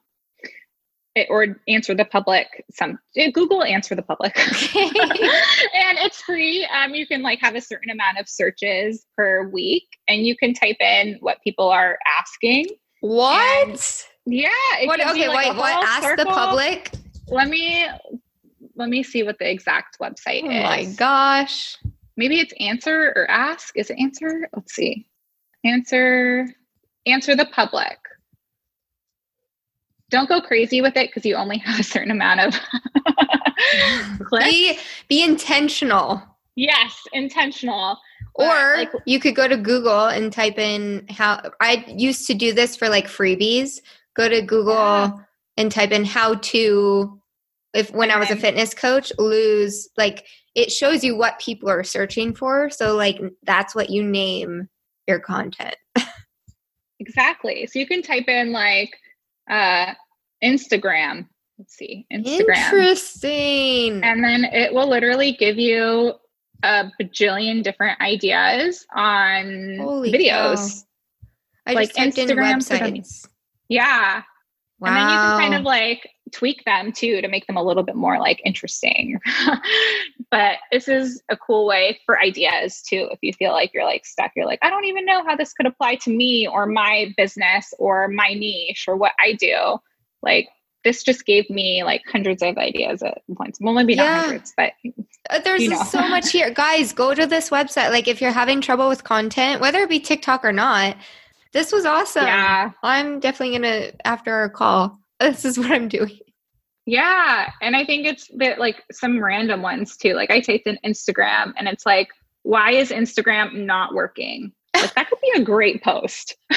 Or 1.28 1.60
answer 1.68 1.94
the 1.94 2.04
public 2.04 2.64
some 2.72 2.98
eh, 3.16 3.30
google 3.30 3.62
answer 3.62 3.94
the 3.94 4.02
public 4.02 4.36
and 4.74 5.98
it's 5.98 6.20
free 6.22 6.66
um, 6.74 6.92
you 6.94 7.06
can 7.06 7.22
like 7.22 7.38
have 7.40 7.54
a 7.54 7.60
certain 7.60 7.90
amount 7.90 8.18
of 8.18 8.28
searches 8.28 9.06
per 9.16 9.48
week 9.48 9.86
and 10.08 10.26
you 10.26 10.36
can 10.36 10.52
type 10.54 10.80
in 10.80 11.16
what 11.20 11.38
people 11.44 11.68
are 11.68 11.98
asking 12.18 12.66
What? 13.00 14.04
yeah 14.26 14.48
it 14.80 14.88
What 14.88 15.00
okay, 15.00 15.28
like, 15.28 15.50
wait, 15.50 15.56
what 15.56 15.86
ask 15.86 16.16
the 16.16 16.24
public? 16.24 16.90
let 17.28 17.48
me 17.48 17.86
let 18.74 18.88
me 18.88 19.02
see 19.04 19.22
what 19.22 19.38
the 19.38 19.48
exact 19.48 19.98
website 20.00 20.42
Oh 20.42 20.50
is. 20.50 20.62
my 20.64 20.84
gosh. 20.96 21.76
Maybe 22.16 22.40
it's 22.40 22.52
answer 22.60 23.12
or 23.14 23.30
ask. 23.30 23.76
Is 23.76 23.90
it 23.90 23.98
answer? 24.00 24.48
Let's 24.54 24.74
see. 24.74 25.06
Answer 25.64 26.48
answer 27.06 27.36
the 27.36 27.46
public. 27.46 27.98
Don't 30.14 30.28
go 30.28 30.40
crazy 30.40 30.80
with 30.80 30.96
it 30.96 31.08
because 31.08 31.26
you 31.26 31.34
only 31.34 31.58
have 31.66 31.80
a 31.80 31.82
certain 31.82 32.12
amount 32.12 32.38
of. 32.38 32.54
Be 34.30 34.78
be 35.08 35.24
intentional. 35.24 36.22
Yes, 36.54 37.02
intentional. 37.12 37.98
Or 38.36 38.74
like, 38.76 38.92
you 39.06 39.18
could 39.18 39.34
go 39.34 39.48
to 39.48 39.56
Google 39.56 40.06
and 40.06 40.32
type 40.32 40.56
in 40.56 41.06
how 41.10 41.50
I 41.60 41.84
used 41.88 42.28
to 42.28 42.34
do 42.34 42.52
this 42.52 42.76
for 42.76 42.88
like 42.88 43.08
freebies. 43.08 43.80
Go 44.14 44.28
to 44.28 44.40
Google 44.40 44.74
Yeah. 44.74 45.10
and 45.56 45.72
type 45.72 45.90
in 45.90 46.04
how 46.04 46.34
to 46.34 47.20
if 47.74 47.90
when 47.92 48.12
I 48.12 48.18
was 48.18 48.30
a 48.30 48.36
fitness 48.36 48.72
coach 48.72 49.12
lose 49.18 49.88
like 49.96 50.24
it 50.54 50.70
shows 50.70 51.02
you 51.02 51.16
what 51.16 51.40
people 51.40 51.68
are 51.68 51.82
searching 51.82 52.34
for. 52.34 52.70
So 52.70 52.94
like 52.94 53.20
that's 53.42 53.74
what 53.74 53.90
you 53.90 54.04
name 54.04 54.68
your 55.08 55.18
content. 55.18 55.74
exactly. 57.00 57.66
So 57.66 57.80
you 57.80 57.86
can 57.88 58.00
type 58.00 58.28
in 58.28 58.52
like 58.52 58.96
uh 59.50 59.94
Instagram. 60.44 61.26
Let's 61.58 61.76
see. 61.76 62.06
Instagram. 62.12 62.56
Interesting. 62.56 64.02
And 64.02 64.22
then 64.22 64.44
it 64.44 64.72
will 64.72 64.88
literally 64.88 65.32
give 65.32 65.58
you 65.58 66.14
a 66.62 66.90
bajillion 67.00 67.62
different 67.62 68.00
ideas 68.00 68.84
on 68.94 69.78
Holy 69.78 70.12
videos. 70.12 70.84
I 71.66 71.72
like 71.72 71.88
just 71.88 71.98
typed 71.98 72.18
in 72.18 72.28
Instagram 72.28 72.56
websites. 72.56 73.26
Yeah. 73.68 74.22
Wow. 74.80 74.88
And 74.88 74.96
then 74.96 75.08
you 75.08 75.16
can 75.16 75.40
kind 75.40 75.54
of 75.54 75.62
like 75.62 76.10
tweak 76.32 76.64
them 76.64 76.92
too 76.92 77.20
to 77.20 77.28
make 77.28 77.46
them 77.46 77.56
a 77.56 77.62
little 77.62 77.82
bit 77.82 77.94
more 77.94 78.18
like 78.18 78.42
interesting. 78.44 79.20
but 80.30 80.56
this 80.72 80.88
is 80.88 81.22
a 81.30 81.36
cool 81.36 81.66
way 81.66 81.98
for 82.04 82.20
ideas 82.20 82.82
too. 82.82 83.08
If 83.12 83.18
you 83.22 83.32
feel 83.32 83.52
like 83.52 83.72
you're 83.72 83.84
like 83.84 84.04
stuck, 84.04 84.32
you're 84.34 84.46
like, 84.46 84.58
I 84.62 84.70
don't 84.70 84.84
even 84.84 85.06
know 85.06 85.24
how 85.24 85.36
this 85.36 85.52
could 85.52 85.66
apply 85.66 85.96
to 85.96 86.10
me 86.10 86.48
or 86.48 86.66
my 86.66 87.14
business 87.16 87.72
or 87.78 88.08
my 88.08 88.34
niche 88.34 88.86
or 88.88 88.96
what 88.96 89.12
I 89.20 89.34
do. 89.34 89.78
Like 90.24 90.48
this 90.82 91.02
just 91.02 91.24
gave 91.24 91.48
me 91.48 91.82
like 91.84 92.02
hundreds 92.10 92.42
of 92.42 92.58
ideas 92.58 93.02
at 93.02 93.22
once. 93.28 93.58
Well, 93.60 93.72
maybe 93.74 93.94
Yeah. 93.94 94.04
not 94.04 94.24
hundreds, 94.24 94.52
but 94.56 94.72
Uh, 95.30 95.38
There's 95.38 95.62
you 95.62 95.70
know. 95.70 95.82
so 95.84 96.00
much 96.08 96.30
here. 96.30 96.50
Guys, 96.54 96.92
go 96.92 97.14
to 97.14 97.26
this 97.26 97.50
website. 97.50 97.90
Like 97.90 98.08
if 98.08 98.20
you're 98.20 98.32
having 98.32 98.60
trouble 98.60 98.88
with 98.88 99.04
content, 99.04 99.60
whether 99.60 99.78
it 99.80 99.88
be 99.88 100.00
TikTok 100.00 100.44
or 100.44 100.52
not, 100.52 100.96
this 101.52 101.72
was 101.72 101.84
awesome. 101.86 102.26
yeah. 102.26 102.72
I'm 102.82 103.20
definitely 103.20 103.56
gonna 103.58 103.92
after 104.04 104.32
our 104.34 104.48
call. 104.48 104.98
This 105.20 105.44
is 105.44 105.56
what 105.58 105.70
I'm 105.70 105.88
doing. 105.88 106.18
Yeah. 106.86 107.50
And 107.62 107.74
I 107.76 107.84
think 107.86 108.04
it's 108.06 108.28
that 108.36 108.58
like 108.58 108.82
some 108.92 109.22
random 109.24 109.62
ones 109.62 109.96
too. 109.96 110.12
Like 110.14 110.30
I 110.30 110.40
typed 110.40 110.66
in 110.66 110.76
Instagram 110.84 111.54
and 111.56 111.66
it's 111.68 111.86
like, 111.86 112.08
why 112.42 112.72
is 112.72 112.90
Instagram 112.90 113.54
not 113.64 113.94
working? 113.94 114.52
Like 114.76 114.92
that 114.94 115.08
could 115.08 115.20
be 115.22 115.32
a 115.40 115.44
great 115.44 115.82
post. 115.82 116.36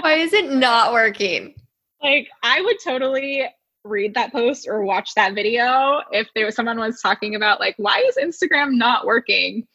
Why 0.00 0.14
is 0.14 0.32
it 0.32 0.52
not 0.52 0.92
working? 0.92 1.54
Like 2.02 2.28
I 2.42 2.60
would 2.60 2.76
totally 2.84 3.44
read 3.84 4.14
that 4.14 4.32
post 4.32 4.66
or 4.68 4.82
watch 4.84 5.14
that 5.14 5.34
video 5.34 6.00
if 6.12 6.28
there 6.34 6.44
was 6.44 6.54
someone 6.54 6.78
was 6.78 7.00
talking 7.00 7.34
about 7.34 7.60
like 7.60 7.74
why 7.78 8.04
is 8.08 8.16
Instagram 8.16 8.72
not 8.76 9.06
working? 9.06 9.66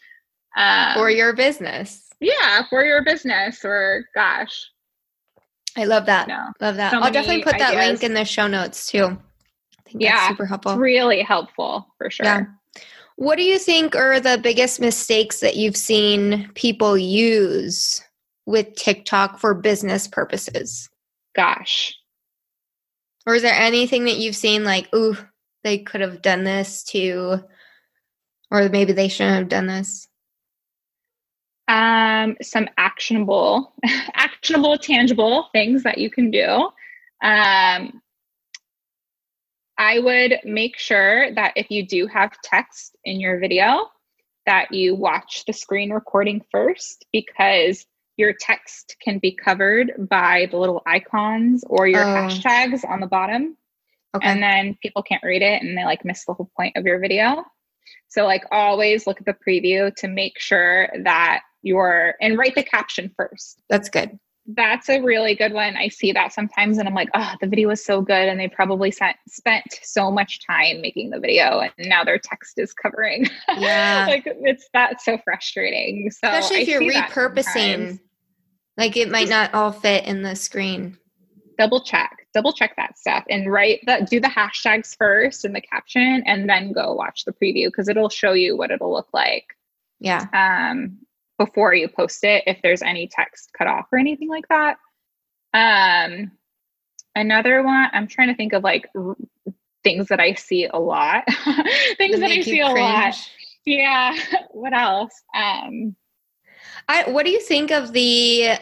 Um, 0.56 0.94
For 0.96 1.10
your 1.10 1.34
business. 1.34 2.10
yeah, 2.20 2.64
for 2.70 2.84
your 2.86 3.04
business 3.04 3.66
or 3.66 4.06
gosh, 4.14 4.70
I 5.76 5.86
love 5.86 6.06
that. 6.06 6.28
no. 6.28 6.52
Love 6.62 6.76
that. 6.76 6.92
So 6.92 7.00
I'll 7.00 7.12
definitely 7.12 7.44
put 7.44 7.58
that 7.58 7.74
link 7.76 8.04
in 8.04 8.14
the 8.14 8.24
show 8.26 8.48
notes 8.48 8.88
too. 8.92 9.06
I 9.06 9.90
think 9.90 10.02
Yeah, 10.04 10.12
that's 10.16 10.28
super 10.30 10.44
It's 10.44 10.50
helpful. 10.50 10.78
really 10.78 11.22
helpful 11.24 11.88
for 11.98 12.12
sure. 12.12 12.26
Yeah. 12.26 12.42
What 13.16 13.38
do 13.38 13.44
you 13.44 13.58
think 13.60 13.96
are 13.96 14.20
the 14.20 14.40
biggest 14.42 14.80
mistakes 14.80 15.40
that 15.40 15.56
you've 15.56 15.78
seen 15.78 16.50
people 16.56 16.98
use 16.98 18.04
with 18.46 18.76
TikTok 18.76 19.40
for 19.40 19.54
business 19.56 20.08
purposes? 20.08 20.90
Gosh. 21.36 21.96
Or 23.26 23.36
is 23.36 23.42
there 23.42 23.54
anything 23.54 24.06
that 24.06 24.18
you've 24.18 24.36
seen 24.36 24.64
like, 24.64 24.94
ooh, 24.94 25.18
they 25.64 25.78
could 25.78 26.02
have 26.02 26.22
done 26.22 26.44
this 26.44 26.84
to, 26.86 27.44
or 28.52 28.70
maybe 28.70 28.94
they 28.94 29.08
shouldn't 29.08 29.38
have 29.38 29.50
done 29.50 29.68
this? 29.68 30.08
um, 31.68 32.36
some 32.42 32.68
actionable, 32.78 33.74
actionable, 34.14 34.78
tangible 34.78 35.50
things 35.52 35.84
that 35.84 35.98
you 35.98 36.10
can 36.10 36.32
do. 36.32 36.70
Um, 37.24 38.02
I 39.78 40.00
would 40.00 40.40
make 40.44 40.78
sure 40.78 41.34
that 41.34 41.54
if 41.56 41.72
you 41.72 41.86
do 41.86 42.08
have 42.08 42.40
text 42.44 42.96
in 43.04 43.20
your 43.20 43.40
video, 43.40 43.88
that 44.46 44.74
you 44.74 44.94
watch 44.94 45.46
the 45.46 45.54
screen 45.54 45.92
recording 45.92 46.42
first 46.52 47.06
because 47.12 47.86
your 48.18 48.34
text 48.34 48.96
can 49.04 49.20
be 49.20 49.32
covered 49.36 49.92
by 50.10 50.48
the 50.52 50.58
little 50.58 50.82
icons 50.86 51.64
or 51.68 51.88
your 51.88 52.04
Oh. 52.04 52.06
hashtags 52.06 52.88
on 52.88 53.00
the 53.00 53.08
bottom 53.08 53.58
Okay. 54.16 54.28
and 54.28 54.44
then 54.44 54.78
people 54.82 55.02
can't 55.02 55.24
read 55.24 55.42
it 55.42 55.62
and 55.64 55.76
they 55.78 55.84
like 55.86 56.06
miss 56.06 56.26
the 56.26 56.34
whole 56.34 56.52
point 56.56 56.78
of 56.78 56.86
your 56.86 57.00
video. 57.00 57.44
So 58.10 58.26
like 58.26 58.44
always 58.52 59.08
look 59.08 59.20
at 59.20 59.26
the 59.26 59.34
preview 59.48 59.94
to 59.96 60.08
make 60.08 60.40
sure 60.40 60.90
that 61.04 61.42
you're 61.64 62.14
and 62.22 62.38
write 62.38 62.54
the 62.54 62.64
caption 62.64 63.12
first. 63.18 63.60
That's 63.70 63.90
good. 63.90 64.20
That's 64.46 64.90
a 64.90 65.02
really 65.02 65.36
good 65.36 65.54
one. 65.54 65.78
I 65.78 65.88
see 65.88 66.12
that 66.12 66.34
sometimes 66.34 66.78
and 66.78 66.88
I'm 66.88 66.94
like, 66.94 67.10
oh, 67.14 67.34
the 67.40 67.48
video 67.48 67.70
was 67.70 67.84
so 67.86 68.02
good 68.02 68.28
and 68.28 68.38
they 68.40 68.50
probably 68.50 68.92
sent, 68.92 69.16
spent 69.28 69.64
so 69.84 70.12
much 70.12 70.46
time 70.46 70.82
making 70.82 71.12
the 71.12 71.20
video 71.20 71.60
and 71.60 71.72
now 71.80 72.04
their 72.04 72.20
text 72.20 72.60
is 72.60 72.74
covering. 72.74 73.26
Yeah. 73.58 74.06
like 74.10 74.24
it's 74.26 74.68
that's 74.74 75.06
so 75.06 75.18
frustrating. 75.24 76.12
So 76.12 76.28
Especially 76.28 76.64
if 76.64 76.68
I 76.68 76.72
you're 76.72 76.94
repurposing, 76.94 78.00
like 78.78 78.98
it 78.98 79.10
might 79.10 79.30
not 79.30 79.54
all 79.54 79.72
fit 79.72 80.04
in 80.06 80.24
the 80.24 80.36
screen. 80.36 80.98
double 81.58 81.82
check 81.82 82.18
double 82.34 82.52
check 82.52 82.74
that 82.76 82.98
stuff 82.98 83.24
and 83.30 83.52
write 83.52 83.80
that 83.86 84.10
do 84.10 84.20
the 84.20 84.28
hashtags 84.28 84.98
first 84.98 85.46
in 85.46 85.54
the 85.54 85.62
caption 85.62 86.24
and 86.26 86.50
then 86.50 86.72
go 86.74 86.92
watch 86.94 87.24
the 87.26 87.32
preview 87.32 87.68
because 87.68 87.88
it'll 87.88 88.10
show 88.10 88.34
you 88.34 88.58
what 88.58 88.72
it'll 88.72 88.92
look 88.92 89.08
like 89.14 89.46
Yeah. 90.00 90.26
um, 90.34 90.98
before 91.38 91.74
you 91.74 91.88
post 91.88 92.24
it 92.24 92.44
if 92.48 92.62
there's 92.62 92.82
any 92.82 93.08
text 93.08 93.50
cut 93.58 93.68
off 93.68 93.88
or 93.92 94.00
anything 94.00 94.30
like 94.30 94.48
that. 94.50 94.78
Um, 95.54 96.32
another 97.16 97.62
one 97.62 97.90
i'm 97.94 98.08
trying 98.08 98.28
to 98.28 98.34
think 98.34 98.54
of 98.54 98.64
like 98.64 98.90
r- 98.96 99.16
things 99.84 100.08
that 100.08 100.20
i 100.20 100.34
see 100.34 100.66
a 100.66 100.80
lot. 100.80 101.24
Things 101.98 102.20
that 102.20 102.32
i 102.32 102.42
see 102.42 102.62
a 102.62 102.68
lot. 102.68 103.16
yeah 103.66 104.18
what 104.52 104.74
else? 104.74 105.14
Um, 105.36 105.96
I, 106.88 107.10
what 107.10 107.26
do 107.26 107.32
you 107.32 107.42
think 107.42 107.72
of 107.72 107.94
the 107.94 108.54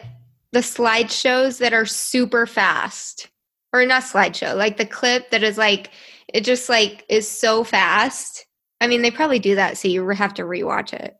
the 0.52 0.60
slideshows 0.60 1.58
that 1.58 1.72
are 1.72 1.86
super 1.86 2.46
fast, 2.46 3.28
or 3.72 3.86
not 3.86 4.02
slideshow, 4.02 4.56
like 4.56 4.76
the 4.76 4.86
clip 4.86 5.30
that 5.30 5.42
is 5.42 5.56
like 5.58 5.90
it 6.28 6.44
just 6.44 6.68
like 6.68 7.04
is 7.08 7.28
so 7.28 7.64
fast? 7.64 8.46
I 8.80 8.86
mean, 8.88 9.02
they 9.02 9.10
probably 9.10 9.38
do 9.38 9.54
that 9.54 9.78
so 9.78 9.88
you 9.88 10.06
have 10.08 10.34
to 10.34 10.42
rewatch 10.42 10.92
it. 10.92 11.16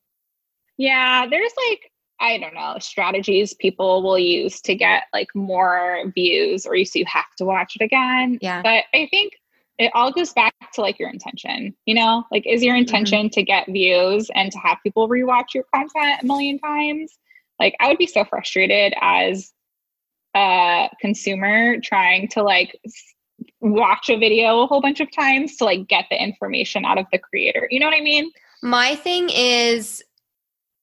Yeah, 0.83 1.29
there's 1.29 1.53
like 1.69 1.93
I 2.19 2.39
don't 2.39 2.55
know 2.55 2.75
strategies 2.81 3.55
people 3.55 4.03
will 4.03 4.19
use 4.19 4.61
to 4.63 4.75
get 4.75 5.05
like 5.13 5.29
more 5.33 6.03
views, 6.13 6.67
or 6.67 6.75
you 6.75 6.85
so 6.85 6.99
you 6.99 7.05
have 7.07 7.33
to 7.39 7.45
watch 7.45 7.77
it 7.77 7.85
again. 7.85 8.41
Yeah. 8.43 8.63
But 8.63 8.85
I 8.93 9.07
think 9.09 9.35
it 9.79 9.93
all 9.95 10.11
goes 10.11 10.33
back 10.33 10.53
to 10.73 10.81
like 10.81 10.99
your 10.99 11.09
intention. 11.09 11.73
You 11.87 11.95
know, 11.95 12.25
like 12.33 12.49
is 12.49 12.65
your 12.65 12.75
mm-hmm. 12.75 12.81
intention 12.81 13.31
to 13.31 13.45
get 13.45 13.69
views 13.69 14.29
and 14.35 14.51
to 14.51 14.59
have 14.59 14.79
people 14.83 15.09
rewatch 15.09 15.55
your 15.55 15.63
content 15.73 16.21
a 16.21 16.27
million 16.27 16.59
times? 16.59 17.17
Like 17.61 17.77
I 17.79 17.87
would 17.87 17.99
be 17.99 18.09
so 18.09 18.25
frustrated 18.25 18.93
as 19.01 19.53
a 20.35 20.89
consumer 21.01 21.79
trying 21.79 22.27
to 22.31 22.43
like 22.43 22.77
watch 23.61 24.11
a 24.11 24.19
video 24.19 24.63
a 24.63 24.67
whole 24.67 24.81
bunch 24.81 24.99
of 24.99 25.15
times 25.15 25.55
to 25.59 25.65
like 25.65 25.87
get 25.87 26.07
the 26.11 26.21
information 26.21 26.85
out 26.85 26.99
of 26.99 27.07
the 27.13 27.19
creator. 27.19 27.69
You 27.71 27.79
know 27.79 27.87
what 27.87 27.95
I 27.95 28.01
mean? 28.01 28.33
My 28.65 28.97
thing 28.97 29.31
is, 29.31 30.03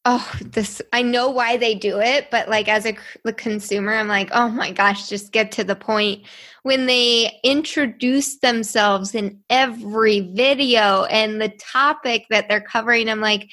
oh, 0.05 0.31
this 0.41 0.81
I 0.93 1.01
know 1.01 1.29
why 1.29 1.57
they 1.57 1.75
do 1.75 1.99
it, 1.99 2.29
but 2.31 2.49
like 2.49 2.67
as 2.67 2.85
a 2.85 2.97
the 3.23 3.33
consumer, 3.33 3.93
I'm 3.93 4.07
like, 4.07 4.29
oh 4.31 4.49
my 4.49 4.71
gosh, 4.71 5.09
just 5.09 5.31
get 5.31 5.51
to 5.53 5.63
the 5.63 5.75
point. 5.75 6.25
When 6.63 6.85
they 6.85 7.39
introduce 7.43 8.39
themselves 8.39 9.15
in 9.15 9.39
every 9.49 10.21
video 10.33 11.05
and 11.05 11.41
the 11.41 11.49
topic 11.49 12.25
that 12.29 12.49
they're 12.49 12.61
covering, 12.61 13.09
I'm 13.09 13.21
like, 13.21 13.49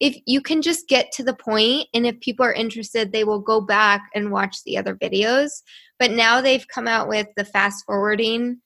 if 0.00 0.16
you 0.26 0.40
can 0.40 0.62
just 0.62 0.88
get 0.88 1.12
to 1.12 1.22
the 1.22 1.34
point, 1.34 1.88
and 1.92 2.06
if 2.06 2.18
people 2.20 2.44
are 2.44 2.54
interested, 2.54 3.12
they 3.12 3.24
will 3.24 3.40
go 3.40 3.60
back 3.60 4.10
and 4.14 4.32
watch 4.32 4.64
the 4.64 4.78
other 4.78 4.94
videos. 4.94 5.62
But 5.98 6.10
now 6.10 6.40
they've 6.40 6.66
come 6.66 6.88
out 6.88 7.08
with 7.08 7.28
the 7.36 7.44
fast 7.44 7.84
forwarding, 7.84 8.62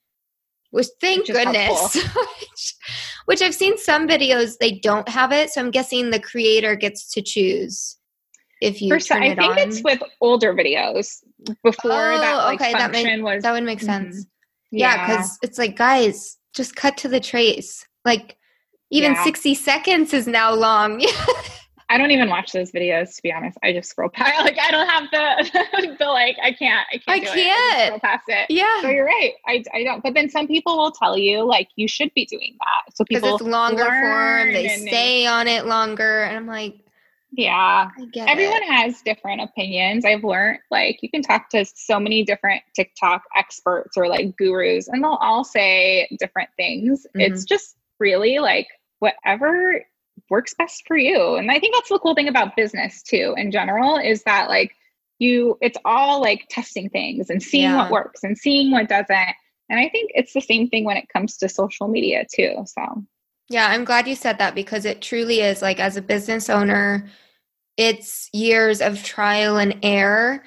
which 0.75 0.89
thank 1.01 1.29
Which 1.29 1.37
goodness. 1.37 1.95
which, 2.41 2.75
which 3.27 3.43
I've 3.43 3.55
seen 3.55 3.79
some 3.79 4.07
videos 4.09 4.59
they 4.59 4.73
don't 4.73 5.09
have 5.09 5.33
it, 5.33 5.51
so 5.51 5.61
I'm 5.61 5.71
guessing 5.71 6.11
the 6.11 6.21
creator 6.21 6.75
gets 6.77 7.11
to 7.15 7.23
choose 7.23 7.97
if 8.61 8.81
you 8.83 8.89
First, 8.91 9.11
I 9.13 9.35
think 9.35 9.41
on. 9.53 9.59
it's 9.59 9.83
with 9.83 10.03
older 10.21 10.55
videos 10.55 11.23
before 11.63 11.91
that 11.91 12.35
Oh, 12.35 12.47
like 12.47 12.61
okay, 12.61 12.73
that 12.73 12.91
make- 12.93 13.23
was 13.23 13.43
that 13.43 13.53
would 13.53 13.65
make 13.65 13.81
Mhm. 13.81 13.85
sense. 13.87 14.27
Yeah, 14.71 15.07
because 15.07 15.39
it's 15.43 15.59
like, 15.59 15.77
guys, 15.77 16.37
just 16.55 16.75
cut 16.75 16.97
to 16.99 17.09
the 17.09 17.21
trace. 17.21 17.87
Like 18.05 18.37
even 18.91 19.13
Yeah. 19.13 19.25
60 19.25 19.55
seconds 19.55 20.13
is 20.13 20.27
now 20.27 20.53
long. 20.55 21.05
I 21.91 21.99
don't 21.99 22.11
even 22.11 22.29
watch 22.31 22.53
those 22.53 22.73
videos 22.73 23.15
to 23.17 23.23
be 23.23 23.33
honest. 23.33 23.59
I 23.63 23.73
just 23.73 23.91
scroll 23.91 24.09
past. 24.09 24.33
Like 24.45 24.59
I 24.59 24.71
don't 24.71 24.89
have 24.89 25.05
the 25.11 25.97
the 25.99 26.05
like. 26.07 26.37
I 26.43 26.53
can't. 26.53 26.87
I 26.93 26.99
can't. 26.99 27.09
I 27.09 27.19
do 27.19 27.25
It. 27.27 27.35
can't. 27.35 27.87
scroll 27.87 28.01
past 28.01 28.25
it. 28.29 28.47
Yeah. 28.51 28.81
So 28.83 28.89
you're 28.91 29.05
right. 29.07 29.33
I, 29.47 29.63
I 29.73 29.85
don't. 29.85 30.03
But 30.03 30.15
then 30.15 30.29
some 30.31 30.47
people 30.47 30.77
will 30.77 30.91
tell 30.93 31.17
you 31.19 31.45
like 31.45 31.69
you 31.77 31.89
should 31.89 32.13
be 32.15 32.25
doing 32.27 32.57
that. 32.61 32.95
So 32.97 33.05
Because 33.09 33.23
people 33.23 33.37
it's 33.37 33.45
longer 33.45 33.85
form, 33.85 34.53
they 34.53 34.69
stay 34.69 35.27
on 35.27 35.47
it 35.47 35.67
longer. 35.67 36.23
And 36.23 36.37
I'm 36.37 36.47
like, 36.47 36.77
Yeah. 37.33 37.91
I 37.99 38.05
get 38.13 38.29
Everyone 38.29 38.63
it. 38.63 38.71
has 38.71 39.03
different 39.03 39.41
opinions. 39.43 40.05
I've 40.05 40.25
learned 40.25 40.59
like 40.71 40.99
you 41.03 41.11
can 41.11 41.23
talk 41.23 41.49
to 41.51 41.65
so 41.75 41.99
many 42.01 42.23
different 42.25 42.63
TikTok 42.75 43.23
experts 43.37 43.97
or 43.97 44.09
like 44.09 44.37
gurus, 44.37 44.89
and 44.89 45.03
they'll 45.03 45.19
all 45.21 45.45
say 45.45 46.09
different 46.19 46.51
things. 46.57 47.07
Mm-hmm. 47.09 47.21
It's 47.21 47.45
just 47.45 47.77
really 48.01 48.39
like 48.39 48.69
whatever 49.01 49.85
works 50.31 50.55
best 50.55 50.87
for 50.87 50.97
you. 50.97 51.37
And 51.37 51.51
I 51.51 51.59
think 51.59 51.75
that's 51.75 51.89
the 51.89 51.99
cool 51.99 52.15
thing 52.15 52.29
about 52.29 52.57
business 52.57 53.03
too, 53.03 53.35
in 53.37 53.51
general, 53.51 53.97
is 53.99 54.23
that 54.25 54.49
like 54.49 54.75
you, 55.19 55.59
it's 55.61 55.79
all 55.85 56.21
like 56.21 56.47
testing 56.51 56.89
things 56.91 57.31
and 57.31 57.43
seeing 57.43 57.65
Yeah. 57.65 57.77
what 57.77 57.91
works 57.91 58.25
and 58.25 58.37
seeing 58.37 58.71
what 58.71 58.89
doesn't. 58.89 59.35
And 59.71 59.81
I 59.81 59.89
think 59.89 60.11
it's 60.15 60.33
the 60.33 60.41
same 60.41 60.69
thing 60.69 60.85
when 60.85 60.97
it 60.97 61.09
comes 61.09 61.37
to 61.39 61.49
social 61.49 61.89
media 61.89 62.27
too. 62.33 62.65
So 62.67 63.05
Yeah, 63.49 63.67
I'm 63.69 63.85
glad 63.85 64.09
you 64.09 64.15
said 64.15 64.39
that 64.39 64.55
because 64.55 64.85
it 64.85 65.03
truly 65.03 65.41
is 65.41 65.63
like 65.63 65.79
as 65.81 65.97
a 65.97 66.03
business 66.03 66.51
owner, 66.51 67.09
it's 67.77 68.29
years 68.33 68.81
of 68.81 69.03
trial 69.03 69.57
and 69.57 69.79
error 69.83 70.45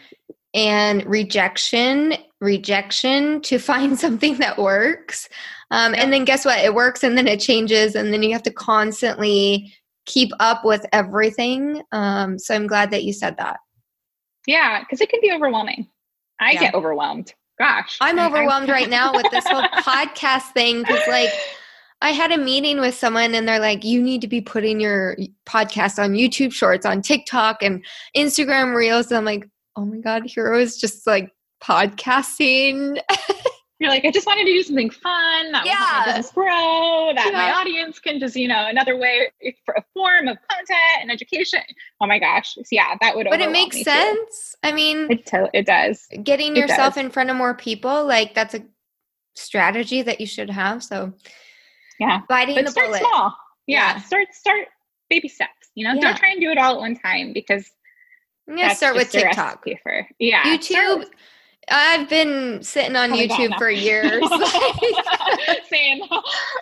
and 0.54 1.06
rejection, 1.06 2.16
rejection 2.42 3.42
to 3.42 3.58
find 3.60 3.98
something 4.00 4.38
that 4.38 4.58
works. 4.58 5.30
Um, 5.72 5.94
Yeah. 5.94 6.04
And 6.04 6.14
then 6.14 6.26
guess 6.26 6.46
what? 6.46 6.60
It 6.64 6.74
works 6.74 7.04
and 7.04 7.18
then 7.18 7.28
it 7.28 7.40
changes, 7.40 7.96
and 7.96 8.14
then 8.14 8.24
you 8.24 8.32
have 8.34 8.44
to 8.44 8.52
constantly 8.52 9.74
keep 10.06 10.32
up 10.40 10.64
with 10.64 10.86
everything. 10.94 11.82
Um, 11.92 12.40
so 12.40 12.56
I'm 12.56 12.68
glad 12.68 12.92
that 12.92 13.04
you 13.04 13.12
said 13.14 13.36
that. 13.38 13.60
yeah, 14.48 14.80
because 14.80 15.02
it 15.02 15.10
can 15.10 15.20
be 15.22 15.32
overwhelming. 15.32 15.88
I 16.40 16.52
Yeah. 16.54 16.60
get 16.62 16.74
overwhelmed. 16.76 17.34
Gosh. 17.60 17.98
I'm 18.00 18.18
overwhelmed 18.20 18.70
right 18.70 18.88
now 18.90 19.12
with 19.14 19.26
this 19.32 19.46
whole 19.48 19.64
podcast 19.82 20.52
thing 20.54 20.84
because, 20.84 21.06
like, 21.10 21.30
I 22.02 22.12
had 22.12 22.32
a 22.32 22.38
meeting 22.38 22.80
with 22.80 22.94
someone 22.94 23.34
and 23.34 23.48
they're 23.48 23.60
like, 23.60 23.84
you 23.84 24.02
need 24.02 24.22
to 24.22 24.28
be 24.28 24.40
putting 24.40 24.80
your 24.80 25.18
podcast 25.48 25.98
on 26.02 26.12
YouTube 26.14 26.54
Shorts, 26.54 26.86
on 26.86 27.02
TikTok, 27.02 27.64
and 27.64 27.84
Instagram 28.16 28.76
Reels. 28.76 29.08
And 29.08 29.18
I'm 29.18 29.26
like, 29.26 29.50
oh 29.76 29.84
my 29.84 29.98
God, 29.98 30.24
Hero 30.28 30.58
is 30.60 30.78
just 30.78 31.06
like 31.08 31.32
podcasting. 31.62 33.02
You're 33.80 33.92
like, 33.92 34.06
I 34.06 34.12
just 34.12 34.26
wanted 34.26 34.46
to 34.46 34.52
do 34.54 34.64
something 34.64 34.90
fun 34.90 35.52
that 35.52 35.64
will 35.64 35.70
help 35.72 35.90
Yeah. 35.90 36.00
my 36.00 36.06
business 36.08 36.32
grow, 36.32 37.12
that 37.16 37.30
my 37.32 37.52
audience 37.54 38.00
can 38.00 38.20
just, 38.20 38.36
you 38.36 38.48
know, 38.48 38.66
another 38.68 38.98
way 38.98 39.32
for 39.66 39.76
a 39.76 39.84
form 39.94 40.28
of 40.28 40.38
content 40.50 41.02
and 41.02 41.12
education. 41.12 41.62
Oh 42.02 42.08
my 42.08 42.18
gosh. 42.18 42.58
Yeah, 42.72 42.96
that 43.02 43.16
would 43.16 43.28
but 43.30 43.40
it 43.40 43.52
makes 43.52 43.76
me 43.76 43.84
too. 43.84 43.92
sense. 43.92 44.56
I 44.64 44.72
mean, 44.72 45.12
It, 45.12 45.28
to- 45.28 45.52
it 45.54 45.68
does. 45.68 46.08
getting 46.24 46.56
it 46.58 46.60
yourself 46.62 46.96
does. 46.96 47.04
in 47.06 47.12
front 47.12 47.30
of 47.30 47.36
more 47.36 47.54
people, 47.54 48.04
like, 48.06 48.34
that's 48.34 48.56
a 48.56 48.64
strategy 49.36 50.02
that 50.02 50.20
you 50.20 50.26
should 50.26 50.50
have. 50.50 50.84
So, 50.84 51.14
Yeah. 52.00 52.22
biting 52.28 52.56
But 52.56 52.66
the 52.66 52.72
start 52.72 52.88
bullet. 52.88 53.00
small. 53.02 53.38
Yeah, 53.68 53.94
Yeah. 53.98 54.02
Start 54.02 54.34
start 54.34 54.68
baby 55.10 55.28
steps. 55.28 55.70
You 55.76 55.88
know, 55.88 55.94
Yeah. 55.94 56.02
don't 56.02 56.18
try 56.18 56.30
and 56.32 56.42
do 56.42 56.50
it 56.50 56.58
all 56.58 56.74
at 56.74 56.80
one 56.80 56.96
time 56.96 57.32
because 57.32 57.70
I'm 58.50 58.58
to 58.58 58.74
start 58.74 58.96
with 58.96 59.12
TikTok. 59.12 59.66
For, 59.84 60.08
yeah. 60.18 60.44
YouTube. 60.46 61.00
with- 61.00 61.10
I've 61.70 62.08
been 62.10 62.62
sitting 62.64 62.96
on 62.96 63.12
YouTube 63.12 63.58
for 63.58 63.70
years. 63.70 64.24
same. 65.70 66.02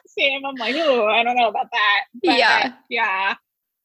Same. 0.07 0.45
I'm 0.45 0.55
like, 0.55 0.75
oh, 0.77 1.05
I 1.05 1.23
don't 1.23 1.35
know 1.35 1.49
about 1.49 1.67
that. 1.71 1.99
But 2.23 2.37
Yeah. 2.37 2.73
Yeah. 2.89 3.35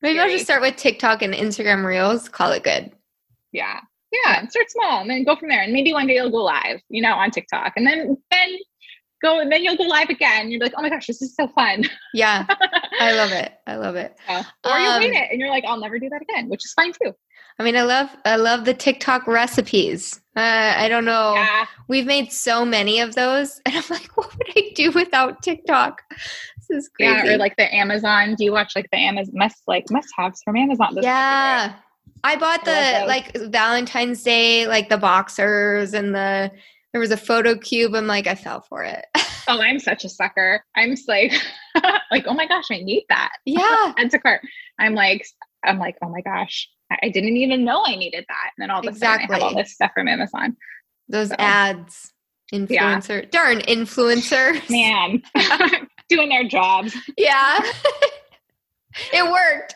Maybe 0.03 0.19
I'll 0.19 0.31
just 0.31 0.45
start 0.45 0.63
with 0.63 0.77
TikTok 0.77 1.21
and 1.23 1.35
Instagram 1.35 1.85
Reels. 1.85 2.29
Call 2.29 2.53
it 2.53 2.65
good. 2.65 2.91
Yeah. 3.53 3.81
Yeah. 4.13 4.47
Start 4.49 4.71
small 4.71 5.01
and 5.03 5.11
then 5.11 5.25
go 5.25 5.37
from 5.37 5.51
there. 5.51 5.61
And 5.63 5.73
maybe 5.73 5.93
one 5.93 6.07
day 6.07 6.15
you'll 6.15 6.31
go 6.31 6.39
live, 6.43 6.81
you 6.89 7.03
know, 7.03 7.13
on 7.15 7.31
TikTok. 7.31 7.75
And 7.77 7.87
then 7.87 8.17
then 8.31 8.57
go 9.23 9.41
and 9.41 9.53
then 9.53 9.63
you'll 9.63 9.77
go 9.77 9.85
live 9.85 10.09
again. 10.09 10.51
You're 10.51 10.61
like, 10.61 10.73
oh 10.77 10.83
my 10.83 10.89
gosh, 10.89 11.07
this 11.07 11.21
is 11.21 11.35
so 11.37 11.49
fun. 11.49 11.85
Yeah, 12.15 12.47
I 12.99 13.13
love 13.13 13.31
it. 13.33 13.53
I 13.67 13.77
love 13.77 13.97
it. 13.97 14.17
Yeah. 14.27 14.43
Or 14.65 14.73
Um, 14.73 15.03
hate 15.03 15.13
it 15.13 15.29
and 15.31 15.39
you're 15.39 15.51
like, 15.51 15.65
I'll 15.67 15.79
never 15.79 15.99
do 15.99 16.09
that 16.09 16.23
again, 16.23 16.49
which 16.49 16.65
is 16.65 16.73
fine 16.73 16.93
too. 16.93 17.13
I 17.61 17.63
mean, 17.63 17.77
I 17.77 17.83
love 17.83 18.09
I 18.25 18.37
love 18.37 18.65
the 18.65 18.73
TikTok 18.73 19.27
recipes. 19.27 20.19
Uh, 20.35 20.73
I 20.79 20.89
don't 20.89 21.05
know. 21.05 21.35
Yeah. 21.35 21.67
We've 21.89 22.07
made 22.07 22.33
so 22.33 22.65
many 22.65 23.01
of 23.01 23.15
those, 23.15 23.61
and 23.67 23.77
I'm 23.77 23.85
like, 23.91 24.17
what 24.17 24.35
would 24.35 24.49
I 24.57 24.71
do 24.75 24.91
without 24.93 25.43
TikTok? 25.43 26.01
This 26.57 26.71
is 26.71 26.89
crazy. 26.89 27.13
Yeah. 27.13 27.35
Or 27.35 27.37
like 27.37 27.57
the 27.57 27.73
Amazon. 27.75 28.35
Do 28.35 28.45
you 28.45 28.53
watch 28.53 28.75
like 28.75 28.89
the 28.91 28.97
Amazon 28.97 29.35
must 29.37 29.59
like 29.67 29.85
must 29.91 30.09
haves 30.17 30.43
from 30.43 30.57
Amazon? 30.57 30.95
Those 30.95 31.05
yeah. 31.05 31.75
I 32.25 32.37
bought 32.37 32.65
the 32.65 32.71
those. 32.71 33.09
like 33.09 33.37
Valentine's 33.51 34.23
Day, 34.23 34.67
like 34.67 34.89
the 34.89 34.97
boxers 34.97 35.93
and 35.93 36.15
the 36.15 36.51
there 36.95 37.01
was 37.01 37.11
a 37.11 37.19
photo 37.19 37.57
cube. 37.57 37.95
I'm 37.95 38.07
like, 38.07 38.27
I 38.27 38.37
fell 38.37 38.63
for 38.63 38.85
it. 38.85 39.05
Oh, 39.49 39.61
I'm 39.61 39.81
such 39.81 40.05
a 40.05 40.09
sucker. 40.09 40.65
I'm 40.77 40.91
just 40.91 41.09
like, 41.09 41.33
like, 42.13 42.25
oh 42.29 42.35
my 42.35 42.47
gosh, 42.47 42.67
I 42.71 42.83
need 42.83 43.05
that. 43.09 43.33
yeah, 43.45 43.95
Add 43.99 44.13
to 44.13 44.21
cart. 44.21 44.43
I'm 44.79 44.95
like, 44.95 45.27
I'm 45.65 45.79
like, 45.79 45.97
oh 46.03 46.09
my 46.09 46.21
gosh, 46.21 46.69
I, 47.03 47.09
didn't 47.09 47.37
even 47.37 47.65
know 47.65 47.83
I 47.87 47.97
needed 47.97 48.25
that. 48.29 48.51
And 48.57 48.63
then 48.63 48.71
all 48.71 48.87
of 48.87 48.95
a 48.95 48.97
sudden, 48.97 49.27
I 49.31 49.35
have 49.35 49.43
all 49.43 49.55
this 49.55 49.73
stuff 49.73 49.93
from 49.95 50.09
Amazon. 50.09 50.57
those 51.09 51.29
So. 51.29 51.37
ads, 51.39 52.13
influencer, 52.53 53.31
darn 53.31 53.61
influencers, 53.61 54.69
Man, 54.71 55.23
doing 56.09 56.29
their 56.29 56.45
jobs. 56.45 56.97
Yeah. 57.17 57.61
it 59.13 59.31
worked. 59.31 59.75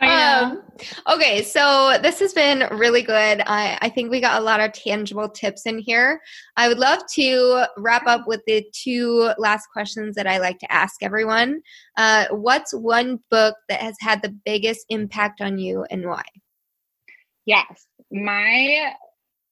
Um, 0.00 0.62
okay, 1.08 1.42
so 1.42 1.98
this 2.02 2.20
has 2.20 2.32
been 2.32 2.68
really 2.70 3.02
good. 3.02 3.42
I, 3.46 3.78
I 3.80 3.88
think 3.88 4.10
we 4.10 4.20
got 4.20 4.40
a 4.40 4.44
lot 4.44 4.60
of 4.60 4.72
tangible 4.72 5.28
tips 5.28 5.66
in 5.66 5.78
here. 5.78 6.20
I 6.56 6.68
would 6.68 6.78
love 6.78 7.00
to 7.14 7.64
wrap 7.76 8.06
up 8.06 8.26
with 8.26 8.40
the 8.46 8.64
two 8.72 9.32
last 9.38 9.66
questions 9.72 10.14
that 10.16 10.26
I 10.26 10.38
like 10.38 10.58
to 10.60 10.72
ask 10.72 11.02
everyone. 11.02 11.60
Uh, 11.96 12.26
what's 12.30 12.72
one 12.72 13.20
book 13.30 13.56
that 13.68 13.80
has 13.80 13.96
had 14.00 14.22
the 14.22 14.34
biggest 14.44 14.86
impact 14.88 15.40
on 15.40 15.58
you 15.58 15.84
and 15.90 16.06
why? 16.06 16.22
Yes, 17.46 17.86
my 18.10 18.94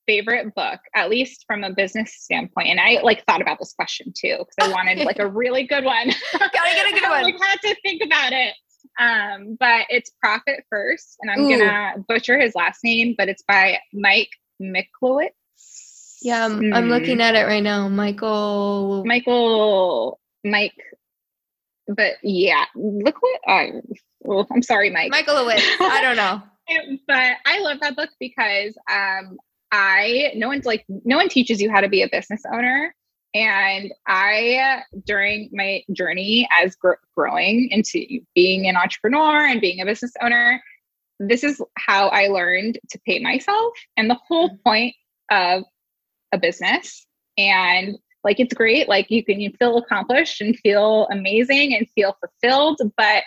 favorite 0.07 0.55
book, 0.55 0.81
at 0.95 1.09
least 1.11 1.45
from 1.47 1.63
a 1.65 1.73
business 1.73 2.15
standpoint, 2.19 2.69
and 2.69 2.81
I 2.81 3.01
like 3.03 3.25
thought 3.27 3.41
about 3.43 3.59
this 3.59 3.73
question 3.73 4.13
too 4.17 4.39
because 4.39 4.71
I 4.71 4.73
wanted 4.73 4.99
like 5.07 5.19
a 5.19 5.27
really 5.27 5.65
good 5.65 5.85
one. 5.85 6.11
Gotta 6.33 6.51
get 6.53 6.87
a 6.87 6.95
good 6.95 7.05
I, 7.05 7.11
one. 7.11 7.23
like 7.23 7.41
had 7.41 7.61
to 7.63 7.77
think 7.83 8.03
about 8.05 8.33
it. 8.33 8.55
Um, 8.99 9.57
but 9.59 9.87
it's 9.89 10.11
Profit 10.21 10.65
First, 10.69 11.17
and 11.21 11.31
I'm 11.31 11.41
Ooh. 11.41 11.51
gonna 11.51 11.95
butcher 12.09 12.39
his 12.39 12.55
last 12.55 12.81
name, 12.83 13.15
but 13.17 13.29
it's 13.29 13.43
by 13.47 13.79
Mike 13.93 14.31
Miklowitz. 14.61 15.31
Yeah, 16.23 16.45
I'm, 16.45 16.75
I'm 16.75 16.89
looking 16.89 17.21
at 17.21 17.35
it 17.35 17.45
right 17.47 17.63
now. 17.63 17.89
Michael. 17.89 19.05
Michael 19.07 20.21
Mike. 20.45 20.75
But 21.89 22.15
yeah, 22.23 22.65
look 22.75 23.23
what 23.23 23.41
I. 23.47 23.73
Well, 24.21 24.47
I'm 24.53 24.63
sorry, 24.63 24.91
Mike. 24.91 25.11
Michael 25.11 25.37
Lewis. 25.37 25.63
I 25.81 26.01
don't 26.03 26.17
know. 26.17 26.43
But 27.07 27.37
I 27.47 27.61
love 27.61 27.81
that 27.81 27.97
book 27.97 28.11
because 28.19 28.77
um, 28.91 29.39
I 29.73 30.33
no 30.35 30.49
one's 30.49 30.67
like 30.67 30.85
no 30.89 31.17
one 31.17 31.29
teaches 31.29 31.61
you 31.61 31.71
how 31.71 31.81
to 31.81 31.89
be 31.89 32.03
a 32.03 32.09
business 32.09 32.43
owner, 32.53 32.95
and 33.35 33.93
I 34.07 34.83
during 35.05 35.51
my 35.53 35.83
journey 35.93 36.49
as 36.53 36.77
gr- 36.77 36.95
growing 37.17 37.69
into 37.71 38.21
being 38.35 38.69
an 38.69 38.77
entrepreneur 38.77 39.47
and 39.47 39.61
being 39.61 39.81
a 39.81 39.87
business 39.87 40.13
owner, 40.23 40.63
this 41.19 41.45
is 41.45 41.63
how 41.79 42.09
I 42.09 42.29
learned 42.29 42.79
to 42.91 43.01
pay 43.07 43.21
myself, 43.21 43.73
and 43.97 44.11
the 44.11 44.19
whole 44.27 44.59
point 44.65 44.95
of 45.31 45.65
a 46.33 46.39
business. 46.39 47.07
And 47.39 47.97
like 48.25 48.39
it's 48.39 48.55
great 48.55 48.89
like 48.89 49.11
you 49.11 49.25
can 49.25 49.41
you 49.41 49.51
feel 49.59 49.79
accomplished 49.79 50.41
and 50.41 50.57
feel 50.59 51.09
amazing 51.11 51.75
and 51.75 51.89
feel 51.95 52.17
fulfilled 52.21 52.81
but 52.97 53.23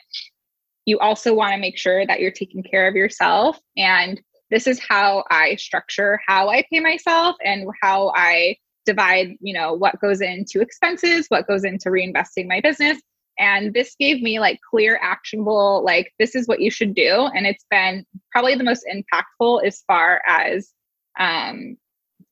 you 0.86 1.00
also 1.00 1.34
want 1.34 1.54
to 1.54 1.60
make 1.60 1.78
sure 1.78 2.06
that 2.06 2.20
you're 2.20 2.32
taking 2.32 2.64
care 2.64 2.88
of 2.88 2.96
yourself 2.96 3.58
and 3.78 4.22
this 4.52 4.68
is 4.68 4.80
how 4.80 5.24
i 5.30 5.56
structure 5.56 6.20
how 6.28 6.50
i 6.50 6.64
pay 6.72 6.80
myself 6.80 7.36
and 7.44 7.68
how 7.82 8.12
i 8.16 8.56
divide 8.86 9.30
you 9.40 9.54
know 9.54 9.74
what 9.74 10.00
goes 10.02 10.22
into 10.22 10.60
expenses 10.62 11.26
what 11.30 11.48
goes 11.48 11.64
into 11.64 11.90
reinvesting 11.90 12.48
my 12.48 12.60
business 12.62 13.00
and 13.40 13.74
this 13.74 13.96
gave 14.00 14.22
me 14.22 14.40
like 14.40 14.60
clear 14.70 15.00
actionable 15.02 15.84
like 15.84 16.12
this 16.20 16.36
is 16.36 16.48
what 16.48 16.60
you 16.60 16.70
should 16.70 16.94
do 16.94 17.28
and 17.34 17.48
it's 17.48 17.66
been 17.72 18.06
probably 18.32 18.56
the 18.56 18.64
most 18.64 18.86
impactful 18.94 19.66
as 19.66 19.82
far 19.88 20.22
as 20.28 20.72
um 21.20 21.78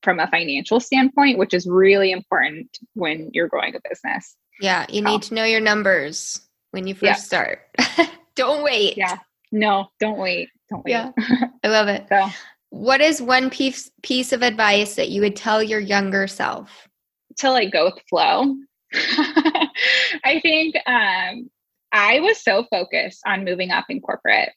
from 0.04 0.20
a 0.20 0.28
financial 0.30 0.80
standpoint 0.80 1.38
which 1.38 1.54
is 1.54 1.68
really 1.68 2.12
important 2.12 2.68
when 2.96 3.30
you're 3.34 3.48
growing 3.48 3.76
a 3.76 3.80
business 3.90 4.36
Yeah, 4.60 4.86
you 4.90 5.02
Oh. 5.02 5.06
need 5.06 5.22
to 5.24 5.34
know 5.34 5.44
your 5.46 5.62
numbers 5.62 6.42
when 6.72 6.86
you 6.88 6.94
first 6.94 7.04
Yeah. 7.04 7.14
start. 7.16 7.60
don't 8.36 8.64
wait. 8.64 8.98
yeah 8.98 9.18
no 9.52 9.88
don't 10.00 10.18
wait 10.18 10.50
don't 10.70 10.84
wait 10.86 10.92
Yeah. 10.92 11.12
I 11.64 11.68
love 11.68 11.88
it. 11.88 12.06
so 12.10 12.28
What 12.70 13.02
is 13.02 13.22
one 13.22 13.50
piece 13.50 13.92
piece 14.02 14.32
of 14.32 14.42
advice 14.42 14.96
that 14.96 15.10
you 15.10 15.22
would 15.22 15.36
tell 15.36 15.62
your 15.62 15.80
younger 15.80 16.28
self? 16.28 16.88
to 17.38 17.50
like 17.50 17.72
go 17.72 17.86
with 17.86 18.04
flow 18.10 18.56
I 18.94 20.40
think 20.42 20.76
um, 20.86 21.50
I 21.94 22.20
was 22.20 22.44
so 22.44 22.66
focused 22.70 23.22
on 23.26 23.46
moving 23.46 23.72
up 23.72 23.86
in 23.90 24.02
corporate. 24.02 24.50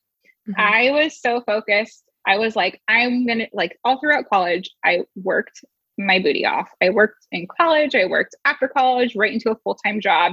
Mm-hmm. 0.48 0.60
I 0.60 0.90
was 0.90 1.20
so 1.20 1.40
focused. 1.46 2.02
I 2.26 2.38
was 2.38 2.56
like, 2.56 2.80
I'm 2.88 3.26
gonna 3.26 3.46
like 3.52 3.78
all 3.84 4.00
throughout 4.00 4.28
college, 4.28 4.70
I 4.84 5.04
worked 5.14 5.64
my 5.98 6.18
booty 6.18 6.44
off. 6.44 6.68
I 6.82 6.90
worked 6.90 7.26
in 7.30 7.46
college, 7.60 7.94
I 7.94 8.06
worked 8.06 8.34
after 8.44 8.66
college, 8.66 9.14
right 9.14 9.32
into 9.32 9.50
a 9.52 9.56
full 9.62 9.76
time 9.76 10.00
job. 10.00 10.32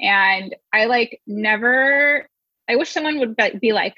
And 0.00 0.54
I 0.72 0.86
like 0.86 1.20
never, 1.26 2.28
I 2.70 2.76
wish 2.76 2.90
someone 2.90 3.18
would 3.18 3.36
be 3.60 3.72
like, 3.72 3.96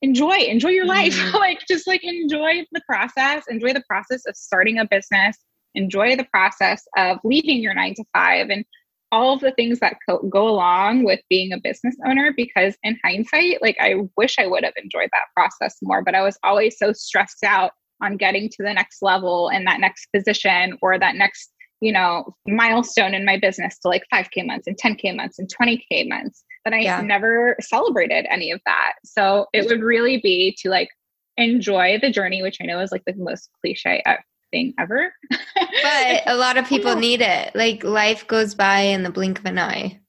enjoy, 0.00 0.36
enjoy 0.36 0.70
your 0.70 0.86
life. 0.86 1.14
Mm. 1.14 1.32
like, 1.40 1.60
just 1.68 1.86
like 1.86 2.04
enjoy 2.04 2.64
the 2.72 2.82
process, 2.88 3.44
enjoy 3.48 3.72
the 3.72 3.82
process 3.88 4.22
of 4.26 4.36
starting 4.36 4.78
a 4.78 4.86
business, 4.86 5.36
enjoy 5.74 6.14
the 6.14 6.26
process 6.32 6.86
of 6.96 7.18
leaving 7.24 7.60
your 7.60 7.74
nine 7.74 7.94
to 7.94 8.04
five 8.14 8.48
and 8.50 8.64
all 9.12 9.34
of 9.34 9.40
the 9.40 9.52
things 9.52 9.80
that 9.80 9.96
co- 10.08 10.22
go 10.28 10.48
along 10.48 11.04
with 11.04 11.20
being 11.28 11.52
a 11.52 11.60
business 11.60 11.96
owner 12.06 12.32
because 12.36 12.76
in 12.82 12.98
hindsight 13.04 13.62
like 13.62 13.76
i 13.80 13.94
wish 14.16 14.36
i 14.36 14.46
would 14.46 14.64
have 14.64 14.74
enjoyed 14.76 15.08
that 15.12 15.26
process 15.32 15.76
more 15.80 16.02
but 16.02 16.14
i 16.14 16.22
was 16.22 16.36
always 16.42 16.76
so 16.76 16.92
stressed 16.92 17.44
out 17.44 17.70
on 18.02 18.16
getting 18.16 18.48
to 18.48 18.64
the 18.64 18.72
next 18.72 19.02
level 19.02 19.48
and 19.48 19.64
that 19.64 19.78
next 19.78 20.08
position 20.12 20.76
or 20.82 20.98
that 20.98 21.14
next 21.14 21.52
you 21.80 21.92
know 21.92 22.34
milestone 22.46 23.14
in 23.14 23.24
my 23.24 23.38
business 23.38 23.78
to 23.78 23.88
like 23.88 24.04
5k 24.12 24.46
months 24.46 24.66
and 24.66 24.76
10k 24.76 25.14
months 25.14 25.38
and 25.38 25.48
20k 25.48 26.08
months 26.08 26.44
But 26.64 26.72
i 26.72 26.80
yeah. 26.80 27.00
never 27.00 27.56
celebrated 27.60 28.26
any 28.30 28.50
of 28.50 28.60
that. 28.66 28.94
So 29.04 29.46
it 29.52 29.66
would 29.66 29.82
really 29.82 30.18
be 30.20 30.56
to 30.62 30.70
like 30.70 30.88
enjoy 31.36 31.98
the 32.00 32.10
journey 32.10 32.42
which 32.42 32.58
i 32.62 32.64
know 32.64 32.80
is 32.80 32.90
like 32.92 33.04
the 33.06 33.14
most 33.16 33.50
cliche 33.60 34.02
thing 34.50 34.74
ever. 34.78 35.12
But 35.82 36.22
a 36.26 36.36
lot 36.36 36.56
of 36.56 36.66
people 36.68 36.94
need 36.96 37.20
it. 37.20 37.54
Like 37.54 37.82
life 37.82 38.26
goes 38.26 38.54
by 38.54 38.80
in 38.80 39.02
the 39.02 39.10
blink 39.10 39.38
of 39.38 39.46
an 39.46 39.58
eye. 39.58 40.00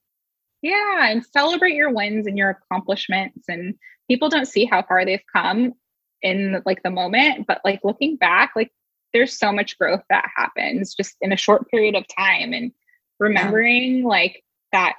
Yeah 0.62 1.10
and 1.10 1.24
celebrate 1.24 1.74
your 1.74 1.92
wins 1.92 2.26
and 2.26 2.36
your 2.36 2.50
accomplishments 2.50 3.44
and 3.48 3.74
people 4.08 4.28
don't 4.28 4.48
see 4.48 4.64
how 4.64 4.82
far 4.82 5.04
they've 5.04 5.20
come 5.34 5.74
in 6.22 6.60
like 6.66 6.82
the 6.82 6.90
moment 6.90 7.46
but 7.46 7.60
like 7.64 7.80
looking 7.84 8.16
back 8.16 8.52
like 8.56 8.72
there's 9.12 9.38
so 9.38 9.52
much 9.52 9.78
growth 9.78 10.02
that 10.10 10.28
happens 10.36 10.94
just 10.94 11.16
in 11.20 11.32
a 11.32 11.36
short 11.36 11.68
period 11.70 11.94
of 11.94 12.04
time 12.16 12.52
and 12.52 12.72
remembering 13.18 13.98
yeah. 13.98 14.06
like 14.06 14.44
that 14.72 14.94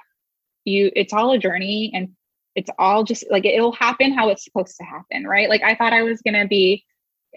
you 0.64 0.90
it's 0.94 1.12
all 1.12 1.32
a 1.32 1.38
journey 1.38 1.90
and 1.94 2.08
it's 2.56 2.70
all 2.78 3.04
just 3.04 3.24
like 3.30 3.44
it'll 3.44 3.72
happen 3.72 4.12
how 4.12 4.28
it's 4.28 4.44
supposed 4.44 4.76
to 4.76 4.84
happen 4.84 5.26
right 5.26 5.48
like 5.48 5.62
i 5.62 5.74
thought 5.74 5.92
i 5.92 6.02
was 6.02 6.20
going 6.22 6.34
to 6.34 6.46
be 6.46 6.84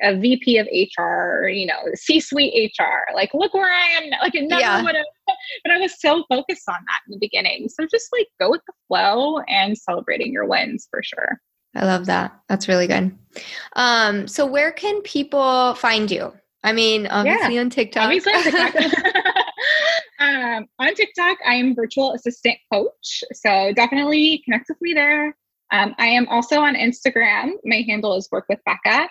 a 0.02 0.16
vp 0.16 0.58
of 0.58 0.68
hr 0.98 1.48
you 1.48 1.68
know 1.68 1.80
c-suite 1.94 2.74
hr 2.80 3.14
like 3.14 3.32
look 3.34 3.54
where 3.54 3.72
i 3.72 3.88
am 4.02 4.10
like 4.22 4.34
it 4.34 4.48
never 4.48 4.60
yeah. 4.60 4.84
would 4.84 4.96
have 4.96 5.06
but 5.64 5.72
i 5.72 5.78
was 5.78 6.02
so 6.02 6.24
focused 6.30 6.68
on 6.68 6.80
that 6.88 7.00
in 7.08 7.12
the 7.12 7.20
beginning 7.20 7.70
so 7.70 7.86
just 7.90 8.08
like 8.12 8.28
go 8.40 8.50
with 8.50 8.62
the 8.66 8.74
flow 8.88 9.40
and 9.42 9.78
celebrating 9.78 10.34
your 10.34 10.46
wins 10.46 10.88
for 10.90 11.02
sure 11.04 11.40
I 11.76 11.86
love 11.86 12.06
that. 12.06 12.40
That's 12.50 12.68
really 12.68 12.88
good. 12.88 13.18
Um, 13.76 14.28
so 14.28 14.46
where 14.46 14.72
can 14.72 15.02
people 15.02 15.74
find 15.76 16.12
you? 16.12 16.34
I 16.64 16.74
mean, 16.74 17.08
obviously 17.08 17.56
yeah, 17.56 17.62
on 17.62 17.70
TikTok. 17.70 18.04
Obviously 18.04 18.34
on 18.34 18.44
TikTok. 18.44 18.76
um, 20.20 20.68
on 20.80 20.96
TikTok, 20.96 21.38
I 21.46 21.56
am 21.56 21.76
virtual 21.76 22.14
assistant 22.14 22.58
coach. 22.72 23.24
So 23.34 23.74
definitely 23.74 24.42
connect 24.46 24.70
with 24.70 24.82
me 24.82 24.94
there. 24.94 25.36
Um, 25.72 25.96
I 25.98 26.08
am 26.08 26.28
also 26.30 26.62
on 26.62 26.76
Instagram. 26.76 27.54
My 27.66 27.84
handle 27.88 28.16
is 28.16 28.30
work 28.32 28.46
with 28.48 28.60
Becca. 28.66 29.10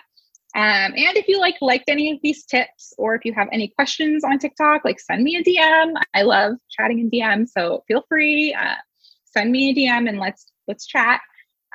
Um, 0.55 0.93
and 0.95 1.17
if 1.17 1.27
you 1.27 1.39
like 1.39 1.55
liked 1.61 1.89
any 1.89 2.11
of 2.11 2.19
these 2.21 2.45
tips, 2.45 2.93
or 2.97 3.15
if 3.15 3.25
you 3.25 3.33
have 3.33 3.47
any 3.51 3.69
questions 3.69 4.23
on 4.23 4.37
TikTok, 4.37 4.85
like 4.85 4.99
send 4.99 5.23
me 5.23 5.35
a 5.35 5.43
DM. 5.43 5.93
I 6.13 6.21
love 6.21 6.53
chatting 6.69 6.99
in 6.99 7.09
DM, 7.09 7.47
so 7.47 7.83
feel 7.87 8.03
free. 8.07 8.53
Uh, 8.53 8.75
send 9.25 9.51
me 9.51 9.71
a 9.71 9.75
DM 9.75 10.07
and 10.07 10.19
let's 10.19 10.51
let's 10.67 10.85
chat. 10.85 11.21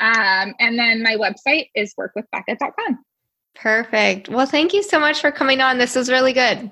Um, 0.01 0.55
and 0.61 0.79
then 0.79 1.03
my 1.03 1.17
website 1.17 1.71
is 1.75 1.93
workwithbecca.com. 1.99 2.99
Perfect. 3.61 4.29
Well, 4.29 4.47
thank 4.47 4.73
you 4.73 4.83
so 4.83 5.01
much 5.01 5.21
for 5.21 5.33
coming 5.33 5.61
on. 5.61 5.79
This 5.79 5.97
was 5.97 6.11
really 6.11 6.33
good. 6.33 6.71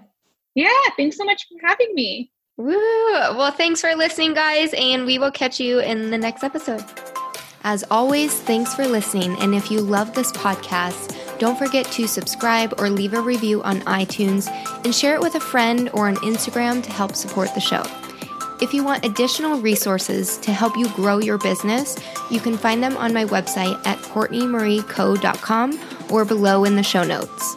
Yeah, 0.55 0.71
thanks 0.97 1.17
so 1.17 1.25
much 1.25 1.47
for 1.49 1.67
having 1.67 1.95
me. 1.95 2.31
Woo! 2.57 2.75
Well, 2.75 3.51
thanks 3.51 3.81
for 3.81 3.95
listening, 3.95 4.35
guys, 4.35 4.73
and 4.73 5.05
we 5.05 5.19
will 5.19 5.31
catch 5.31 5.61
you 5.61 5.81
in 5.81 6.11
the 6.11 6.17
next 6.17 6.43
episode. 6.43 6.83
As 7.65 7.85
always, 7.91 8.33
thanks 8.33 8.75
for 8.75 8.87
listening. 8.87 9.37
And 9.41 9.55
if 9.55 9.71
you 9.71 9.81
love 9.81 10.15
this 10.15 10.33
podcast, 10.33 11.39
don't 11.39 11.59
forget 11.59 11.85
to 11.87 12.07
subscribe 12.07 12.73
or 12.79 12.89
leave 12.89 13.13
a 13.13 13.21
review 13.21 13.63
on 13.65 13.81
iTunes 13.81 14.49
and 14.85 14.95
share 14.95 15.15
it 15.15 15.21
with 15.21 15.35
a 15.35 15.41
friend 15.41 15.91
or 15.93 16.09
on 16.09 16.17
Instagram 16.17 16.83
to 16.85 16.93
help 16.93 17.15
support 17.17 17.53
the 17.55 17.61
show. 17.61 17.83
If 18.63 18.73
you 18.73 18.85
want 18.85 19.05
additional 19.05 19.61
resources 19.61 20.39
to 20.39 20.53
help 20.53 20.79
you 20.79 20.89
grow 20.91 21.19
your 21.19 21.37
business, 21.37 21.99
you 22.31 22.41
can 22.41 22.57
find 22.57 22.83
them 22.83 22.97
on 22.97 23.13
my 23.13 23.27
website 23.27 23.85
at 23.87 23.99
CourtneyMarieCo.com 23.99 25.96
or 26.11 26.25
below 26.25 26.65
in 26.65 26.77
the 26.77 26.83
show 26.83 27.03
notes. 27.03 27.57